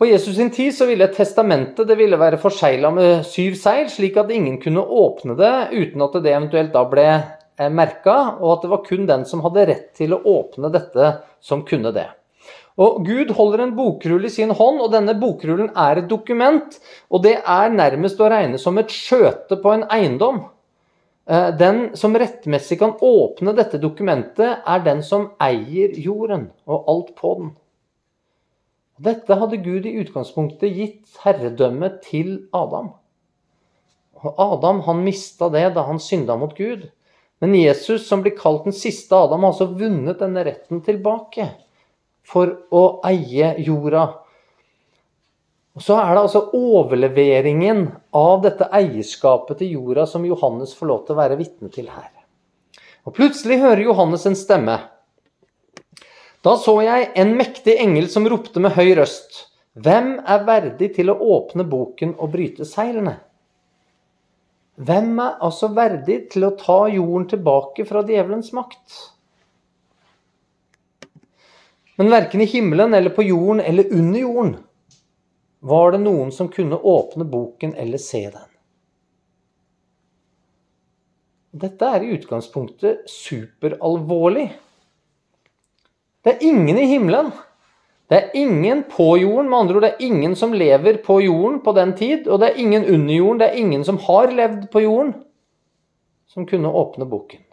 På 0.00 0.06
Jesus 0.06 0.36
sin 0.36 0.52
tid 0.54 0.72
så 0.72 0.86
ville 0.88 1.10
testamentet 1.12 1.88
det 1.90 1.96
ville 1.98 2.16
være 2.16 2.38
forsegla 2.40 2.88
med 2.94 3.26
syv 3.28 3.58
seil, 3.60 3.90
slik 3.92 4.14
at 4.16 4.30
ingen 4.32 4.56
kunne 4.62 4.80
åpne 4.80 5.34
det 5.36 5.52
uten 5.74 6.06
at 6.06 6.16
det 6.22 6.32
eventuelt 6.32 6.72
da 6.72 6.84
ble 6.88 7.08
eh, 7.10 7.68
merka, 7.68 8.14
og 8.38 8.54
at 8.54 8.64
det 8.64 8.70
var 8.72 8.86
kun 8.86 9.04
den 9.10 9.26
som 9.28 9.42
hadde 9.44 9.66
rett 9.68 9.90
til 9.98 10.14
å 10.16 10.22
åpne 10.38 10.70
dette, 10.72 11.10
som 11.44 11.66
kunne 11.68 11.92
det. 11.92 12.06
Og 12.80 13.02
Gud 13.04 13.34
holder 13.36 13.66
en 13.66 13.74
bokrull 13.76 14.24
i 14.24 14.32
sin 14.32 14.54
hånd, 14.56 14.80
og 14.80 14.94
denne 14.94 15.12
bokrullen 15.20 15.68
er 15.76 16.00
et 16.00 16.08
dokument. 16.08 16.78
Og 17.12 17.26
det 17.26 17.36
er 17.42 17.74
nærmest 17.74 18.22
å 18.22 18.30
regne 18.32 18.60
som 18.62 18.80
et 18.80 18.94
skjøte 18.94 19.58
på 19.60 19.74
en 19.74 19.84
eiendom. 19.92 20.46
Eh, 21.30 21.56
den 21.56 21.96
som 21.96 22.16
rettmessig 22.18 22.80
kan 22.80 22.96
åpne 23.00 23.52
dette 23.54 23.78
dokumentet, 23.78 24.64
er 24.66 24.80
den 24.82 25.02
som 25.06 25.28
eier 25.38 25.94
jorden 25.94 26.48
og 26.66 26.88
alt 26.90 27.12
på 27.20 27.34
den. 27.38 27.52
Dette 29.00 29.36
hadde 29.38 29.60
Gud 29.62 29.86
i 29.86 29.94
utgangspunktet 30.02 30.74
gitt 30.74 31.20
herredømme 31.22 31.92
til 32.02 32.48
Adam. 32.52 32.90
Og 34.20 34.34
Adam 34.42 34.82
han 34.84 35.04
mista 35.06 35.48
det 35.54 35.70
da 35.76 35.86
han 35.86 36.02
synda 36.02 36.34
mot 36.36 36.52
Gud. 36.58 36.88
Men 37.40 37.54
Jesus, 37.56 38.08
som 38.08 38.24
blir 38.24 38.34
kalt 38.36 38.66
den 38.66 38.76
siste 38.76 39.14
Adam, 39.16 39.46
har 39.46 39.54
altså 39.54 39.70
vunnet 39.70 40.18
denne 40.20 40.42
retten 40.44 40.82
tilbake 40.84 41.46
for 42.26 42.58
å 42.74 42.82
eie 43.06 43.54
jorda 43.64 44.19
Så 45.80 45.96
er 45.96 46.10
det 46.12 46.20
altså 46.26 46.42
overleveringen 46.56 47.86
av 48.16 48.42
dette 48.44 48.66
eierskapet 48.76 49.62
til 49.62 49.78
jorda 49.78 50.04
som 50.08 50.26
Johannes 50.28 50.74
får 50.76 50.90
lov 50.90 51.04
til 51.06 51.16
å 51.16 51.20
være 51.22 51.38
vitne 51.40 51.70
til 51.72 51.88
her. 51.88 52.10
Og 53.08 53.16
Plutselig 53.16 53.62
hører 53.62 53.86
Johannes 53.86 54.26
en 54.28 54.36
stemme. 54.36 54.76
Da 56.44 56.56
så 56.60 56.76
jeg 56.84 57.08
en 57.20 57.32
mektig 57.36 57.78
engel 57.80 58.10
som 58.12 58.28
ropte 58.28 58.60
med 58.60 58.76
høy 58.76 58.92
røst. 59.00 59.46
Hvem 59.80 60.18
er 60.28 60.44
verdig 60.44 60.92
til 60.98 61.12
å 61.12 61.18
åpne 61.38 61.64
boken 61.64 62.16
og 62.18 62.32
bryte 62.34 62.68
seilene? 62.68 63.16
Hvem 64.80 65.12
er 65.20 65.40
altså 65.44 65.72
verdig 65.76 66.26
til 66.32 66.44
å 66.48 66.54
ta 66.60 66.82
jorden 66.92 67.28
tilbake 67.28 67.84
fra 67.88 68.04
djevelens 68.04 68.52
makt? 68.56 69.04
Men 72.00 72.12
verken 72.12 72.40
i 72.44 72.48
himmelen 72.48 72.96
eller 72.96 73.12
på 73.16 73.24
jorden 73.24 73.60
eller 73.64 73.92
under 73.92 74.20
jorden 74.20 74.58
var 75.60 75.92
det 75.92 76.00
noen 76.04 76.32
som 76.32 76.48
kunne 76.48 76.76
åpne 76.76 77.24
boken 77.24 77.74
eller 77.74 78.00
se 78.00 78.22
den. 78.30 78.48
Dette 81.50 81.86
er 81.86 82.04
i 82.04 82.14
utgangspunktet 82.14 83.08
superalvorlig. 83.10 84.46
Det 86.22 86.36
er 86.36 86.44
ingen 86.46 86.78
i 86.78 86.86
himmelen. 86.86 87.32
Det 88.10 88.18
er 88.18 88.36
ingen 88.38 88.82
på 88.90 89.12
jorden, 89.20 89.50
med 89.50 89.58
andre 89.58 89.76
ord 89.76 89.84
det 89.86 89.90
er 89.92 90.06
ingen 90.06 90.32
som 90.36 90.54
lever 90.54 90.96
på 91.04 91.20
jorden 91.22 91.60
på 91.62 91.74
den 91.76 91.92
tid, 91.98 92.26
og 92.26 92.40
det 92.42 92.48
er 92.48 92.58
ingen 92.58 92.84
under 92.84 93.14
jorden, 93.14 93.38
det 93.38 93.46
er 93.46 93.60
ingen 93.60 93.84
som 93.86 94.00
har 94.02 94.32
levd 94.34 94.64
på 94.72 94.82
jorden, 94.82 95.12
som 96.26 96.46
kunne 96.46 96.72
åpne 96.74 97.06
boken. 97.06 97.44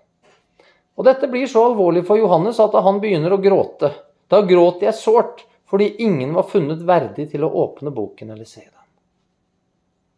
Og 0.97 1.05
dette 1.05 1.29
blir 1.29 1.45
så 1.45 1.67
alvorlig 1.69 2.01
for 2.07 2.17
Johannes 2.17 2.57
at 2.63 2.73
han 2.73 2.97
begynner 3.03 3.35
å 3.35 3.41
gråte. 3.41 3.91
Da 4.33 4.41
gråter 4.49 4.89
jeg 4.89 4.97
sårt, 4.97 5.45
fordi 5.67 5.95
ingen 6.03 6.33
var 6.33 6.47
funnet 6.47 6.83
verdig 6.87 7.29
til 7.31 7.43
å 7.43 7.51
åpne 7.63 7.91
boken 7.91 8.31
eller 8.31 8.47
se 8.47 8.63
den. 8.63 8.73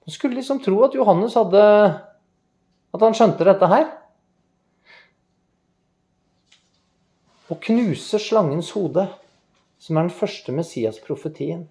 Man 0.06 0.14
skulle 0.14 0.40
liksom 0.40 0.62
tro 0.66 0.78
at 0.86 0.96
Johannes 0.98 1.38
hadde 1.38 1.64
At 2.90 3.04
han 3.06 3.14
skjønte 3.14 3.46
dette 3.46 3.68
her. 3.70 3.84
Å 7.54 7.58
knuse 7.62 8.18
slangens 8.18 8.72
hode, 8.74 9.04
som 9.78 9.98
er 9.98 10.08
den 10.08 10.16
første 10.18 10.56
Messias-profetien, 10.58 11.68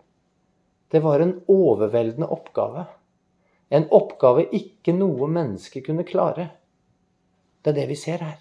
det 0.94 1.00
var 1.02 1.18
en 1.20 1.34
overveldende 1.50 2.28
oppgave. 2.30 2.84
En 3.74 3.88
oppgave 3.90 4.46
ikke 4.54 4.94
noe 4.94 5.26
menneske 5.26 5.82
kunne 5.82 6.06
klare. 6.06 6.46
Det 7.58 7.74
er 7.74 7.78
det 7.80 7.88
vi 7.90 7.98
ser 7.98 8.22
her. 8.24 8.38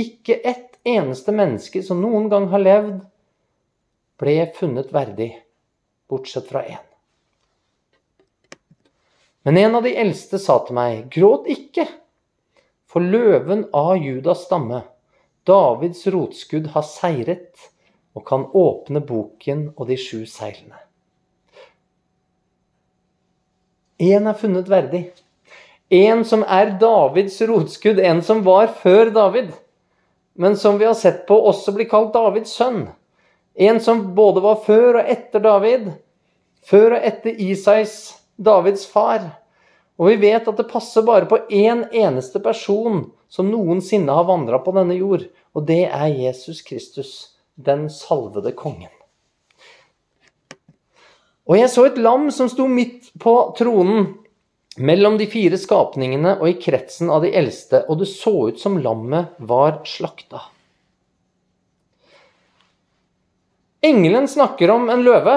Ikke 0.00 0.40
ett 0.40 0.75
eneste 0.86 1.32
menneske 1.34 1.82
som 1.82 2.00
noen 2.02 2.28
gang 2.30 2.48
har 2.52 2.62
levd, 2.62 2.98
ble 4.20 4.36
funnet 4.56 4.92
verdig, 4.94 5.32
bortsett 6.08 6.48
fra 6.48 6.62
én. 6.64 6.82
Men 9.46 9.58
en 9.60 9.78
av 9.78 9.86
de 9.86 9.92
eldste 9.98 10.40
sa 10.42 10.58
til 10.66 10.78
meg, 10.78 11.06
gråt 11.12 11.46
ikke, 11.52 11.86
for 12.90 13.04
løven 13.04 13.66
av 13.76 13.96
Judas 14.00 14.46
stamme, 14.46 14.82
Davids 15.46 16.06
rotskudd, 16.10 16.72
har 16.74 16.86
seiret 16.86 17.68
og 18.16 18.24
kan 18.26 18.46
åpne 18.56 19.02
boken 19.06 19.68
og 19.76 19.86
de 19.90 19.98
sju 20.00 20.24
seilene. 20.26 20.80
Én 24.02 24.26
er 24.28 24.36
funnet 24.36 24.66
verdig. 24.68 25.04
En 25.94 26.24
som 26.26 26.42
er 26.42 26.74
Davids 26.80 27.38
rotskudd, 27.46 28.00
en 28.02 28.24
som 28.26 28.42
var 28.44 28.72
før 28.82 29.12
David 29.14 29.54
men 30.36 30.56
som 30.56 30.78
vi 30.78 30.84
har 30.84 30.94
sett 30.94 31.26
på 31.26 31.36
også 31.48 31.72
blir 31.76 31.88
kalt 31.88 32.12
Davids 32.14 32.52
sønn. 32.52 32.86
En 33.54 33.80
som 33.80 34.02
både 34.14 34.42
var 34.44 34.60
før 34.66 35.00
og 35.00 35.10
etter 35.10 35.40
David. 35.40 35.90
Før 36.66 36.98
og 36.98 37.06
etter 37.08 37.40
Isais, 37.40 38.16
Davids 38.36 38.84
far. 38.86 39.30
Og 39.96 40.10
vi 40.10 40.18
vet 40.26 40.48
at 40.48 40.58
det 40.58 40.68
passer 40.68 41.06
bare 41.06 41.28
på 41.28 41.38
én 41.48 41.86
eneste 41.88 42.42
person 42.44 43.06
som 43.32 43.48
noensinne 43.48 44.12
har 44.12 44.28
vandra 44.28 44.60
på 44.62 44.74
denne 44.76 44.98
jord, 44.98 45.24
og 45.56 45.64
det 45.66 45.86
er 45.88 46.12
Jesus 46.12 46.60
Kristus, 46.62 47.10
den 47.56 47.88
salvede 47.90 48.52
kongen. 48.52 48.92
Og 51.46 51.58
jeg 51.58 51.70
så 51.70 51.86
et 51.86 51.98
lam 52.02 52.28
som 52.34 52.50
sto 52.50 52.66
midt 52.68 53.12
på 53.22 53.34
tronen, 53.58 54.16
mellom 54.76 55.16
de 55.18 55.26
fire 55.30 55.58
skapningene 55.60 56.36
og 56.40 56.50
i 56.50 56.56
kretsen 56.60 57.10
av 57.12 57.24
de 57.24 57.32
eldste, 57.36 57.84
og 57.88 58.02
det 58.02 58.10
så 58.10 58.34
ut 58.50 58.60
som 58.60 58.78
lammet 58.82 59.36
var 59.38 59.80
slakta. 59.88 60.42
Engelen 63.86 64.28
snakker 64.28 64.70
om 64.74 64.88
en 64.90 65.04
løve, 65.06 65.36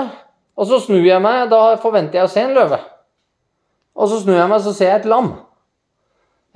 og 0.60 0.68
så 0.68 0.80
snur 0.84 1.06
jeg 1.06 1.22
meg. 1.24 1.48
Da 1.52 1.78
forventer 1.82 2.20
jeg 2.20 2.28
å 2.28 2.32
se 2.32 2.44
en 2.44 2.56
løve. 2.56 2.80
Og 4.00 4.10
så 4.12 4.20
snur 4.24 4.40
jeg 4.40 4.50
meg, 4.52 4.64
så 4.64 4.74
ser 4.76 4.94
jeg 4.94 5.02
et 5.04 5.10
lam. 5.12 5.34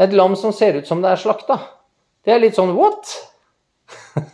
Et 0.02 0.16
lam 0.16 0.36
som 0.40 0.56
ser 0.56 0.80
ut 0.80 0.90
som 0.90 1.04
det 1.04 1.12
er 1.12 1.22
slakta. 1.22 1.60
Det 2.24 2.34
er 2.34 2.42
litt 2.42 2.58
sånn 2.58 2.76
what? 2.78 3.14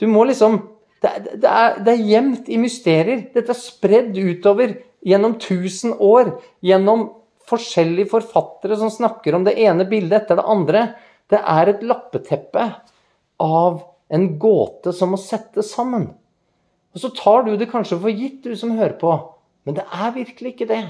Du 0.00 0.08
må 0.10 0.24
liksom 0.26 0.56
Det, 1.04 1.10
er, 1.46 1.76
det 1.84 1.92
er 1.92 2.06
gjemt 2.08 2.48
i 2.48 2.56
mysterier. 2.58 3.26
Dette 3.34 3.52
er 3.52 3.58
spredd 3.58 4.16
utover 4.16 4.72
gjennom 5.04 5.36
1000 5.36 5.98
år, 6.00 6.34
gjennom 6.64 7.08
forskjellige 7.48 8.10
forfattere 8.14 8.76
som 8.80 8.92
snakker 8.92 9.36
om 9.36 9.44
det 9.44 9.58
ene 9.60 9.86
bildet 9.88 10.24
etter 10.24 10.40
det 10.40 10.48
andre. 10.48 10.84
Det 11.28 11.40
er 11.40 11.70
et 11.70 11.84
lappeteppe 11.84 12.66
av 13.44 13.82
en 14.08 14.26
gåte 14.40 14.92
som 14.96 15.12
må 15.14 15.20
settes 15.20 15.72
sammen. 15.74 16.08
Og 16.94 17.02
så 17.02 17.10
tar 17.16 17.44
du 17.44 17.56
det 17.58 17.70
kanskje 17.72 17.98
for 18.00 18.12
gitt, 18.12 18.44
du 18.44 18.54
som 18.56 18.76
hører 18.78 18.96
på, 19.00 19.14
men 19.66 19.76
det 19.76 19.84
er 19.92 20.14
virkelig 20.14 20.54
ikke 20.54 20.70
det. 20.70 20.84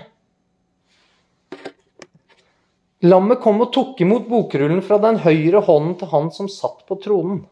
Lammet 3.05 3.41
kom 3.45 3.61
og 3.61 3.73
tok 3.73 3.99
imot 4.01 4.29
bokrullen 4.31 4.81
fra 4.85 4.97
den 5.03 5.19
høyre 5.25 5.61
hånden 5.67 5.97
til 6.01 6.09
han 6.13 6.31
som 6.33 6.49
satt 6.49 6.87
på 6.89 6.97
tronen. 7.05 7.43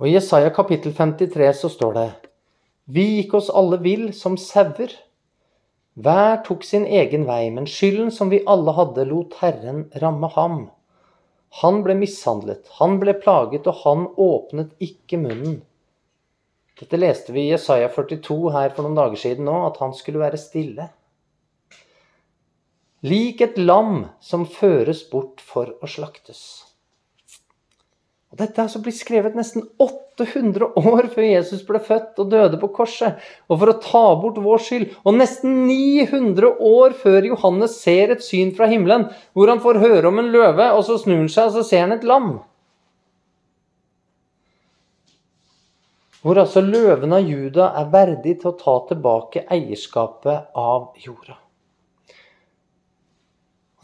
Og 0.00 0.08
I 0.08 0.14
Jesaja 0.14 0.50
kapittel 0.54 0.94
53 0.96 1.50
så 1.58 1.70
står 1.72 1.92
det 1.98 2.06
vi 2.84 3.04
gikk 3.16 3.34
oss 3.34 3.50
alle 3.50 3.78
vill 3.80 4.12
som 4.12 4.36
sauer. 4.36 4.92
Hver 5.94 6.40
tok 6.44 6.64
sin 6.66 6.84
egen 6.86 7.24
vei, 7.28 7.48
men 7.54 7.68
skylden 7.70 8.10
som 8.12 8.32
vi 8.32 8.42
alle 8.50 8.74
hadde, 8.76 9.06
lot 9.08 9.36
Herren 9.40 9.86
ramme 10.02 10.28
ham. 10.34 10.58
Han 11.62 11.84
ble 11.86 11.94
mishandlet, 11.94 12.66
han 12.80 12.98
ble 12.98 13.14
plaget, 13.14 13.68
og 13.70 13.78
han 13.84 14.08
åpnet 14.18 14.74
ikke 14.82 15.20
munnen. 15.22 15.62
Dette 16.80 16.98
leste 16.98 17.32
vi 17.32 17.46
i 17.46 17.52
Jesaja 17.52 17.86
42 17.94 18.36
her 18.50 18.72
for 18.74 18.82
noen 18.82 18.98
dager 18.98 19.20
siden 19.22 19.46
nå, 19.46 19.54
at 19.68 19.78
han 19.78 19.94
skulle 19.94 20.20
være 20.20 20.40
stille. 20.42 20.88
Lik 23.06 23.44
et 23.44 23.60
lam 23.60 24.08
som 24.24 24.48
føres 24.48 25.04
bort 25.10 25.42
for 25.44 25.76
å 25.78 25.88
slaktes. 25.90 26.40
Og 28.32 28.40
Dette 28.40 28.64
altså 28.64 28.82
blitt 28.82 28.98
skrevet 28.98 29.36
nesten 29.38 29.68
800 30.20 30.70
år 30.78 31.08
før 31.12 31.26
Jesus 31.26 31.64
ble 31.66 31.80
født 31.82 32.20
og 32.22 32.30
døde 32.32 32.58
på 32.60 32.70
korset, 32.76 33.20
og 33.50 33.60
for 33.60 33.72
å 33.72 33.76
ta 33.82 34.04
bort 34.20 34.40
vår 34.42 34.62
skyld. 34.62 34.86
Og 35.04 35.18
nesten 35.18 35.64
900 35.68 36.54
år 36.70 36.96
før 37.00 37.28
Johannes 37.30 37.76
ser 37.82 38.14
et 38.14 38.24
syn 38.24 38.54
fra 38.56 38.68
himmelen, 38.70 39.08
hvor 39.34 39.50
han 39.50 39.62
får 39.64 39.82
høre 39.82 40.10
om 40.10 40.22
en 40.22 40.32
løve, 40.34 40.70
og 40.76 40.84
så 40.86 40.98
snur 41.02 41.24
han 41.24 41.30
seg, 41.32 41.50
og 41.50 41.58
så 41.58 41.66
ser 41.66 41.86
han 41.86 41.96
et 41.96 42.06
lam. 42.06 42.36
Hvor 46.24 46.40
altså 46.40 46.62
løven 46.64 47.12
av 47.12 47.26
Juda 47.28 47.72
er 47.76 47.90
verdig 47.92 48.38
til 48.40 48.54
å 48.54 48.58
ta 48.60 48.78
tilbake 48.88 49.44
eierskapet 49.52 50.54
av 50.56 50.94
jorda. 51.04 51.36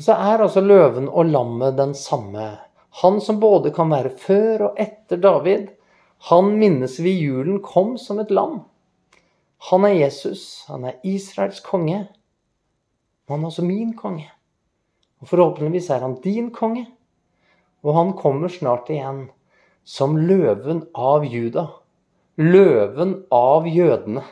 Og 0.01 0.07
så 0.07 0.17
er 0.17 0.41
altså 0.41 0.63
løven 0.65 1.11
og 1.11 1.29
lammet 1.29 1.77
den 1.77 1.93
samme 1.93 2.55
han 2.91 3.21
som 3.21 3.41
både 3.41 3.71
kan 3.75 3.91
være 3.91 4.15
før 4.19 4.71
og 4.71 4.81
etter 4.81 5.21
David. 5.23 5.69
Han 6.29 6.59
minnes 6.61 6.99
vi 7.01 7.15
julen 7.17 7.63
kom 7.65 7.97
som 7.99 8.21
et 8.21 8.31
lam. 8.31 8.61
Han 9.71 9.85
er 9.89 9.97
Jesus, 9.97 10.65
han 10.69 10.85
er 10.85 11.01
Israels 11.05 11.61
konge. 11.65 12.03
Og 13.29 13.37
han 13.37 13.45
er 13.45 13.53
også 13.53 13.65
min 13.65 13.95
konge. 13.97 14.29
Og 15.21 15.29
forhåpentligvis 15.29 15.91
er 15.91 16.05
han 16.05 16.19
din 16.25 16.51
konge. 16.53 16.87
Og 17.83 17.97
han 17.97 18.13
kommer 18.17 18.53
snart 18.53 18.91
igjen 18.93 19.29
som 19.85 20.17
løven 20.17 20.85
av 20.95 21.25
Juda. 21.25 21.67
Løven 22.37 23.23
av 23.33 23.69
jødene. 23.69 24.25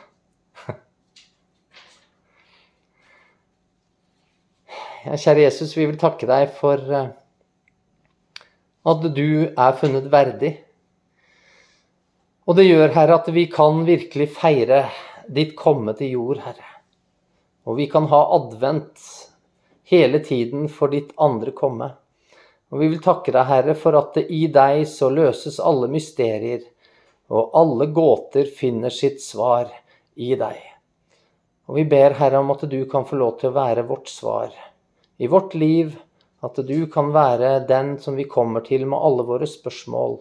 Ja, 5.05 5.15
kjære 5.15 5.45
Jesus, 5.45 5.77
vi 5.77 5.85
vil 5.87 5.97
takke 5.97 6.27
deg 6.27 6.49
for 6.57 6.81
eh, 6.91 7.11
at 8.91 9.05
du 9.15 9.29
er 9.47 9.77
funnet 9.79 10.09
verdig. 10.11 10.57
Og 12.49 12.55
det 12.57 12.63
gjør, 12.65 12.89
Herre, 12.95 13.19
at 13.21 13.27
vi 13.29 13.43
kan 13.45 13.83
virkelig 13.85 14.25
feire 14.33 14.79
ditt 15.29 15.51
komme 15.57 15.93
til 15.93 16.15
jord, 16.15 16.39
Herre. 16.41 16.69
Og 17.69 17.75
vi 17.77 17.85
kan 17.91 18.07
ha 18.09 18.23
advent 18.39 19.03
hele 19.91 20.17
tiden 20.25 20.63
for 20.73 20.89
ditt 20.89 21.11
andre 21.21 21.53
komme. 21.53 21.91
Og 22.73 22.81
vi 22.81 22.87
vil 22.89 23.03
takke 23.05 23.35
deg, 23.35 23.45
Herre, 23.45 23.75
for 23.77 23.93
at 23.99 24.17
det 24.17 24.23
i 24.33 24.47
deg 24.49 24.81
så 24.89 25.11
løses 25.13 25.59
alle 25.61 25.91
mysterier, 25.93 26.63
og 27.29 27.53
alle 27.53 27.85
gåter 27.93 28.49
finner 28.49 28.89
sitt 28.93 29.21
svar 29.21 29.69
i 30.17 30.31
deg. 30.33 30.57
Og 31.69 31.77
vi 31.77 31.85
ber, 31.85 32.17
Herre, 32.17 32.41
om 32.41 32.49
at 32.55 32.65
du 32.65 32.79
kan 32.89 33.05
få 33.05 33.19
lov 33.21 33.37
til 33.37 33.51
å 33.51 33.57
være 33.59 33.85
vårt 33.91 34.09
svar 34.09 34.49
i 35.21 35.29
vårt 35.29 35.53
liv, 35.53 35.93
at 36.41 36.57
du 36.65 36.87
kan 36.89 37.13
være 37.13 37.59
den 37.69 37.99
som 38.01 38.17
vi 38.17 38.25
kommer 38.25 38.65
til 38.65 38.89
med 38.89 38.97
alle 38.97 39.27
våre 39.29 39.45
spørsmål. 39.45 40.17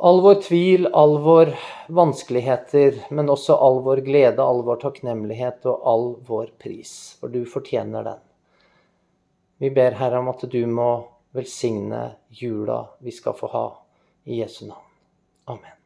All 0.00 0.20
vår 0.22 0.34
tvil, 0.34 0.86
all 0.86 1.18
vår 1.18 1.54
vanskeligheter, 1.88 2.94
men 3.10 3.30
også 3.30 3.56
all 3.58 3.80
vår 3.82 4.04
glede, 4.06 4.42
all 4.42 4.62
vår 4.62 4.78
takknemlighet 4.84 5.66
og 5.66 5.88
all 5.92 6.06
vår 6.28 6.52
pris. 6.62 6.92
For 7.18 7.34
du 7.34 7.40
fortjener 7.50 8.06
den. 8.06 8.20
Vi 9.58 9.72
ber 9.74 9.98
Herre 9.98 10.20
om 10.22 10.30
at 10.30 10.44
du 10.52 10.60
må 10.70 10.92
velsigne 11.34 12.04
jula 12.30 12.84
vi 13.02 13.10
skal 13.10 13.34
få 13.34 13.50
ha. 13.56 13.66
I 14.28 14.38
Jesu 14.38 14.68
navn. 14.68 14.86
Amen. 15.50 15.77